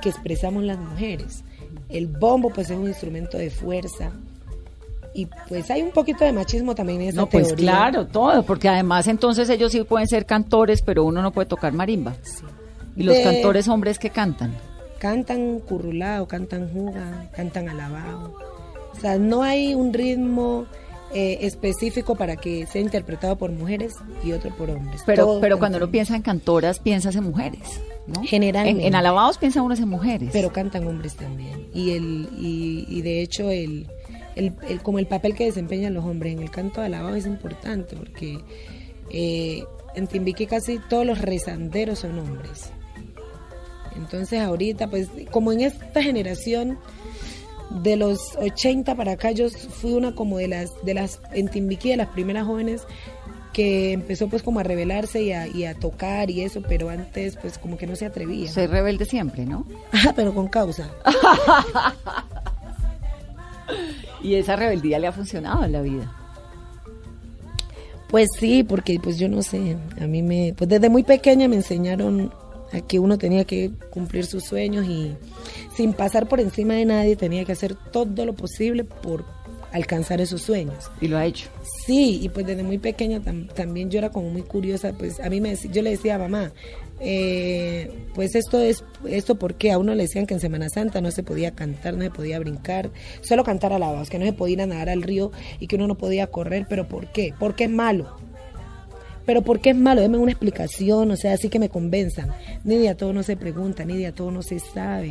que 0.00 0.08
expresamos 0.08 0.62
las 0.64 0.78
mujeres. 0.78 1.42
El 1.88 2.06
bombo 2.06 2.50
pues 2.50 2.70
es 2.70 2.76
un 2.78 2.86
instrumento 2.88 3.36
de 3.38 3.50
fuerza 3.50 4.10
y 5.14 5.26
pues 5.48 5.70
hay 5.70 5.82
un 5.82 5.90
poquito 5.90 6.24
de 6.24 6.32
machismo 6.32 6.74
también 6.74 7.00
en 7.02 7.08
esa 7.08 7.16
No, 7.16 7.28
pues 7.28 7.48
teoría. 7.48 7.70
claro, 7.72 8.06
todo, 8.06 8.42
porque 8.44 8.68
además 8.68 9.06
entonces 9.08 9.48
ellos 9.50 9.72
sí 9.72 9.82
pueden 9.84 10.06
ser 10.06 10.26
cantores, 10.26 10.82
pero 10.82 11.04
uno 11.04 11.22
no 11.22 11.32
puede 11.32 11.46
tocar 11.46 11.72
marimba. 11.72 12.14
Y 12.94 13.02
los 13.04 13.16
cantores 13.18 13.66
hombres 13.68 13.98
que 13.98 14.10
cantan. 14.10 14.54
Cantan 14.98 15.60
currulao, 15.60 16.26
cantan 16.26 16.68
juga, 16.72 17.28
cantan 17.34 17.68
alabao. 17.68 18.34
O 18.98 19.00
sea, 19.00 19.16
no 19.18 19.42
hay 19.42 19.74
un 19.74 19.92
ritmo 19.94 20.66
eh, 21.14 21.38
específico 21.42 22.16
para 22.16 22.36
que 22.36 22.66
sea 22.66 22.82
interpretado 22.82 23.36
por 23.36 23.50
mujeres 23.52 23.94
y 24.22 24.32
otro 24.32 24.54
por 24.56 24.68
hombres. 24.70 25.02
Pero, 25.06 25.24
Todos 25.24 25.40
pero 25.40 25.58
cuando 25.58 25.78
uno 25.78 25.90
piensa 25.90 26.14
en 26.16 26.22
cantoras, 26.22 26.80
piensas 26.80 27.16
en 27.16 27.24
mujeres, 27.24 27.80
¿no? 28.06 28.22
Generalmente. 28.24 28.82
En, 28.82 28.88
en 28.88 28.94
alabados 28.94 29.38
piensa 29.38 29.62
uno 29.62 29.74
en 29.74 29.88
mujeres. 29.88 30.30
pero 30.32 30.52
cantan 30.52 30.86
hombres 30.86 31.14
también. 31.14 31.68
Y 31.72 31.92
el 31.92 32.28
y, 32.38 32.84
y 32.88 33.00
de 33.02 33.22
hecho 33.22 33.50
el, 33.50 33.86
el, 34.36 34.52
el- 34.68 34.82
como 34.82 34.98
el 34.98 35.06
papel 35.06 35.34
que 35.34 35.44
desempeñan 35.46 35.94
los 35.94 36.04
hombres 36.04 36.32
en 36.34 36.42
el 36.42 36.50
canto 36.50 36.80
de 36.80 36.88
alabado 36.88 37.14
es 37.16 37.24
importante 37.26 37.96
porque 37.96 38.38
eh, 39.10 39.64
en 39.94 40.06
Timbiquí 40.08 40.46
casi 40.46 40.78
todos 40.90 41.06
los 41.06 41.20
rezanderos 41.22 42.00
son 42.00 42.18
hombres. 42.18 42.70
Entonces 43.96 44.40
ahorita 44.40 44.88
pues 44.90 45.08
como 45.30 45.52
en 45.52 45.62
esta 45.62 46.02
generación 46.02 46.78
de 47.70 47.96
los 47.96 48.36
80 48.36 48.94
para 48.94 49.12
acá 49.12 49.30
yo 49.30 49.50
fui 49.50 49.92
una 49.92 50.14
como 50.14 50.38
de 50.38 50.48
las 50.48 50.70
de 50.84 50.94
las 50.94 51.20
en 51.32 51.48
Timbiquí 51.48 51.90
de 51.90 51.98
las 51.98 52.08
primeras 52.08 52.46
jóvenes 52.46 52.82
que 53.52 53.92
empezó 53.92 54.28
pues 54.28 54.42
como 54.42 54.60
a 54.60 54.62
revelarse 54.62 55.22
y 55.22 55.32
a, 55.32 55.46
y 55.48 55.64
a 55.64 55.74
tocar 55.74 56.30
y 56.30 56.42
eso, 56.42 56.62
pero 56.62 56.90
antes 56.90 57.36
pues 57.36 57.58
como 57.58 57.76
que 57.76 57.86
no 57.86 57.96
se 57.96 58.06
atrevía. 58.06 58.48
Soy 58.48 58.66
rebelde 58.66 59.04
siempre, 59.04 59.46
¿no? 59.46 59.66
Ajá, 59.90 60.12
pero 60.14 60.32
con 60.34 60.48
causa. 60.48 60.90
Y 64.22 64.34
esa 64.34 64.56
rebeldía 64.56 64.98
le 64.98 65.06
ha 65.06 65.12
funcionado 65.12 65.64
en 65.64 65.72
la 65.72 65.82
vida. 65.82 66.12
Pues 68.08 68.28
sí, 68.38 68.64
porque 68.64 68.98
pues 69.02 69.18
yo 69.18 69.28
no 69.28 69.42
sé, 69.42 69.76
a 70.00 70.06
mí 70.06 70.22
me, 70.22 70.54
pues 70.56 70.68
desde 70.68 70.88
muy 70.88 71.02
pequeña 71.02 71.46
me 71.46 71.56
enseñaron 71.56 72.32
a 72.72 72.80
que 72.80 72.98
uno 72.98 73.18
tenía 73.18 73.44
que 73.44 73.70
cumplir 73.90 74.26
sus 74.26 74.44
sueños 74.44 74.86
y 74.86 75.16
sin 75.76 75.92
pasar 75.92 76.28
por 76.28 76.40
encima 76.40 76.74
de 76.74 76.84
nadie 76.84 77.16
tenía 77.16 77.44
que 77.44 77.52
hacer 77.52 77.74
todo 77.92 78.24
lo 78.26 78.34
posible 78.34 78.84
por 78.84 79.24
alcanzar 79.72 80.20
esos 80.20 80.42
sueños. 80.42 80.90
Y 81.00 81.08
lo 81.08 81.18
ha 81.18 81.26
hecho. 81.26 81.48
Sí, 81.86 82.20
y 82.22 82.28
pues 82.30 82.46
desde 82.46 82.62
muy 82.62 82.78
pequeña 82.78 83.20
tam- 83.20 83.52
también 83.52 83.90
yo 83.90 83.98
era 83.98 84.10
como 84.10 84.30
muy 84.30 84.42
curiosa, 84.42 84.92
pues 84.98 85.20
a 85.20 85.28
mí 85.28 85.40
me 85.40 85.54
yo 85.56 85.82
le 85.82 85.90
decía 85.90 86.14
a 86.14 86.18
mamá, 86.18 86.52
eh, 87.00 87.90
pues 88.14 88.34
esto 88.34 88.60
es 88.60 88.84
esto 89.06 89.36
porque 89.38 89.70
a 89.70 89.78
uno 89.78 89.94
le 89.94 90.02
decían 90.02 90.26
que 90.26 90.34
en 90.34 90.40
Semana 90.40 90.68
Santa 90.68 91.00
no 91.00 91.10
se 91.10 91.22
podía 91.22 91.52
cantar, 91.52 91.94
no 91.94 92.02
se 92.02 92.10
podía 92.10 92.38
brincar, 92.38 92.90
solo 93.20 93.44
cantar 93.44 93.72
alabados, 93.72 94.10
que 94.10 94.18
no 94.18 94.24
se 94.26 94.32
podía 94.32 94.54
ir 94.54 94.60
a 94.62 94.66
nadar 94.66 94.88
al 94.88 95.02
río 95.02 95.30
y 95.60 95.66
que 95.68 95.76
uno 95.76 95.86
no 95.86 95.96
podía 95.96 96.26
correr, 96.26 96.66
pero 96.68 96.88
¿por 96.88 97.06
qué? 97.12 97.32
Porque 97.38 97.64
es 97.64 97.70
malo. 97.70 98.16
Pero 99.28 99.42
¿por 99.42 99.60
qué 99.60 99.70
es 99.70 99.76
malo? 99.76 100.00
Denme 100.00 100.16
una 100.16 100.32
explicación, 100.32 101.10
o 101.10 101.16
sea, 101.16 101.34
así 101.34 101.50
que 101.50 101.58
me 101.58 101.68
convenzan. 101.68 102.30
Ni 102.64 102.78
de 102.78 102.88
a 102.88 102.96
todo 102.96 103.12
no 103.12 103.22
se 103.22 103.36
pregunta, 103.36 103.84
ni 103.84 103.98
de 103.98 104.06
a 104.06 104.12
todo 104.12 104.30
no 104.30 104.40
se 104.40 104.58
sabe. 104.58 105.08
Y 105.08 105.10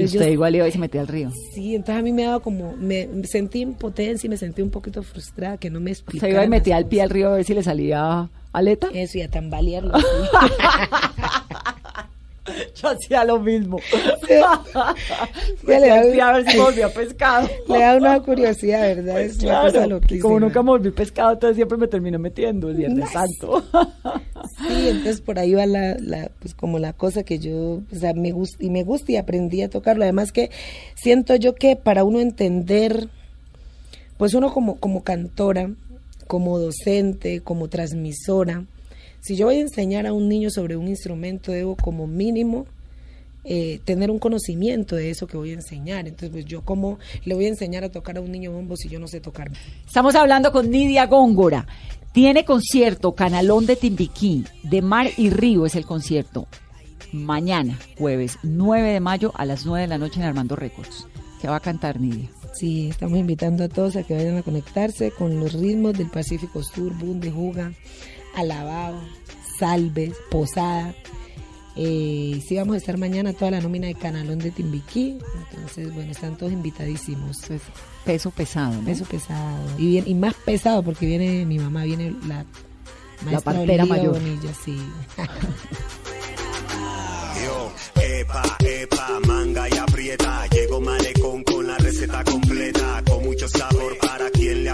Entonces, 0.00 0.12
yo- 0.12 0.20
usted 0.20 0.32
igual 0.32 0.54
iba 0.54 0.68
y 0.68 0.72
se 0.72 0.78
metía 0.78 1.00
al 1.00 1.08
río. 1.08 1.30
Sí, 1.54 1.74
entonces 1.74 2.00
a 2.00 2.02
mí 2.02 2.12
me 2.12 2.24
daba 2.24 2.40
como, 2.40 2.76
me, 2.76 3.08
sentí 3.24 3.60
impotencia 3.62 4.26
y 4.26 4.30
me 4.30 4.36
sentí 4.36 4.60
un 4.60 4.68
poquito 4.70 5.02
frustrada 5.02 5.56
que 5.56 5.70
no 5.70 5.80
me 5.80 5.94
Se 5.94 6.00
explicaban. 6.02 6.34
iba 6.34 6.44
y 6.44 6.48
metía 6.50 6.76
el 6.76 6.84
pie 6.84 7.00
al 7.00 7.08
río 7.08 7.30
a 7.30 7.36
ver 7.36 7.44
si 7.46 7.54
le 7.54 7.62
salía 7.62 8.28
aleta. 8.52 8.88
Eso 8.92 9.16
y 9.16 9.22
a 9.22 9.30
tambalearlo. 9.30 9.94
Yo 12.80 12.88
hacía 12.88 13.24
lo 13.24 13.40
mismo. 13.40 13.78
Ya 15.66 15.80
le 15.80 15.88
da- 15.88 16.02
pie 16.12 16.20
a 16.20 16.32
ver 16.32 16.50
si 16.50 16.58
volvía 16.58 16.88
pescado. 16.94 17.48
Le 17.68 17.78
da 17.80 17.96
una 17.96 18.20
curiosidad, 18.20 18.82
¿verdad? 18.94 19.14
Pues 19.14 19.36
es 19.38 19.42
una 19.42 19.60
cosa 19.62 19.86
loquísima. 19.86 20.22
como 20.22 20.40
nunca 20.40 20.62
me 20.62 20.70
volví 20.70 20.90
pescado, 20.90 21.32
entonces 21.32 21.56
siempre 21.56 21.78
me 21.78 21.88
terminó 21.88 22.18
metiendo 22.18 22.68
el 22.70 22.76
Viernes 22.76 23.10
Santo. 23.10 23.64
Sí, 24.68 24.88
entonces 24.88 25.20
por 25.20 25.38
ahí 25.38 25.54
va 25.54 25.66
la, 25.66 25.96
la, 25.98 26.30
pues 26.40 26.54
como 26.54 26.78
la 26.78 26.92
cosa 26.92 27.22
que 27.24 27.38
yo, 27.38 27.80
o 27.92 27.96
sea, 27.98 28.12
me 28.14 28.32
gusta 28.32 28.62
y 28.64 28.70
me 28.70 28.84
gusta 28.84 29.12
y 29.12 29.16
aprendí 29.16 29.62
a 29.62 29.70
tocarlo. 29.70 30.04
Además 30.04 30.32
que 30.32 30.50
siento 30.94 31.34
yo 31.36 31.54
que 31.54 31.76
para 31.76 32.04
uno 32.04 32.20
entender, 32.20 33.08
pues 34.18 34.34
uno 34.34 34.52
como, 34.52 34.76
como 34.76 35.02
cantora, 35.02 35.70
como 36.26 36.58
docente, 36.58 37.40
como 37.40 37.68
transmisora, 37.68 38.64
si 39.26 39.34
yo 39.34 39.46
voy 39.46 39.56
a 39.56 39.60
enseñar 39.60 40.06
a 40.06 40.12
un 40.12 40.28
niño 40.28 40.50
sobre 40.50 40.76
un 40.76 40.86
instrumento, 40.86 41.50
debo 41.50 41.74
como 41.74 42.06
mínimo 42.06 42.64
eh, 43.42 43.80
tener 43.84 44.08
un 44.08 44.20
conocimiento 44.20 44.94
de 44.94 45.10
eso 45.10 45.26
que 45.26 45.36
voy 45.36 45.50
a 45.50 45.54
enseñar. 45.54 46.06
Entonces, 46.06 46.30
pues 46.30 46.44
yo 46.44 46.62
como 46.62 47.00
le 47.24 47.34
voy 47.34 47.46
a 47.46 47.48
enseñar 47.48 47.82
a 47.82 47.90
tocar 47.90 48.18
a 48.18 48.20
un 48.20 48.30
niño 48.30 48.52
bombo 48.52 48.76
si 48.76 48.88
yo 48.88 49.00
no 49.00 49.08
sé 49.08 49.20
tocar. 49.20 49.50
Estamos 49.84 50.14
hablando 50.14 50.52
con 50.52 50.70
Nidia 50.70 51.06
Góngora. 51.06 51.66
Tiene 52.12 52.44
concierto 52.44 53.16
Canalón 53.16 53.66
de 53.66 53.74
Timbiquí, 53.74 54.44
de 54.62 54.80
Mar 54.80 55.08
y 55.16 55.30
Río 55.30 55.66
es 55.66 55.74
el 55.74 55.86
concierto. 55.86 56.46
Mañana, 57.10 57.80
jueves 57.98 58.38
9 58.44 58.92
de 58.92 59.00
mayo 59.00 59.32
a 59.34 59.44
las 59.44 59.66
9 59.66 59.82
de 59.82 59.88
la 59.88 59.98
noche 59.98 60.20
en 60.20 60.26
Armando 60.26 60.54
Records. 60.54 61.08
¿Qué 61.42 61.48
va 61.48 61.56
a 61.56 61.60
cantar 61.60 62.00
Nidia? 62.00 62.30
Sí, 62.54 62.90
estamos 62.90 63.18
invitando 63.18 63.64
a 63.64 63.68
todos 63.68 63.96
a 63.96 64.04
que 64.04 64.14
vayan 64.14 64.36
a 64.36 64.42
conectarse 64.42 65.10
con 65.10 65.40
los 65.40 65.52
ritmos 65.52 65.98
del 65.98 66.10
Pacífico 66.10 66.62
Sur, 66.62 66.94
Bunde, 66.94 67.32
Juga, 67.32 67.72
Alabao, 68.36 69.00
Salves, 69.58 70.14
Posada. 70.30 70.94
Eh, 71.74 72.42
sí, 72.46 72.56
vamos 72.56 72.74
a 72.74 72.78
estar 72.78 72.96
mañana 72.96 73.32
toda 73.32 73.50
la 73.50 73.60
nómina 73.60 73.86
de 73.86 73.94
Canalón 73.94 74.38
de 74.38 74.50
Timbiquí. 74.50 75.18
Entonces, 75.50 75.92
bueno, 75.94 76.12
están 76.12 76.36
todos 76.36 76.52
invitadísimos. 76.52 77.38
Pues, 77.46 77.62
peso 78.04 78.30
pesado, 78.30 78.74
¿no? 78.74 78.84
Peso 78.84 79.04
pesado. 79.04 79.58
Y, 79.78 79.88
bien, 79.88 80.04
y 80.06 80.14
más 80.14 80.34
pesado 80.34 80.82
porque 80.82 81.06
viene 81.06 81.44
mi 81.44 81.58
mamá, 81.58 81.84
viene 81.84 82.14
la 82.26 82.44
maestra 83.24 83.52
partera 83.52 83.84
Olivia 83.84 83.84
mayor. 83.84 84.12
Bonilla, 84.14 84.52
sí. 84.64 84.78
Yo, 87.44 87.72
epa, 88.02 88.56
epa, 88.60 89.20
manga 89.26 89.68
y 89.68 89.76
aprieta. 89.76 90.46
Llego 90.46 90.80
malecón 90.80 91.44
con 91.44 91.66
la 91.66 91.76
receta 91.78 92.24
completa. 92.24 93.02
Con 93.06 93.24
mucho 93.24 93.48
sabor 93.48 93.98
para 93.98 94.30
quien 94.30 94.64
le 94.64 94.70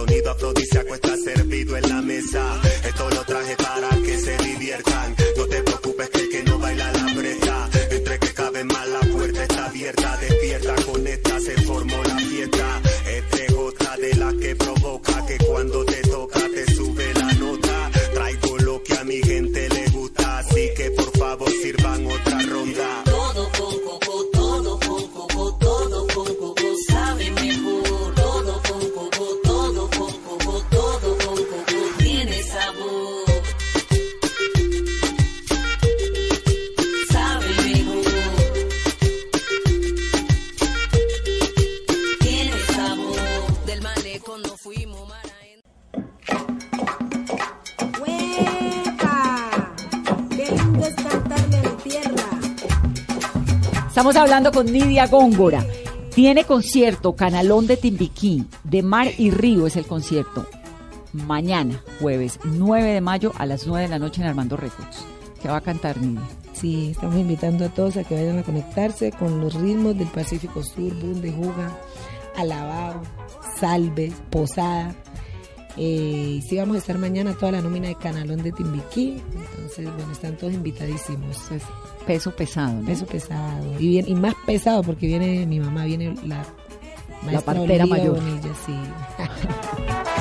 apetece. 0.00 0.28
afrodisíaco 0.28 0.94
está 0.94 1.16
servido 1.16 1.76
en 1.76 1.88
la 1.88 2.02
mesa. 2.02 2.60
Esto 2.84 3.10
lo 3.10 3.24
traje 3.24 3.56
para 3.56 3.90
que 4.02 4.18
se 4.18 4.36
diviertan. 4.38 5.14
No 5.36 5.46
te 5.46 5.62
preocupes 5.62 6.10
que 6.10 6.18
el 6.18 6.28
que 6.30 6.42
no 6.44 6.58
baila 6.58 6.92
la 6.92 7.14
presta. 7.14 7.68
Entre 7.90 8.18
que 8.18 8.34
cabe 8.34 8.64
más 8.64 8.88
la 8.88 9.00
puerta 9.00 9.42
está 9.42 9.66
abierta. 9.66 10.16
Despierta 10.20 10.74
con 10.86 11.06
esta 11.06 11.40
se 11.40 11.60
formó 11.62 12.02
la 12.04 12.18
fiesta. 12.18 12.82
Este 13.06 13.46
es 13.46 13.52
otra 13.52 13.96
de 13.96 14.14
las 14.14 14.34
que 14.34 14.56
provoca 14.56 15.26
que 15.26 15.38
cuando 15.44 15.84
te 15.84 15.91
Estamos 53.92 54.16
hablando 54.16 54.52
con 54.52 54.72
Nidia 54.72 55.06
Góngora. 55.06 55.66
Tiene 56.14 56.44
concierto 56.44 57.14
Canalón 57.14 57.66
de 57.66 57.76
Timbiquí, 57.76 58.46
de 58.64 58.82
Mar 58.82 59.08
y 59.18 59.30
Río 59.30 59.66
es 59.66 59.76
el 59.76 59.84
concierto. 59.84 60.46
Mañana, 61.12 61.78
jueves 62.00 62.40
9 62.42 62.90
de 62.90 63.02
mayo 63.02 63.34
a 63.36 63.44
las 63.44 63.66
9 63.66 63.82
de 63.82 63.90
la 63.90 63.98
noche 63.98 64.22
en 64.22 64.28
Armando 64.28 64.56
Records. 64.56 65.04
¿Qué 65.42 65.48
va 65.48 65.58
a 65.58 65.60
cantar 65.60 66.00
Nidia? 66.00 66.22
Sí, 66.54 66.92
estamos 66.92 67.16
invitando 67.16 67.66
a 67.66 67.68
todos 67.68 67.98
a 67.98 68.04
que 68.04 68.14
vayan 68.14 68.38
a 68.38 68.44
conectarse 68.44 69.12
con 69.12 69.42
los 69.42 69.52
ritmos 69.52 69.98
del 69.98 70.08
Pacífico 70.08 70.62
Sur, 70.62 70.94
Bundejuga, 70.94 71.78
Alabao, 72.34 73.02
Salve, 73.60 74.10
Posada. 74.30 74.94
Eh, 75.76 76.36
y 76.38 76.42
sí 76.42 76.56
vamos 76.56 76.76
a 76.76 76.78
estar 76.78 76.98
mañana 76.98 77.34
toda 77.34 77.52
la 77.52 77.60
nómina 77.60 77.88
de 77.88 77.94
Canalón 77.94 78.42
de 78.42 78.52
Timbiquí. 78.52 79.22
Entonces, 79.34 79.86
bueno, 79.96 80.12
están 80.12 80.36
todos 80.36 80.52
invitadísimos. 80.52 81.38
Pues, 81.48 81.62
peso 82.06 82.30
pesado, 82.32 82.80
¿no? 82.80 82.86
Peso 82.86 83.06
pesado. 83.06 83.64
Y, 83.78 83.88
bien, 83.88 84.04
y 84.08 84.14
más 84.14 84.34
pesado 84.46 84.82
porque 84.82 85.06
viene 85.06 85.46
mi 85.46 85.60
mamá, 85.60 85.84
viene 85.84 86.14
la 86.26 86.44
maestra 87.22 87.54
partera 87.54 87.84
Olivia 87.84 87.86
mayor. 87.86 88.14
Bonilla, 88.16 88.54
sí. 88.66 88.72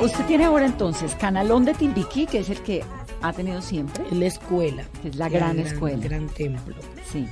usted 0.00 0.26
tiene 0.26 0.44
ahora 0.44 0.66
entonces 0.66 1.14
Canalón 1.14 1.64
de 1.64 1.74
Timbiquí, 1.74 2.26
que 2.26 2.40
es 2.40 2.50
el 2.50 2.60
que 2.62 2.82
ha 3.22 3.32
tenido 3.32 3.60
siempre. 3.62 4.04
La 4.10 4.26
escuela. 4.26 4.84
Que 5.02 5.08
es 5.08 5.16
la 5.16 5.28
gran 5.28 5.58
escuela. 5.58 5.98
gran 6.02 6.28
templo. 6.28 6.74
Sí. 7.10 7.26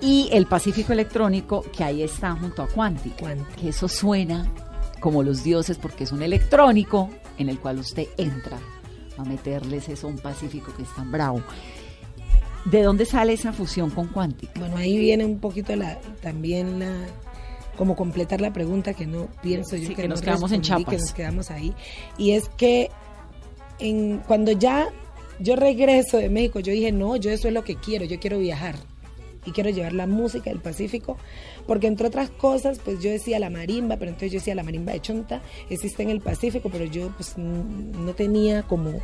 Y 0.00 0.28
el 0.32 0.46
Pacífico 0.46 0.92
Electrónico, 0.92 1.64
que 1.76 1.84
ahí 1.84 2.02
está 2.02 2.32
junto 2.32 2.62
a 2.62 2.68
Quantic. 2.68 3.18
Quantic. 3.20 3.54
Que 3.56 3.68
eso 3.68 3.88
suena 3.88 4.46
como 5.00 5.22
los 5.22 5.42
dioses 5.42 5.78
porque 5.78 6.04
es 6.04 6.12
un 6.12 6.22
electrónico 6.22 7.10
en 7.38 7.48
el 7.48 7.58
cual 7.58 7.78
usted 7.78 8.06
entra 8.16 8.58
a 9.18 9.24
meterle 9.24 9.78
ese 9.78 9.96
son 9.96 10.16
pacífico 10.16 10.72
que 10.76 10.82
es 10.82 10.94
tan 10.94 11.10
bravo. 11.10 11.42
¿De 12.64 12.82
dónde 12.82 13.04
sale 13.04 13.32
esa 13.32 13.52
fusión 13.52 13.90
con 13.90 14.06
Quantic? 14.08 14.56
Bueno, 14.58 14.76
ahí 14.76 14.96
viene 14.96 15.24
un 15.24 15.40
poquito 15.40 15.74
la 15.74 15.98
también 16.20 16.78
la 16.78 16.92
como 17.76 17.96
completar 17.96 18.40
la 18.40 18.52
pregunta 18.52 18.94
que 18.94 19.06
no 19.06 19.28
pienso 19.42 19.76
yo 19.76 19.88
Sí, 19.88 19.94
que, 19.94 20.02
que 20.02 20.08
no 20.08 20.14
nos 20.14 20.22
quedamos 20.22 20.52
en 20.52 20.60
Chiapas. 20.62 20.86
que 20.86 20.96
nos 20.98 21.12
quedamos 21.12 21.50
ahí 21.50 21.74
y 22.18 22.32
es 22.32 22.48
que 22.50 22.90
en, 23.78 24.18
cuando 24.26 24.52
ya 24.52 24.88
yo 25.40 25.56
regreso 25.56 26.18
de 26.18 26.28
México 26.28 26.60
yo 26.60 26.72
dije 26.72 26.92
no 26.92 27.16
yo 27.16 27.30
eso 27.30 27.48
es 27.48 27.54
lo 27.54 27.64
que 27.64 27.76
quiero 27.76 28.04
yo 28.04 28.20
quiero 28.20 28.38
viajar 28.38 28.76
y 29.44 29.50
quiero 29.50 29.70
llevar 29.70 29.92
la 29.92 30.06
música 30.06 30.50
del 30.50 30.60
Pacífico 30.60 31.16
porque 31.66 31.86
entre 31.88 32.06
otras 32.06 32.30
cosas 32.30 32.78
pues 32.78 33.00
yo 33.00 33.10
decía 33.10 33.38
la 33.38 33.50
marimba 33.50 33.96
pero 33.96 34.10
entonces 34.10 34.32
yo 34.32 34.38
decía 34.38 34.54
la 34.54 34.62
marimba 34.62 34.92
de 34.92 35.00
Chonta 35.00 35.42
existe 35.68 36.02
en 36.02 36.10
el 36.10 36.20
Pacífico 36.20 36.68
pero 36.70 36.84
yo 36.84 37.08
pues 37.16 37.36
no 37.38 38.12
tenía 38.14 38.62
como 38.62 39.00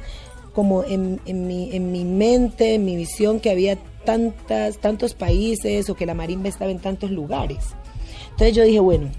como 0.59 0.83
en, 0.83 1.21
en 1.25 1.47
mi, 1.47 1.71
en 1.73 1.93
mi 1.93 2.05
mente, 2.05 2.75
en 2.75 2.85
mi 2.85 2.97
visión, 2.97 3.39
que 3.39 3.51
había 3.51 3.79
tantas, 4.05 4.79
tantos 4.79 5.15
países 5.15 5.89
o 5.89 5.95
que 5.95 6.05
la 6.05 6.15
marimba 6.15 6.49
estaba 6.49 6.73
en 6.73 6.81
tantos 6.81 7.13
lugares. 7.13 7.77
Entonces 8.39 8.55
yo 8.55 8.63
dije, 8.63 8.79
bueno, 8.79 9.11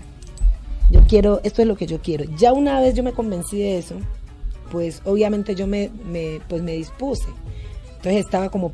yo 0.92 1.02
quiero, 1.06 1.42
esto 1.44 1.62
es 1.62 1.68
lo 1.68 1.76
que 1.76 1.86
yo 1.86 2.00
quiero. 2.00 2.24
Ya 2.38 2.54
una 2.54 2.80
vez 2.80 2.96
yo 2.96 3.04
me 3.04 3.12
convencí 3.12 3.60
de 3.60 3.78
eso, 3.78 3.96
pues 4.72 5.02
obviamente 5.04 5.56
yo 5.56 5.68
me, 5.68 5.92
me, 6.06 6.40
pues 6.48 6.64
me 6.64 6.72
dispuse. 6.72 7.28
Entonces 7.98 8.24
estaba 8.24 8.48
como, 8.48 8.72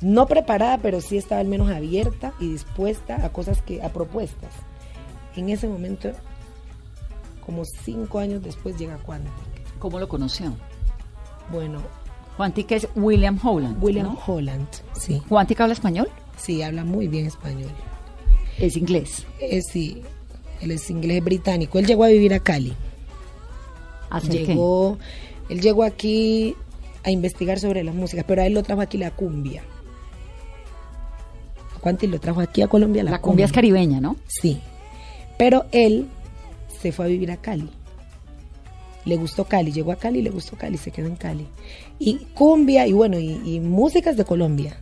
no 0.00 0.26
preparada, 0.26 0.78
pero 0.78 1.00
sí 1.00 1.16
estaba 1.16 1.40
al 1.40 1.46
menos 1.46 1.70
abierta 1.70 2.34
y 2.40 2.48
dispuesta 2.48 3.24
a 3.24 3.28
cosas 3.28 3.62
que, 3.62 3.80
a 3.80 3.90
propuestas. 3.90 4.50
En 5.36 5.50
ese 5.50 5.68
momento, 5.68 6.10
como 7.44 7.64
cinco 7.64 8.18
años 8.18 8.42
después, 8.42 8.76
llega 8.76 8.96
Quantic. 8.96 9.30
¿Cómo 9.78 10.00
lo 10.00 10.08
conoció? 10.08 10.52
Bueno, 11.52 11.78
Quantic 12.36 12.72
es 12.72 12.88
William 12.96 13.38
Holland. 13.40 13.80
William 13.80 14.06
¿no? 14.06 14.18
Holland, 14.26 14.66
sí. 14.94 15.22
¿Quantic 15.28 15.60
habla 15.60 15.74
español? 15.74 16.08
Sí, 16.36 16.60
habla 16.64 16.82
muy 16.82 17.06
bien 17.06 17.26
español. 17.26 17.70
Es 18.58 18.76
inglés. 18.76 19.26
Eh, 19.40 19.60
sí, 19.62 20.02
él 20.60 20.70
es 20.70 20.90
inglés 20.90 21.22
británico. 21.22 21.78
Él 21.78 21.86
llegó 21.86 22.04
a 22.04 22.08
vivir 22.08 22.34
a 22.34 22.40
Cali. 22.40 22.74
¿Hace 24.10 24.28
qué? 24.28 24.46
Llegó, 24.46 24.98
él 25.48 25.60
llegó 25.60 25.84
aquí 25.84 26.56
a 27.04 27.10
investigar 27.10 27.58
sobre 27.58 27.84
las 27.84 27.94
músicas, 27.94 28.24
pero 28.26 28.42
a 28.42 28.46
él 28.46 28.54
lo 28.54 28.62
trajo 28.62 28.80
aquí 28.80 28.98
la 28.98 29.10
cumbia. 29.10 29.62
Cuánti 31.80 32.06
lo 32.06 32.18
trajo 32.18 32.40
aquí 32.40 32.62
a 32.62 32.68
Colombia 32.68 33.04
la, 33.04 33.12
La 33.12 33.20
cumbia 33.20 33.46
es 33.46 33.52
caribeña, 33.52 34.00
¿no? 34.00 34.16
Sí. 34.26 34.60
Pero 35.38 35.66
él 35.70 36.08
se 36.80 36.90
fue 36.90 37.04
a 37.04 37.08
vivir 37.08 37.30
a 37.30 37.36
Cali. 37.36 37.68
Le 39.04 39.16
gustó 39.16 39.44
Cali, 39.44 39.70
llegó 39.70 39.92
a 39.92 39.96
Cali, 39.96 40.20
le 40.20 40.30
gustó 40.30 40.56
Cali, 40.56 40.78
se 40.78 40.90
quedó 40.90 41.06
en 41.06 41.14
Cali. 41.14 41.46
Y 42.00 42.16
cumbia 42.34 42.88
y 42.88 42.92
bueno, 42.92 43.20
y, 43.20 43.40
y 43.44 43.60
músicas 43.60 44.16
de 44.16 44.24
Colombia. 44.24 44.76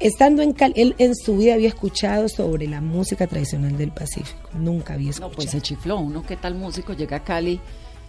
Estando 0.00 0.42
en 0.42 0.52
Cali, 0.54 0.72
él 0.76 0.94
en 0.98 1.14
su 1.14 1.36
vida 1.36 1.54
había 1.54 1.68
escuchado 1.68 2.28
sobre 2.28 2.66
la 2.66 2.80
música 2.80 3.26
tradicional 3.26 3.76
del 3.76 3.90
Pacífico. 3.92 4.48
Nunca 4.54 4.94
había 4.94 5.06
No, 5.06 5.10
escuchado. 5.10 5.32
pues 5.36 5.50
se 5.50 5.60
chifló. 5.60 5.98
Uno, 5.98 6.24
¿qué 6.26 6.36
tal 6.36 6.54
músico? 6.54 6.94
Llega 6.94 7.18
a 7.18 7.24
Cali. 7.24 7.60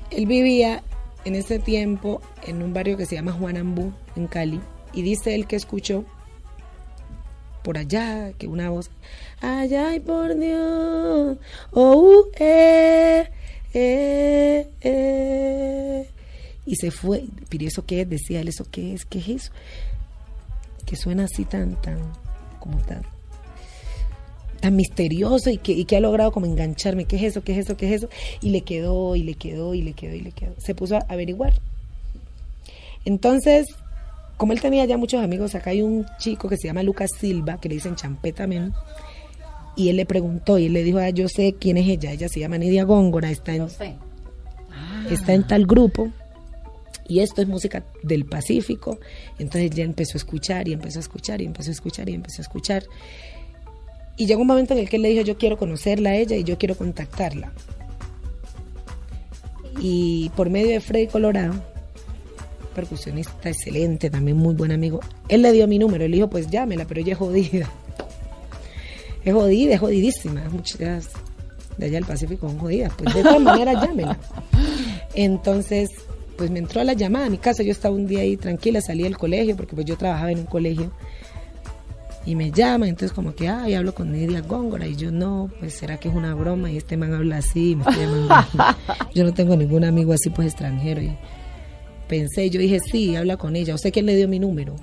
Él 0.09 0.25
vivía 0.25 0.83
en 1.25 1.35
ese 1.35 1.59
tiempo 1.59 2.21
en 2.47 2.63
un 2.63 2.73
barrio 2.73 2.95
que 2.95 3.05
se 3.05 3.15
llama 3.15 3.33
Juanambú, 3.33 3.91
en 4.15 4.27
Cali, 4.27 4.61
y 4.93 5.01
dice 5.01 5.35
él 5.35 5.47
que 5.47 5.55
escuchó 5.57 6.05
por 7.61 7.77
allá, 7.77 8.31
que 8.39 8.47
una 8.47 8.69
voz, 8.71 8.89
allá 9.41 9.93
y 9.93 9.99
por 9.99 10.35
Dios, 10.35 11.37
oh, 11.71 11.95
uh, 11.95 12.23
eh, 12.39 13.29
eh, 13.73 14.67
eh. 14.81 16.09
Y 16.65 16.75
se 16.77 16.89
fue, 16.89 17.25
pero 17.49 17.65
¿eso 17.67 17.85
qué 17.85 18.01
es? 18.01 18.09
Decía 18.09 18.39
él, 18.41 18.47
¿eso 18.47 18.65
qué 18.71 18.93
es? 18.93 19.05
¿Qué 19.05 19.19
es 19.19 19.27
eso? 19.29 19.51
Que 20.91 20.97
suena 20.97 21.23
así 21.23 21.45
tan, 21.45 21.81
tan, 21.81 21.99
como 22.59 22.77
tan, 22.79 23.03
tan 24.59 24.75
misterioso 24.75 25.49
y 25.49 25.57
que, 25.57 25.71
y 25.71 25.85
que 25.85 25.95
ha 25.95 26.01
logrado 26.01 26.33
como 26.33 26.47
engancharme. 26.47 27.05
¿Qué 27.05 27.15
es 27.15 27.23
eso? 27.23 27.45
¿Qué 27.45 27.53
es 27.53 27.59
eso? 27.59 27.77
¿Qué 27.77 27.87
es 27.87 28.03
eso? 28.03 28.09
Y 28.41 28.49
le 28.49 28.59
quedó, 28.59 29.15
y 29.15 29.23
le 29.23 29.35
quedó, 29.35 29.73
y 29.73 29.83
le 29.83 29.93
quedó, 29.93 30.15
y 30.15 30.19
le 30.19 30.33
quedó. 30.33 30.53
Se 30.57 30.75
puso 30.75 30.97
a 30.97 31.05
averiguar. 31.07 31.53
Entonces, 33.05 33.67
como 34.35 34.51
él 34.51 34.59
tenía 34.59 34.83
ya 34.83 34.97
muchos 34.97 35.23
amigos, 35.23 35.55
acá 35.55 35.69
hay 35.69 35.81
un 35.81 36.05
chico 36.19 36.49
que 36.49 36.57
se 36.57 36.67
llama 36.67 36.83
Lucas 36.83 37.11
Silva, 37.17 37.57
que 37.61 37.69
le 37.69 37.75
dicen 37.75 37.95
Champeta 37.95 38.45
Men, 38.45 38.73
y 39.77 39.87
él 39.87 39.95
le 39.95 40.05
preguntó, 40.05 40.57
y 40.57 40.65
él 40.65 40.73
le 40.73 40.83
dijo, 40.83 40.97
ah, 40.97 41.09
yo 41.09 41.29
sé 41.29 41.55
quién 41.57 41.77
es 41.77 41.87
ella, 41.87 42.11
ella 42.11 42.27
se 42.27 42.41
llama 42.41 42.57
Nidia 42.57 42.83
Góngora, 42.83 43.31
está 43.31 43.55
en, 43.55 43.67
está 45.09 45.33
en 45.33 45.47
tal 45.47 45.65
grupo, 45.65 46.11
y 47.07 47.19
esto 47.19 47.41
es 47.41 47.47
música 47.47 47.83
del 48.03 48.25
Pacífico. 48.25 48.99
Entonces 49.39 49.71
ya 49.71 49.83
empezó 49.83 50.13
a 50.15 50.19
escuchar 50.19 50.67
y 50.67 50.73
empezó 50.73 50.99
a 50.99 51.01
escuchar 51.01 51.41
y 51.41 51.45
empezó 51.45 51.69
a 51.69 51.73
escuchar 51.73 52.09
y 52.09 52.13
empezó 52.13 52.41
a 52.41 52.43
escuchar. 52.43 52.83
Y 54.17 54.25
llegó 54.25 54.41
un 54.41 54.47
momento 54.47 54.73
en 54.73 54.79
el 54.79 54.89
que 54.89 54.97
él 54.97 55.01
le 55.01 55.09
dijo, 55.09 55.23
yo 55.23 55.37
quiero 55.37 55.57
conocerla 55.57 56.11
a 56.11 56.15
ella 56.15 56.35
y 56.35 56.43
yo 56.43 56.57
quiero 56.57 56.75
contactarla. 56.75 57.51
Y 59.79 60.29
por 60.35 60.49
medio 60.49 60.71
de 60.71 60.79
Freddy 60.79 61.07
Colorado, 61.07 61.53
percusionista 62.75 63.49
excelente, 63.49 64.09
también 64.09 64.37
muy 64.37 64.53
buen 64.53 64.71
amigo, 64.71 64.99
él 65.27 65.41
le 65.41 65.51
dio 65.51 65.67
mi 65.67 65.79
número, 65.79 66.05
él 66.05 66.11
dijo, 66.11 66.29
pues 66.29 66.49
llámela, 66.49 66.85
pero 66.85 67.01
ella 67.01 67.13
es 67.13 67.19
jodida. 67.19 67.71
Es 69.23 69.35
jodida, 69.35 69.75
es 69.75 69.79
jodidísima. 69.79 70.49
Muchas 70.49 71.09
de 71.77 71.85
allá 71.85 71.93
del 71.93 72.05
Pacífico 72.05 72.47
son 72.47 72.57
jodidas. 72.57 72.91
Pues 72.97 73.13
de 73.13 73.21
todas 73.21 73.39
maneras, 73.39 73.75
llámenla. 73.79 74.17
Entonces, 75.13 75.91
pues 76.41 76.49
me 76.49 76.57
entró 76.57 76.83
la 76.83 76.93
llamada 76.93 77.27
a 77.27 77.29
mi 77.29 77.37
casa. 77.37 77.61
Yo 77.61 77.71
estaba 77.71 77.93
un 77.93 78.07
día 78.07 78.21
ahí 78.21 78.35
tranquila, 78.35 78.81
salí 78.81 79.03
del 79.03 79.15
colegio, 79.15 79.55
porque 79.55 79.75
pues 79.75 79.85
yo 79.85 79.95
trabajaba 79.95 80.31
en 80.31 80.39
un 80.39 80.45
colegio. 80.47 80.91
Y 82.25 82.33
me 82.33 82.51
llama, 82.51 82.87
entonces 82.87 83.13
como 83.13 83.35
que, 83.35 83.47
ay, 83.47 83.75
hablo 83.75 83.93
con 83.93 84.11
Nidia 84.11 84.41
Góngora. 84.41 84.87
Y 84.87 84.95
yo, 84.95 85.11
no, 85.11 85.51
pues 85.59 85.75
será 85.75 85.97
que 85.97 86.09
es 86.09 86.15
una 86.15 86.33
broma. 86.33 86.71
Y 86.71 86.77
este 86.77 86.97
man 86.97 87.13
habla 87.13 87.37
así, 87.37 87.75
me 87.75 87.85
yo 89.13 89.23
no 89.23 89.35
tengo 89.35 89.55
ningún 89.55 89.83
amigo 89.83 90.13
así, 90.13 90.31
pues 90.31 90.47
extranjero. 90.47 91.03
Y 91.03 91.15
pensé, 92.07 92.49
yo 92.49 92.59
dije, 92.59 92.79
sí, 92.79 93.15
habla 93.15 93.37
con 93.37 93.55
ella. 93.55 93.75
¿Usted 93.75 93.93
quién 93.93 94.07
le 94.07 94.15
dio 94.15 94.27
mi 94.27 94.39
número? 94.39 94.75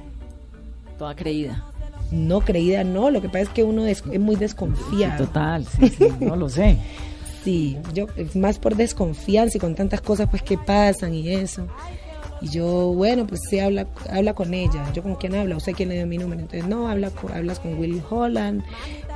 Toda 0.97 1.17
creída. 1.17 1.65
No, 2.13 2.39
creída 2.39 2.85
no. 2.85 3.11
Lo 3.11 3.21
que 3.21 3.27
pasa 3.27 3.41
es 3.41 3.49
que 3.49 3.65
uno 3.65 3.85
es, 3.85 4.05
es 4.13 4.21
muy 4.21 4.37
desconfiado. 4.37 5.27
Total, 5.27 5.67
sí, 5.67 5.89
sí, 5.89 6.07
no 6.21 6.37
lo 6.37 6.49
sé. 6.49 6.79
Sí, 7.49 7.79
yo 7.95 8.05
más 8.35 8.59
por 8.59 8.77
desconfianza 8.77 9.57
y 9.57 9.61
con 9.61 9.75
tantas 9.75 10.03
cosas 10.03 10.29
pues 10.29 10.43
que 10.43 10.59
pasan 10.59 11.15
y 11.15 11.31
eso. 11.31 11.67
Y 12.43 12.51
yo, 12.51 12.93
bueno, 12.93 13.27
pues 13.27 13.41
sí, 13.49 13.59
habla, 13.59 13.87
habla 14.11 14.35
con 14.35 14.53
ella. 14.53 14.85
Yo 14.93 15.03
con 15.03 15.15
quién 15.15 15.35
habla, 15.35 15.57
usted 15.57 15.73
quién 15.73 15.89
le 15.89 15.95
dio 15.95 16.07
mi 16.07 16.19
número. 16.19 16.43
Entonces, 16.43 16.69
no, 16.69 16.91
habla 16.91 17.11
hablas 17.33 17.59
con 17.59 17.79
Willy 17.79 18.03
Holland, 18.11 18.63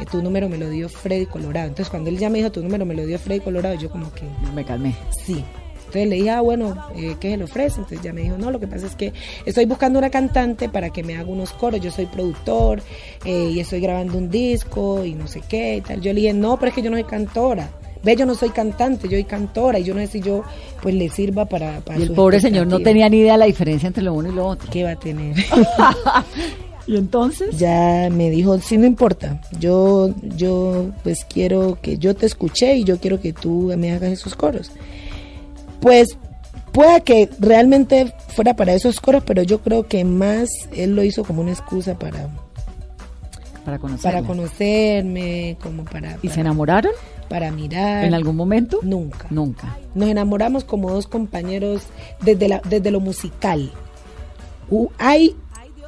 eh, 0.01 0.07
tu 0.11 0.23
número 0.23 0.49
me 0.49 0.57
lo 0.57 0.71
dio 0.71 0.89
Freddy 0.89 1.27
Colorado. 1.27 1.69
Entonces, 1.69 1.91
cuando 1.91 2.09
él 2.09 2.17
ya 2.17 2.31
me 2.31 2.39
dijo, 2.39 2.51
tu 2.51 2.63
número 2.63 2.87
me 2.87 2.95
lo 2.95 3.05
dio 3.05 3.19
Freddy 3.19 3.41
Colorado, 3.41 3.75
yo 3.75 3.91
como 3.91 4.11
que, 4.15 4.23
Me 4.55 4.65
calmé. 4.65 4.95
sí. 5.11 5.45
Entonces 5.77 6.09
le 6.09 6.17
dije, 6.17 6.31
ah, 6.31 6.41
bueno, 6.41 6.75
eh, 6.97 7.17
¿qué 7.21 7.33
se 7.33 7.37
le 7.37 7.45
ofrece? 7.45 7.81
Entonces 7.81 8.01
ya 8.01 8.15
me 8.15 8.23
dijo, 8.23 8.39
no, 8.39 8.51
lo 8.51 8.59
que 8.59 8.67
pasa 8.67 8.87
es 8.87 8.97
que 8.97 9.13
estoy 9.45 9.67
buscando 9.67 9.99
una 9.99 10.09
cantante 10.09 10.71
para 10.71 10.89
que 10.89 11.03
me 11.03 11.19
haga 11.19 11.29
unos 11.29 11.53
coros. 11.53 11.83
Yo 11.83 11.91
soy 11.91 12.07
productor 12.07 12.81
eh, 13.27 13.51
y 13.53 13.61
estoy 13.61 13.81
grabando 13.83 14.17
un 14.17 14.31
disco 14.31 15.05
y 15.05 15.13
no 15.13 15.27
sé 15.27 15.43
qué 15.47 15.77
y 15.77 15.81
tal. 15.83 16.01
Yo 16.01 16.15
le 16.15 16.23
dije, 16.23 16.33
no, 16.33 16.57
pero 16.59 16.71
es 16.71 16.75
que 16.75 16.81
yo 16.81 16.89
no 16.89 16.97
soy 16.97 17.05
cantora. 17.05 17.69
Ve, 18.05 18.17
yo 18.17 18.27
no 18.27 18.35
soy 18.35 18.51
cantante, 18.51 19.09
yo 19.09 19.13
soy 19.13 19.25
cantora 19.25 19.79
y 19.79 19.85
yo 19.85 19.95
no 19.95 20.01
sé 20.01 20.09
si 20.09 20.21
yo 20.21 20.43
pues 20.81 20.95
le 20.95 21.09
sirva 21.09 21.45
para... 21.45 21.81
para 21.81 21.99
Y 21.99 22.03
el 22.03 22.13
pobre 22.13 22.41
señor 22.41 22.67
no 22.67 22.81
tenía 22.81 23.09
ni 23.09 23.19
idea 23.19 23.33
de 23.33 23.39
la 23.39 23.47
diferencia 23.47 23.87
entre 23.87 24.03
lo 24.03 24.15
uno 24.15 24.29
y 24.29 24.35
lo 24.35 24.47
otro. 24.47 24.69
¿Qué 24.71 24.83
va 24.83 24.91
a 24.93 24.97
tener? 24.97 25.37
¿Y 26.87 26.97
entonces? 26.97 27.57
ya 27.59 28.09
me 28.11 28.31
dijo, 28.31 28.59
sí, 28.59 28.77
no 28.77 28.87
importa, 28.87 29.41
yo, 29.59 30.13
yo 30.37 30.91
pues 31.05 31.25
quiero 31.25 31.79
que 31.81 31.97
yo 31.97 32.17
te 32.17 32.27
escuché 32.27 32.77
y 32.77 32.85
yo 32.85 32.99
quiero 32.99 33.21
que 33.21 33.33
tú 33.33 33.73
me 33.77 33.93
hagas 33.93 34.11
esos 34.11 34.35
coros. 34.35 34.73
Pues 35.81 36.17
pueda 36.73 37.01
que 37.01 37.29
realmente 37.39 38.13
fuera 38.29 38.55
para 38.55 38.75
esos 38.75 39.01
coros, 39.01 39.23
pero 39.25 39.43
yo 39.43 39.61
creo 39.61 39.87
que 39.87 40.05
más 40.05 40.49
él 40.75 40.97
lo 40.97 41.05
hizo 41.05 41.25
como 41.25 41.43
una 41.43 41.53
excusa 41.53 41.97
para, 41.99 42.29
Para 43.65 43.79
para 43.79 44.23
conocerme, 44.23 45.57
como 45.63 45.85
para, 45.85 46.19
¿Y 46.23 46.29
se 46.29 46.29
para, 46.31 46.41
enamoraron 46.41 46.93
para 47.33 47.51
mirar. 47.51 48.05
en 48.05 48.15
algún 48.15 48.37
momento? 48.37 48.79
Nunca. 48.83 49.27
Nunca. 49.31 49.79
Nos 49.95 50.09
enamoramos 50.09 50.65
como 50.65 50.91
dos 50.91 51.07
compañeros 51.07 51.83
desde, 52.23 52.49
la, 52.49 52.61
desde 52.69 52.91
lo 52.91 53.01
musical. 53.01 53.71
Hay, 54.99 55.37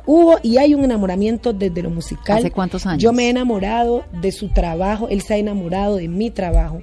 hubo 0.07 0.38
y 0.42 0.59
hay 0.59 0.74
un 0.74 0.84
enamoramiento 0.84 1.53
desde 1.53 1.82
lo 1.82 1.90
musical. 1.90 2.38
¿Hace 2.38 2.51
cuántos 2.51 2.84
años? 2.86 3.03
Yo 3.03 3.12
me 3.12 3.26
he 3.26 3.30
enamorado 3.30 4.05
de 4.20 4.30
su 4.32 4.49
trabajo, 4.49 5.09
él 5.09 5.22
se 5.22 5.34
ha 5.34 5.36
enamorado 5.38 5.97
de 5.97 6.09
mi 6.09 6.30
trabajo, 6.30 6.80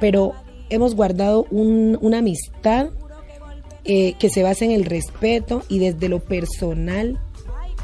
pero 0.00 0.32
hemos 0.68 0.94
guardado 0.94 1.46
un- 1.50 1.98
una 2.02 2.18
amistad 2.18 2.88
eh, 3.84 4.14
que 4.18 4.28
se 4.28 4.42
basa 4.42 4.66
en 4.66 4.72
el 4.72 4.84
respeto 4.84 5.62
y 5.70 5.78
desde 5.78 6.10
lo 6.10 6.20
personal 6.20 7.18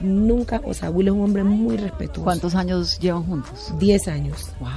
nunca, 0.02 0.60
o 0.64 0.74
sea, 0.74 0.90
Will 0.90 1.06
es 1.08 1.14
un 1.14 1.22
hombre 1.22 1.44
muy 1.44 1.78
respetuoso. 1.78 2.24
¿Cuántos 2.24 2.54
años 2.54 2.98
llevan 2.98 3.22
juntos? 3.24 3.72
10 3.78 4.08
años 4.08 4.50
Wow. 4.60 4.68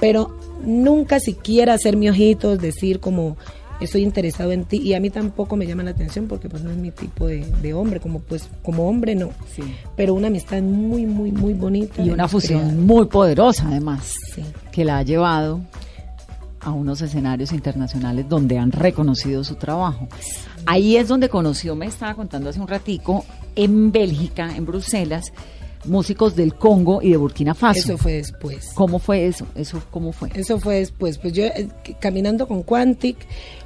Pero 0.00 0.34
nunca 0.64 1.20
siquiera 1.20 1.74
hacer 1.74 1.96
mi 1.96 2.08
ojitos, 2.08 2.58
decir 2.58 2.98
como 3.00 3.36
estoy 3.80 4.02
interesado 4.02 4.52
en 4.52 4.64
ti 4.64 4.76
y 4.76 4.92
a 4.94 5.00
mí 5.00 5.08
tampoco 5.08 5.56
me 5.56 5.66
llama 5.66 5.82
la 5.82 5.92
atención 5.92 6.26
porque 6.26 6.48
pues 6.50 6.62
no 6.62 6.70
es 6.70 6.76
mi 6.76 6.90
tipo 6.90 7.26
de, 7.26 7.46
de 7.62 7.72
hombre, 7.72 7.98
como 8.00 8.20
pues 8.20 8.48
como 8.62 8.86
hombre 8.88 9.14
no, 9.14 9.30
Sí. 9.54 9.62
pero 9.96 10.12
una 10.14 10.26
amistad 10.26 10.60
muy 10.60 11.06
muy 11.06 11.32
muy 11.32 11.54
bonita 11.54 12.02
Y 12.02 12.10
una 12.10 12.28
fusión 12.28 12.84
muy 12.86 13.06
poderosa, 13.06 13.68
además, 13.68 14.12
Sí. 14.34 14.42
que 14.70 14.84
la 14.84 14.98
ha 14.98 15.02
llevado 15.02 15.60
a 16.60 16.72
unos 16.72 17.00
escenarios 17.00 17.52
internacionales 17.52 18.28
donde 18.28 18.58
han 18.58 18.70
reconocido 18.70 19.44
su 19.44 19.54
trabajo. 19.54 20.08
Ahí 20.66 20.98
es 20.98 21.08
donde 21.08 21.30
conoció, 21.30 21.74
me 21.74 21.86
estaba 21.86 22.12
contando 22.14 22.50
hace 22.50 22.60
un 22.60 22.68
ratico, 22.68 23.24
en 23.56 23.92
Bélgica, 23.92 24.54
en 24.54 24.66
Bruselas, 24.66 25.32
músicos 25.84 26.36
del 26.36 26.54
Congo 26.54 27.00
y 27.02 27.10
de 27.10 27.16
Burkina 27.16 27.54
Faso. 27.54 27.80
Eso 27.80 27.98
fue 27.98 28.12
después. 28.12 28.72
¿Cómo 28.74 28.98
fue 28.98 29.26
eso? 29.26 29.46
¿Eso 29.54 29.82
cómo 29.90 30.12
fue? 30.12 30.30
Eso 30.34 30.58
fue 30.60 30.76
después. 30.76 31.18
Pues 31.18 31.32
yo 31.32 31.44
eh, 31.44 31.68
caminando 32.00 32.46
con 32.46 32.62
Quantic 32.62 33.16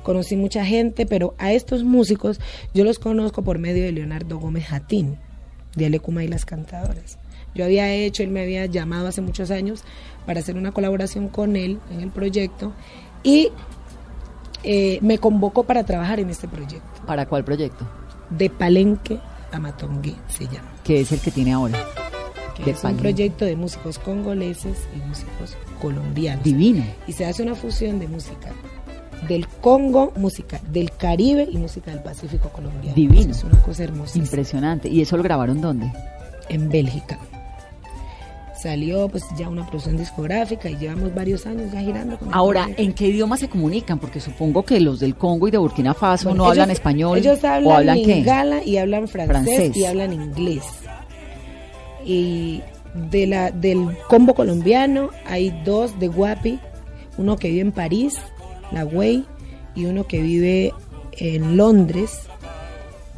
conocí 0.02 0.36
mucha 0.36 0.64
gente, 0.64 1.06
pero 1.06 1.34
a 1.38 1.52
estos 1.52 1.84
músicos 1.84 2.40
yo 2.72 2.84
los 2.84 2.98
conozco 2.98 3.42
por 3.42 3.58
medio 3.58 3.84
de 3.84 3.92
Leonardo 3.92 4.38
Gómez 4.38 4.66
Jatín, 4.66 5.18
de 5.74 5.86
Alecuma 5.86 6.24
y 6.24 6.28
las 6.28 6.44
Cantadoras. 6.44 7.18
Yo 7.54 7.64
había 7.64 7.92
hecho, 7.92 8.22
él 8.22 8.30
me 8.30 8.42
había 8.42 8.66
llamado 8.66 9.08
hace 9.08 9.20
muchos 9.20 9.50
años 9.50 9.84
para 10.26 10.40
hacer 10.40 10.56
una 10.56 10.72
colaboración 10.72 11.28
con 11.28 11.56
él 11.56 11.78
en 11.92 12.00
el 12.00 12.10
proyecto 12.10 12.72
y 13.22 13.50
eh, 14.64 14.98
me 15.02 15.18
convocó 15.18 15.64
para 15.64 15.84
trabajar 15.84 16.20
en 16.20 16.30
este 16.30 16.48
proyecto. 16.48 17.02
¿Para 17.06 17.26
cuál 17.26 17.44
proyecto? 17.44 17.86
De 18.30 18.50
Palenque 18.50 19.20
a 19.52 19.58
Matongue 19.58 20.14
se 20.28 20.46
llama. 20.46 20.73
Que 20.84 21.00
es 21.00 21.12
el 21.12 21.20
que 21.20 21.30
tiene 21.30 21.52
ahora. 21.52 21.78
Que 22.62 22.70
es 22.70 22.84
un 22.84 22.96
proyecto 22.96 23.44
de 23.44 23.56
músicos 23.56 23.98
congoleses 23.98 24.78
y 24.94 25.08
músicos 25.08 25.56
colombianos. 25.80 26.44
Divino. 26.44 26.84
y 27.06 27.12
se 27.12 27.26
hace 27.26 27.42
una 27.42 27.54
fusión 27.54 27.98
de 27.98 28.06
música 28.06 28.52
del 29.28 29.48
Congo, 29.48 30.12
música 30.16 30.60
del 30.70 30.90
Caribe 30.92 31.48
y 31.50 31.56
música 31.56 31.90
del 31.90 32.02
Pacífico 32.02 32.50
colombiano. 32.50 32.94
Divino. 32.94 33.30
Es 33.30 33.42
una 33.42 33.60
cosa 33.62 33.84
hermosa. 33.84 34.18
Impresionante. 34.18 34.88
¿Y 34.88 35.00
eso 35.00 35.16
lo 35.16 35.22
grabaron 35.22 35.60
dónde? 35.60 35.90
En 36.48 36.68
Bélgica. 36.68 37.18
Salió 38.64 39.08
pues 39.10 39.24
ya 39.36 39.50
una 39.50 39.66
producción 39.66 39.98
discográfica 39.98 40.70
y 40.70 40.76
llevamos 40.78 41.14
varios 41.14 41.44
años 41.44 41.70
ya 41.70 41.80
girando. 41.80 42.18
con 42.18 42.32
Ahora. 42.32 42.66
¿en 42.78 42.94
qué 42.94 43.08
idioma 43.08 43.36
se 43.36 43.46
comunican? 43.46 43.98
Porque 43.98 44.20
supongo 44.20 44.64
que 44.64 44.80
los 44.80 45.00
del 45.00 45.16
Congo 45.16 45.48
y 45.48 45.50
de 45.50 45.58
Burkina 45.58 45.92
Faso 45.92 46.30
Bueno, 46.30 46.44
no 46.44 46.50
hablan 46.50 46.70
español. 46.70 47.18
Ellos 47.18 47.44
hablan, 47.44 47.70
¿O 47.70 47.76
hablan 47.76 47.96
qué? 48.02 48.24
y 48.64 48.78
hablan 48.78 49.06
francés, 49.06 49.28
Francés. 49.28 49.76
y 49.76 49.84
hablan 49.84 50.14
inglés. 50.14 50.62
Y 52.06 52.62
de 53.10 53.26
la, 53.26 53.50
del 53.50 53.86
combo 54.08 54.32
colombiano 54.34 55.10
hay 55.26 55.50
dos 55.66 55.98
de 55.98 56.08
Guapi, 56.08 56.58
uno 57.18 57.36
que 57.36 57.48
vive 57.48 57.60
en 57.60 57.72
París, 57.72 58.16
la 58.72 58.84
Güey, 58.84 59.26
y 59.74 59.84
uno 59.84 60.06
que 60.06 60.22
vive 60.22 60.72
en 61.12 61.58
Londres, 61.58 62.18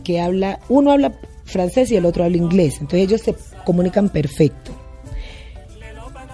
que 0.03 0.21
habla, 0.21 0.59
uno 0.69 0.91
habla 0.91 1.13
francés 1.45 1.93
y 1.93 1.97
el 1.97 2.05
otro 2.05 2.25
habla 2.25 2.37
inglés. 2.37 2.79
Entonces 2.81 3.03
ellos 3.09 3.21
se 3.21 3.37
comunican 3.65 4.09
perfecto. 4.09 4.73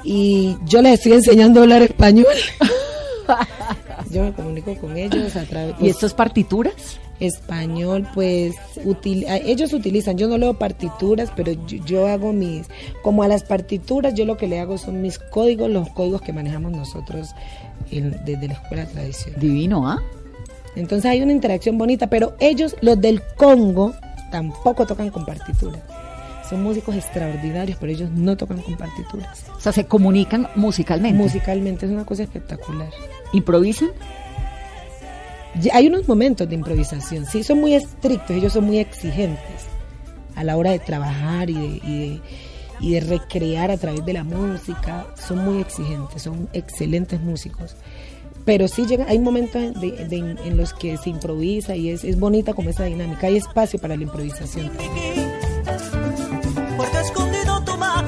Y 0.04 0.56
yo 0.66 0.82
les 0.82 0.94
estoy 0.94 1.12
enseñando 1.12 1.60
a 1.60 1.62
hablar 1.64 1.82
español. 1.82 2.26
yo 4.10 4.24
me 4.24 4.32
comunico 4.32 4.74
con 4.76 4.96
ellos 4.96 5.36
a 5.36 5.44
través 5.44 5.74
¿Y 5.80 5.88
esto 5.88 6.06
es 6.06 6.14
partituras? 6.14 6.74
español, 7.20 8.08
pues 8.14 8.52
util- 8.84 9.24
ellos 9.46 9.72
utilizan, 9.72 10.18
yo 10.18 10.26
no 10.26 10.38
leo 10.38 10.54
partituras, 10.58 11.30
pero 11.36 11.52
yo, 11.52 11.76
yo 11.84 12.06
hago 12.08 12.32
mis, 12.32 12.66
como 13.02 13.22
a 13.22 13.28
las 13.28 13.44
partituras, 13.44 14.14
yo 14.14 14.24
lo 14.24 14.36
que 14.36 14.48
le 14.48 14.58
hago 14.58 14.76
son 14.76 15.00
mis 15.02 15.20
códigos, 15.20 15.70
los 15.70 15.88
códigos 15.90 16.20
que 16.20 16.32
manejamos 16.32 16.72
nosotros 16.72 17.28
en- 17.92 18.18
desde 18.24 18.48
la 18.48 18.54
escuela 18.54 18.86
de 18.86 18.92
tradición. 18.92 19.34
Divino, 19.38 19.88
¿ah? 19.88 20.02
Entonces 20.74 21.08
hay 21.08 21.22
una 21.22 21.30
interacción 21.32 21.78
bonita, 21.78 22.08
pero 22.08 22.34
ellos, 22.40 22.74
los 22.80 23.00
del 23.00 23.22
Congo, 23.36 23.94
tampoco 24.32 24.84
tocan 24.84 25.10
con 25.10 25.24
partituras. 25.24 25.80
Son 26.52 26.62
músicos 26.62 26.94
extraordinarios, 26.94 27.78
pero 27.80 27.92
ellos 27.92 28.10
no 28.10 28.36
tocan 28.36 28.60
con 28.60 28.76
partituras. 28.76 29.44
O 29.56 29.58
sea, 29.60 29.72
se 29.72 29.86
comunican 29.86 30.48
musicalmente. 30.54 31.16
Musicalmente 31.16 31.86
es 31.86 31.92
una 31.92 32.04
cosa 32.04 32.24
espectacular. 32.24 32.90
¿Improvisan? 33.32 33.88
Hay 35.72 35.86
unos 35.86 36.06
momentos 36.06 36.46
de 36.46 36.54
improvisación, 36.54 37.24
sí, 37.24 37.42
son 37.42 37.60
muy 37.60 37.72
estrictos, 37.74 38.30
ellos 38.36 38.52
son 38.52 38.64
muy 38.64 38.78
exigentes 38.78 39.62
a 40.34 40.44
la 40.44 40.56
hora 40.58 40.72
de 40.72 40.78
trabajar 40.78 41.48
y 41.48 41.54
de, 41.54 41.66
y 41.86 41.98
de, 42.10 42.20
y 42.80 42.92
de 42.92 43.00
recrear 43.00 43.70
a 43.70 43.78
través 43.78 44.04
de 44.04 44.12
la 44.12 44.24
música, 44.24 45.06
son 45.26 45.44
muy 45.44 45.60
exigentes, 45.62 46.20
son 46.22 46.48
excelentes 46.52 47.18
músicos. 47.20 47.76
Pero 48.44 48.66
sí 48.68 48.84
llegan, 48.86 49.08
hay 49.08 49.18
momentos 49.18 49.56
en, 49.62 49.72
de- 49.80 50.06
de- 50.06 50.36
en 50.44 50.56
los 50.58 50.74
que 50.74 50.96
se 50.98 51.08
improvisa 51.10 51.76
y 51.76 51.88
es, 51.90 52.02
es 52.04 52.18
bonita 52.20 52.52
como 52.54 52.68
esa 52.68 52.84
dinámica, 52.84 53.26
hay 53.26 53.36
espacio 53.38 53.78
para 53.78 53.96
la 53.96 54.02
improvisación. 54.02 54.70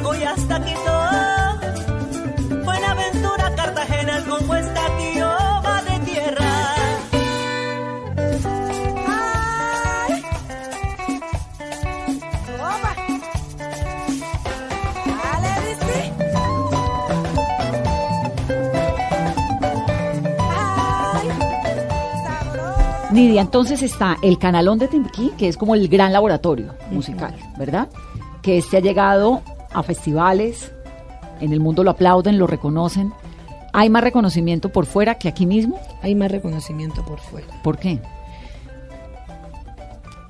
Chango 0.04 0.14
y 0.14 0.22
hasta 0.24 0.62
Quito. 0.62 0.92
Buenaventura, 2.64 3.54
Cartagena, 3.56 4.22
como 4.28 4.54
está 4.54 4.82
va 5.64 5.82
de 5.82 5.98
tierra. 6.04 6.74
Ay. 9.06 10.22
Opa. 12.60 12.94
Nidia, 23.10 23.40
entonces 23.42 23.82
está 23.82 24.18
el 24.22 24.38
canalón 24.38 24.78
de 24.78 24.88
Timbiquí, 24.88 25.32
que 25.38 25.48
es 25.48 25.56
como 25.56 25.74
el 25.74 25.88
gran 25.88 26.12
laboratorio 26.12 26.74
musical, 26.90 27.34
¿verdad? 27.56 27.88
que 28.44 28.58
este 28.58 28.76
ha 28.76 28.80
llegado 28.80 29.42
a 29.74 29.82
festivales, 29.82 30.72
en 31.40 31.52
el 31.52 31.60
mundo 31.60 31.84
lo 31.84 31.90
aplauden, 31.90 32.38
lo 32.38 32.46
reconocen. 32.46 33.12
¿Hay 33.72 33.90
más 33.90 34.04
reconocimiento 34.04 34.70
por 34.70 34.86
fuera 34.86 35.16
que 35.16 35.28
aquí 35.28 35.46
mismo? 35.46 35.80
Hay 36.02 36.14
más 36.14 36.30
reconocimiento 36.30 37.04
por 37.04 37.18
fuera. 37.18 37.48
¿Por 37.62 37.78
qué? 37.78 38.00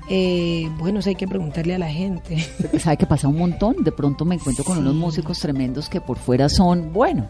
Eh, 0.09 0.71
bueno, 0.79 1.01
eso 1.01 1.09
hay 1.09 1.15
que 1.15 1.27
preguntarle 1.27 1.75
a 1.75 1.79
la 1.79 1.89
gente. 1.89 2.39
Sabe 2.79 2.97
que 2.97 3.07
pasa 3.07 3.29
un 3.29 3.39
montón. 3.39 3.85
De 3.85 3.93
pronto 3.93 4.25
me 4.25 4.35
encuentro 4.35 4.65
con 4.65 4.79
unos 4.79 4.95
músicos 4.95 5.39
tremendos 5.41 5.89
que 5.89 6.01
por 6.01 6.19
fuera 6.19 6.49
son, 6.49 6.93
bueno, 6.93 7.29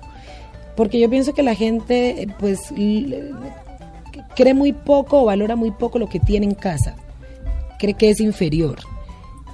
Porque 0.77 0.99
yo 0.99 1.09
pienso 1.09 1.35
que 1.35 1.43
la 1.43 1.55
gente, 1.55 2.23
eh, 2.23 2.29
pues, 2.39 2.73
cree 4.35 4.55
muy 4.55 4.73
poco 4.73 5.23
o 5.23 5.25
valora 5.27 5.57
muy 5.57 5.71
poco 5.71 5.99
lo 5.99 6.09
que 6.09 6.21
tiene 6.21 6.47
en 6.47 6.55
casa. 6.55 6.97
Cree 7.79 7.95
que 7.95 8.11
es 8.11 8.21
inferior. 8.21 8.79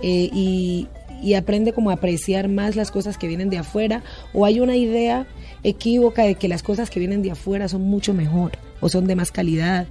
Eh, 0.02 0.30
y, 0.32 0.88
y 1.22 1.34
aprende 1.34 1.72
como 1.72 1.90
a 1.90 1.94
apreciar 1.94 2.48
más 2.48 2.76
las 2.76 2.90
cosas 2.90 3.18
que 3.18 3.26
vienen 3.28 3.50
de 3.50 3.58
afuera. 3.58 4.02
O 4.34 4.44
hay 4.44 4.60
una 4.60 4.76
idea 4.76 5.26
equívoca 5.62 6.22
de 6.24 6.34
que 6.34 6.48
las 6.48 6.62
cosas 6.62 6.90
que 6.90 6.98
vienen 7.00 7.22
de 7.22 7.30
afuera 7.32 7.68
son 7.68 7.82
mucho 7.82 8.14
mejor. 8.14 8.52
O 8.80 8.88
son 8.88 9.06
de 9.06 9.16
más 9.16 9.30
calidad. 9.30 9.86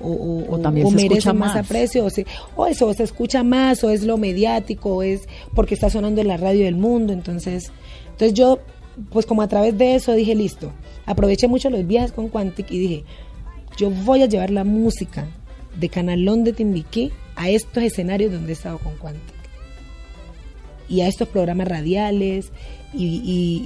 O, 0.00 0.10
o- 0.12 0.54
O 0.54 0.58
también 0.60 0.86
o 0.86 0.90
se 0.90 0.96
escucha 0.96 1.08
merecen 1.10 1.36
más, 1.38 1.54
más. 1.56 1.64
aprecio. 1.64 2.04
O, 2.04 2.10
se- 2.10 2.26
o 2.56 2.66
eso, 2.66 2.86
o 2.86 2.94
se 2.94 3.02
escucha 3.02 3.42
más. 3.42 3.82
O 3.84 3.90
es 3.90 4.04
lo 4.04 4.16
mediático. 4.16 4.96
O 4.96 5.02
es 5.02 5.22
porque 5.54 5.74
está 5.74 5.90
sonando 5.90 6.20
en 6.20 6.28
la 6.28 6.36
radio 6.36 6.64
del 6.64 6.76
mundo. 6.76 7.12
Entonces, 7.12 7.72
entonces 8.10 8.34
yo 8.34 8.58
pues 9.10 9.26
como 9.26 9.42
a 9.42 9.48
través 9.48 9.78
de 9.78 9.94
eso 9.94 10.12
dije, 10.12 10.34
listo, 10.34 10.72
aproveché 11.06 11.46
mucho 11.46 11.70
los 11.70 11.86
viajes 11.86 12.10
con 12.10 12.28
Quantic 12.30 12.68
y 12.72 12.78
dije, 12.80 13.04
yo 13.76 13.90
voy 13.90 14.22
a 14.22 14.26
llevar 14.26 14.50
la 14.50 14.64
música 14.64 15.28
de 15.78 15.88
Canalón 15.88 16.42
de 16.42 16.52
Timbiquí 16.52 17.12
a 17.36 17.48
estos 17.48 17.84
escenarios 17.84 18.32
donde 18.32 18.50
he 18.50 18.54
estado 18.54 18.78
con 18.78 18.96
Quantic. 18.96 19.37
Y 20.88 21.00
a 21.02 21.08
estos 21.08 21.28
programas 21.28 21.68
radiales 21.68 22.50
y, 22.94 23.04
y- 23.06 23.62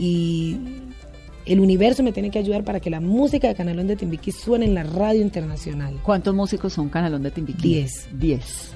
y 1.46 1.52
el 1.52 1.60
universo 1.60 2.02
me 2.02 2.12
tiene 2.12 2.30
que 2.30 2.38
ayudar 2.38 2.64
para 2.64 2.80
que 2.80 2.90
la 2.90 3.00
música 3.00 3.48
de 3.48 3.54
Canalón 3.54 3.86
de 3.86 3.96
Timbiquí 3.96 4.30
suene 4.32 4.66
en 4.66 4.74
la 4.74 4.82
radio 4.84 5.20
internacional. 5.22 5.98
¿cuántos 6.02 6.34
músicos 6.34 6.72
son 6.72 6.88
Canalón 6.88 7.22
de 7.22 7.30
Timbiquí? 7.30 7.68
Diez. 7.74 8.08
Diez. 8.12 8.72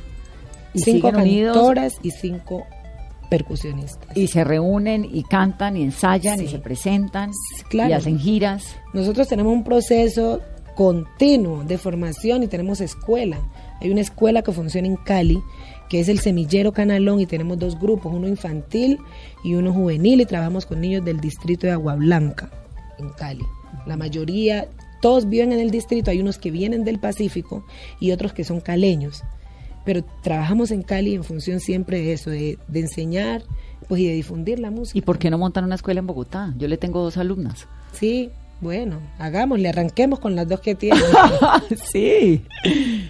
Y 0.74 0.80
cinco 0.80 1.10
cantoras 1.12 1.94
y 2.02 2.10
cinco 2.10 2.64
percusionistas. 3.30 4.16
y 4.16 4.26
se 4.28 4.44
reúnen 4.44 5.04
y 5.12 5.22
cantan 5.24 5.76
y 5.76 5.82
ensayan 5.82 6.40
y 6.40 6.46
se 6.46 6.58
presentan 6.60 7.30
claro. 7.68 7.90
y 7.90 7.92
hacen 7.94 8.18
giras. 8.20 8.76
Nosotros 8.92 9.26
tenemos 9.26 9.52
un 9.52 9.64
proceso 9.64 10.40
continuo 10.76 11.64
de 11.64 11.78
formación 11.78 12.42
y 12.44 12.46
tenemos 12.46 12.80
escuela. 12.80 13.38
Hay 13.80 13.90
una 13.90 14.00
escuela 14.00 14.42
que 14.42 14.52
funciona 14.52 14.88
en 14.88 14.96
Cali, 14.96 15.42
que 15.88 16.00
es 16.00 16.08
el 16.08 16.18
Semillero 16.18 16.72
Canalón, 16.72 17.20
y 17.20 17.26
tenemos 17.26 17.58
dos 17.58 17.78
grupos, 17.78 18.12
uno 18.12 18.28
infantil 18.28 18.98
y 19.44 19.54
uno 19.54 19.72
juvenil, 19.72 20.20
y 20.20 20.26
trabajamos 20.26 20.66
con 20.66 20.80
niños 20.80 21.04
del 21.04 21.20
distrito 21.20 21.66
de 21.66 21.72
Agua 21.72 21.94
Blanca, 21.94 22.50
en 22.98 23.10
Cali. 23.10 23.44
La 23.86 23.96
mayoría, 23.96 24.68
todos 25.00 25.28
viven 25.28 25.52
en 25.52 25.60
el 25.60 25.70
distrito, 25.70 26.10
hay 26.10 26.20
unos 26.20 26.38
que 26.38 26.50
vienen 26.50 26.84
del 26.84 26.98
Pacífico 26.98 27.64
y 28.00 28.12
otros 28.12 28.32
que 28.32 28.44
son 28.44 28.60
caleños. 28.60 29.22
Pero 29.84 30.04
trabajamos 30.22 30.72
en 30.72 30.82
Cali 30.82 31.14
en 31.14 31.22
función 31.22 31.60
siempre 31.60 32.00
de 32.00 32.12
eso, 32.12 32.30
de, 32.30 32.58
de 32.66 32.80
enseñar 32.80 33.42
pues, 33.86 34.00
y 34.00 34.08
de 34.08 34.14
difundir 34.14 34.58
la 34.58 34.72
música. 34.72 34.98
¿Y 34.98 35.02
por 35.02 35.18
qué 35.18 35.30
no 35.30 35.38
montan 35.38 35.64
una 35.64 35.76
escuela 35.76 36.00
en 36.00 36.08
Bogotá? 36.08 36.52
Yo 36.58 36.66
le 36.66 36.76
tengo 36.76 37.02
dos 37.02 37.16
alumnas. 37.18 37.68
Sí, 37.92 38.30
bueno, 38.60 39.00
hagámosle, 39.18 39.68
arranquemos 39.68 40.18
con 40.18 40.34
las 40.34 40.48
dos 40.48 40.60
que 40.60 40.74
tienen. 40.74 41.02
sí. 41.92 42.42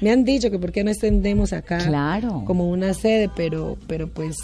Me 0.01 0.11
han 0.11 0.25
dicho 0.25 0.51
que 0.51 0.59
por 0.59 0.73
qué 0.73 0.83
no 0.85 0.91
extendemos 0.91 1.53
acá 1.53 1.79
Claro. 1.79 2.43
como 2.47 2.69
una 2.69 2.95
sede, 2.95 3.31
pero, 3.35 3.77
pero 3.87 4.09
pues 4.09 4.37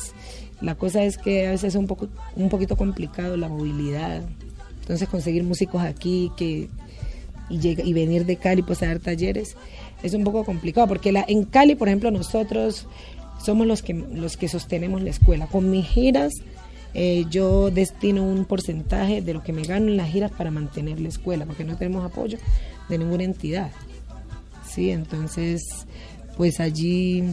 la 0.61 0.75
cosa 0.77 1.03
es 1.05 1.19
que 1.19 1.47
a 1.47 1.51
veces 1.51 1.71
es 1.71 1.75
un 1.75 1.87
poco, 1.87 2.09
un 2.37 2.49
poquito 2.49 2.77
complicado 2.77 3.37
la 3.37 3.49
movilidad. 3.49 4.23
Entonces 4.81 5.09
conseguir 5.09 5.45
músicos 5.45 5.83
aquí 5.83 6.31
que 6.37 6.69
y, 7.51 7.69
y 7.69 7.93
venir 7.93 8.25
de 8.25 8.37
Cali 8.37 8.63
pues 8.63 8.83
a 8.83 8.87
dar 8.87 8.99
talleres 9.01 9.57
es 10.03 10.15
un 10.15 10.25
poco 10.25 10.45
complicado 10.45 10.87
porque 10.89 11.13
la, 11.13 11.25
en 11.29 11.45
Cali 11.45 11.75
por 11.75 11.89
ejemplo 11.89 12.11
nosotros 12.11 12.87
somos 13.45 13.67
los 13.67 13.83
que 13.83 13.93
los 13.95 14.37
que 14.37 14.49
sostenemos 14.49 15.03
la 15.03 15.11
escuela 15.11 15.47
con 15.47 15.71
mis 15.71 15.87
giras 15.87 16.33
eh, 16.95 17.25
yo 17.31 17.71
destino 17.71 18.23
un 18.23 18.45
porcentaje 18.45 19.23
de 19.23 19.35
lo 19.35 19.43
que 19.43 19.53
me 19.53 19.63
gano 19.63 19.89
en 19.89 19.97
las 19.97 20.11
giras 20.11 20.31
para 20.31 20.51
mantener 20.51 21.01
la 21.01 21.09
escuela 21.09 21.47
porque 21.47 21.65
no 21.65 21.77
tenemos 21.77 22.05
apoyo 22.05 22.39
de 22.89 22.99
ninguna 22.99 23.25
entidad 23.25 23.71
sí 24.69 24.91
entonces 24.91 25.63
pues 26.37 26.61
allí 26.61 27.25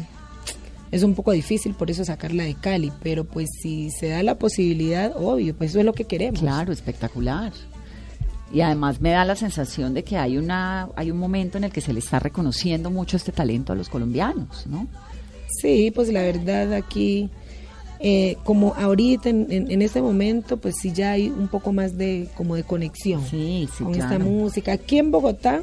es 0.91 1.03
un 1.03 1.14
poco 1.14 1.32
difícil 1.32 1.74
por 1.74 1.91
eso 1.91 2.03
sacarla 2.05 2.43
de 2.43 2.55
Cali 2.55 2.91
pero 3.03 3.24
pues 3.26 3.49
si 3.62 3.91
se 3.91 4.10
da 4.10 4.24
la 4.24 4.36
posibilidad 4.36 5.14
obvio 5.16 5.55
pues 5.55 5.72
eso 5.72 5.80
es 5.80 5.86
lo 5.86 5.93
que 5.93 6.05
queremos 6.05 6.39
Claro, 6.39 6.72
espectacular. 6.72 7.53
Y 8.51 8.62
además 8.62 8.99
me 8.99 9.12
da 9.12 9.26
la 9.26 9.36
sensación 9.36 9.93
de 9.93 10.03
que 10.03 10.18
hay 10.18 10.38
una 10.38 10.89
hay 10.95 11.12
un 11.12 11.18
momento 11.18 11.57
en 11.60 11.66
el 11.66 11.72
que 11.72 11.82
se 11.82 11.93
le 11.93 11.99
está 11.99 12.18
reconociendo 12.20 12.89
mucho 12.89 13.16
este 13.18 13.32
talento 13.32 13.74
a 13.74 13.76
los 13.76 13.89
colombianos, 13.89 14.66
¿no? 14.66 14.88
Sí, 15.62 15.91
pues 15.93 16.10
la 16.10 16.22
verdad 16.22 16.74
aquí, 16.74 17.30
eh, 18.00 18.38
como 18.43 18.74
ahorita 18.76 19.30
en, 19.30 19.47
en- 19.50 19.72
en 19.72 19.82
este 19.82 20.02
momento, 20.02 20.58
pues 20.58 20.76
sí 20.82 20.91
ya 20.93 21.12
hay 21.12 21.30
un 21.30 21.47
poco 21.50 21.74
más 21.74 21.97
de 21.97 22.28
como 22.36 22.56
de 22.56 22.64
conexión 22.64 23.22
Sí, 23.30 23.68
sí, 23.78 23.84
con 23.84 23.93
claro. 23.93 24.14
esta 24.14 24.24
música. 24.26 24.72
Aquí 24.74 24.97
en 25.00 25.12
Bogotá 25.12 25.62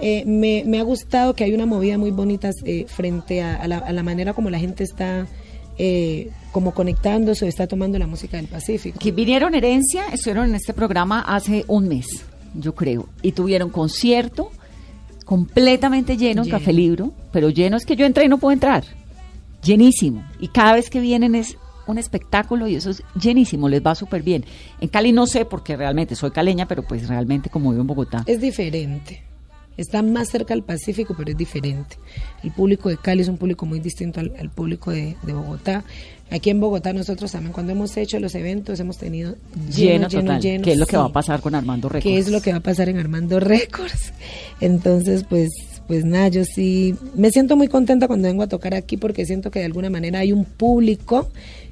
eh, 0.00 0.24
me, 0.26 0.62
me 0.66 0.78
ha 0.78 0.82
gustado 0.82 1.34
que 1.34 1.44
hay 1.44 1.54
una 1.54 1.64
movida 1.66 1.96
muy 1.96 2.10
bonita 2.10 2.50
eh, 2.64 2.84
frente 2.88 3.40
a, 3.42 3.56
a 3.56 3.66
la, 3.68 3.78
a 3.78 3.92
la 3.92 4.02
manera 4.02 4.34
como 4.34 4.50
la 4.50 4.58
gente 4.58 4.84
está 4.84 5.26
eh, 5.78 6.30
como 6.52 6.72
conectándose 6.74 7.44
o 7.44 7.48
está 7.48 7.66
tomando 7.66 7.98
la 7.98 8.06
música 8.06 8.36
del 8.36 8.46
Pacífico. 8.48 8.98
Que 8.98 9.12
vinieron 9.12 9.54
herencia, 9.54 10.04
estuvieron 10.12 10.48
en 10.50 10.54
este 10.56 10.72
programa 10.74 11.20
hace 11.20 11.64
un 11.68 11.88
mes, 11.88 12.06
yo 12.54 12.74
creo, 12.74 13.08
y 13.22 13.32
tuvieron 13.32 13.70
concierto 13.70 14.50
completamente 15.24 16.16
lleno, 16.16 16.42
en. 16.44 16.50
Café 16.50 16.72
Libro, 16.72 17.12
pero 17.32 17.50
lleno 17.50 17.76
es 17.76 17.84
que 17.86 17.96
yo 17.96 18.06
entré 18.06 18.24
y 18.24 18.28
no 18.28 18.38
puedo 18.38 18.52
entrar. 18.52 18.84
Llenísimo. 19.66 20.24
Y 20.38 20.48
cada 20.48 20.74
vez 20.74 20.90
que 20.90 21.00
vienen 21.00 21.34
es 21.34 21.56
un 21.86 21.98
espectáculo 21.98 22.66
y 22.68 22.76
eso 22.76 22.90
es 22.90 23.02
llenísimo, 23.20 23.68
les 23.68 23.84
va 23.84 23.94
súper 23.94 24.22
bien. 24.22 24.44
En 24.80 24.88
Cali 24.88 25.12
no 25.12 25.26
sé 25.26 25.44
porque 25.44 25.76
realmente 25.76 26.14
soy 26.14 26.30
caleña, 26.30 26.66
pero 26.66 26.82
pues 26.82 27.08
realmente 27.08 27.50
como 27.50 27.70
vivo 27.70 27.82
en 27.82 27.86
Bogotá. 27.86 28.22
Es 28.26 28.40
diferente. 28.40 29.22
Está 29.76 30.02
más 30.02 30.30
cerca 30.30 30.54
al 30.54 30.62
Pacífico, 30.62 31.14
pero 31.16 31.32
es 31.32 31.36
diferente. 31.36 31.98
El 32.42 32.50
público 32.50 32.88
de 32.88 32.96
Cali 32.96 33.20
es 33.20 33.28
un 33.28 33.36
público 33.36 33.66
muy 33.66 33.78
distinto 33.78 34.20
al, 34.20 34.32
al 34.38 34.50
público 34.50 34.90
de, 34.90 35.16
de 35.22 35.32
Bogotá. 35.34 35.84
Aquí 36.30 36.50
en 36.50 36.60
Bogotá 36.60 36.92
nosotros 36.92 37.30
también 37.30 37.52
cuando 37.52 37.72
hemos 37.72 37.96
hecho 37.96 38.18
los 38.18 38.34
eventos 38.34 38.80
hemos 38.80 38.96
tenido 38.96 39.36
lleno, 39.70 40.08
lleno, 40.08 40.22
total. 40.22 40.40
lleno, 40.40 40.64
¿Qué 40.64 40.72
es 40.72 40.78
lo 40.78 40.86
que 40.86 40.96
va 40.96 41.04
a 41.04 41.12
pasar 41.12 41.40
con 41.40 41.54
Armando 41.54 41.88
Records? 41.88 42.04
¿Qué 42.04 42.18
es 42.18 42.28
lo 42.30 42.40
que 42.40 42.52
va 42.52 42.58
a 42.58 42.62
pasar 42.62 42.88
en 42.88 42.98
Armando 42.98 43.38
Records? 43.40 44.12
Entonces, 44.60 45.24
pues, 45.28 45.50
pues 45.86 46.04
nada, 46.04 46.28
yo 46.28 46.44
sí 46.44 46.94
me 47.14 47.30
siento 47.30 47.56
muy 47.56 47.68
contenta 47.68 48.08
cuando 48.08 48.28
vengo 48.28 48.42
a 48.42 48.48
tocar 48.48 48.74
aquí 48.74 48.96
porque 48.96 49.24
siento 49.24 49.50
que 49.50 49.60
de 49.60 49.66
alguna 49.66 49.90
manera 49.90 50.20
hay 50.20 50.32
un 50.32 50.44
público 50.44 51.28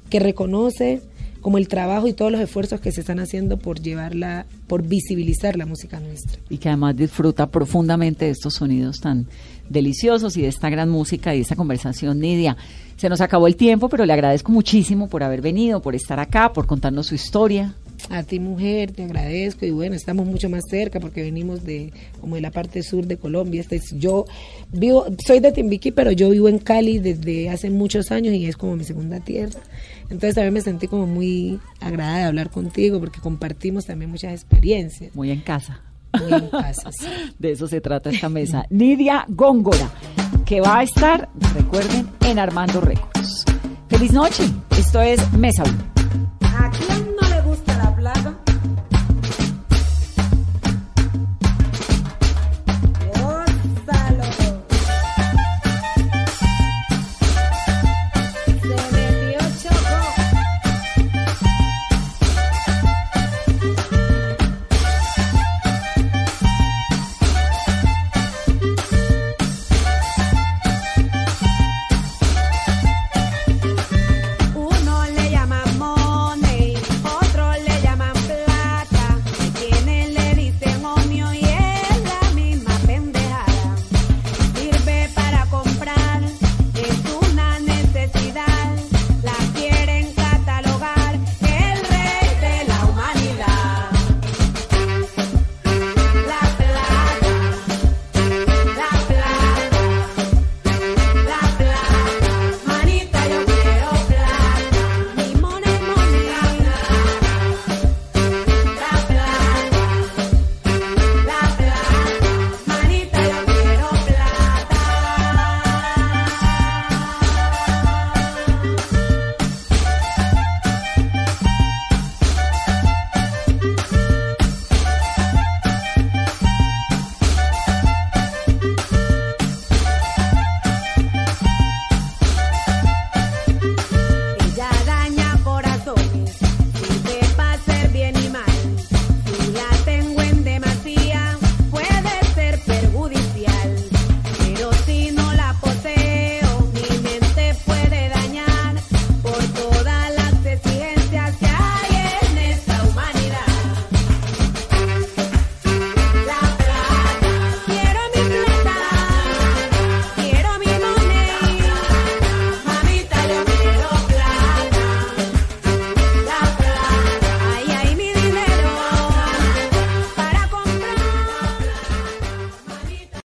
que 0.09 0.19
reconoce 0.19 1.01
como 1.41 1.59
el 1.59 1.67
trabajo 1.67 2.07
y 2.07 2.13
todos 2.13 2.31
los 2.31 2.41
esfuerzos 2.41 2.81
que 2.81 2.91
se 2.91 3.01
están 3.01 3.19
haciendo 3.19 3.57
por 3.57 3.79
llevarla, 3.79 4.47
por 4.65 4.81
visibilizar 4.81 5.55
la 5.57 5.67
música 5.67 5.99
nuestra. 5.99 6.39
y 6.49 6.57
que 6.57 6.69
además 6.69 6.95
disfruta 6.95 7.51
profundamente 7.51 8.25
de 8.25 8.31
estos 8.31 8.55
sonidos 8.55 8.99
tan 8.99 9.27
deliciosos 9.69 10.37
y 10.37 10.41
de 10.41 10.47
esta 10.47 10.71
gran 10.71 10.89
música 10.89 11.35
y 11.35 11.37
de 11.37 11.41
esta 11.43 11.55
conversación, 11.55 12.19
Nidia. 12.19 12.57
Se 12.97 13.09
nos 13.09 13.21
acabó 13.21 13.45
el 13.45 13.57
tiempo, 13.57 13.89
pero 13.89 14.07
le 14.07 14.13
agradezco 14.13 14.51
muchísimo 14.51 15.07
por 15.07 15.21
haber 15.21 15.41
venido, 15.41 15.83
por 15.83 15.93
estar 15.93 16.19
acá, 16.19 16.51
por 16.51 16.65
contarnos 16.65 17.07
su 17.07 17.15
historia. 17.15 17.75
A 18.09 18.23
ti 18.23 18.39
mujer, 18.39 18.91
te 18.91 19.03
agradezco 19.03 19.65
y 19.65 19.71
bueno, 19.71 19.95
estamos 19.95 20.27
mucho 20.27 20.49
más 20.49 20.61
cerca 20.69 20.99
porque 20.99 21.23
venimos 21.23 21.63
de 21.63 21.91
como 22.21 22.35
de 22.35 22.41
la 22.41 22.51
parte 22.51 22.83
sur 22.83 23.05
de 23.07 23.17
Colombia. 23.17 23.61
Este 23.61 23.77
es- 23.77 23.93
yo 23.97 24.25
vivo, 24.71 25.05
soy 25.25 25.39
de 25.39 25.51
Timbiquí, 25.51 25.91
pero 25.91 26.11
yo 26.11 26.29
vivo 26.29 26.47
en 26.49 26.59
Cali 26.59 26.99
desde 26.99 27.49
hace 27.49 27.69
muchos 27.69 28.11
años 28.11 28.33
y 28.35 28.45
es 28.45 28.57
como 28.57 28.75
mi 28.75 28.83
segunda 28.83 29.19
tierra. 29.19 29.59
Entonces 30.03 30.35
también 30.35 30.53
me 30.53 30.61
sentí 30.61 30.87
como 30.87 31.07
muy 31.07 31.59
agradada 31.79 32.17
de 32.19 32.23
hablar 32.25 32.49
contigo 32.51 32.99
porque 32.99 33.19
compartimos 33.19 33.85
también 33.85 34.11
muchas 34.11 34.33
experiencias. 34.33 35.15
Muy 35.15 35.31
en 35.31 35.41
casa. 35.41 35.81
Muy 36.21 36.31
en 36.33 36.47
casa, 36.49 36.91
sí. 36.91 37.07
De 37.39 37.51
eso 37.51 37.67
se 37.67 37.81
trata 37.81 38.09
esta 38.11 38.29
mesa. 38.29 38.65
Nidia 38.69 39.25
Góngora, 39.29 39.89
que 40.45 40.61
va 40.61 40.79
a 40.79 40.83
estar, 40.83 41.27
recuerden, 41.55 42.07
en 42.25 42.39
Armando 42.39 42.81
Records. 42.81 43.45
Feliz 43.89 44.11
noche. 44.13 44.43
Esto 44.77 45.01
es 45.01 45.19
Mesa 45.33 45.63
Blue. 45.63 47.04
hablado. 48.05 48.44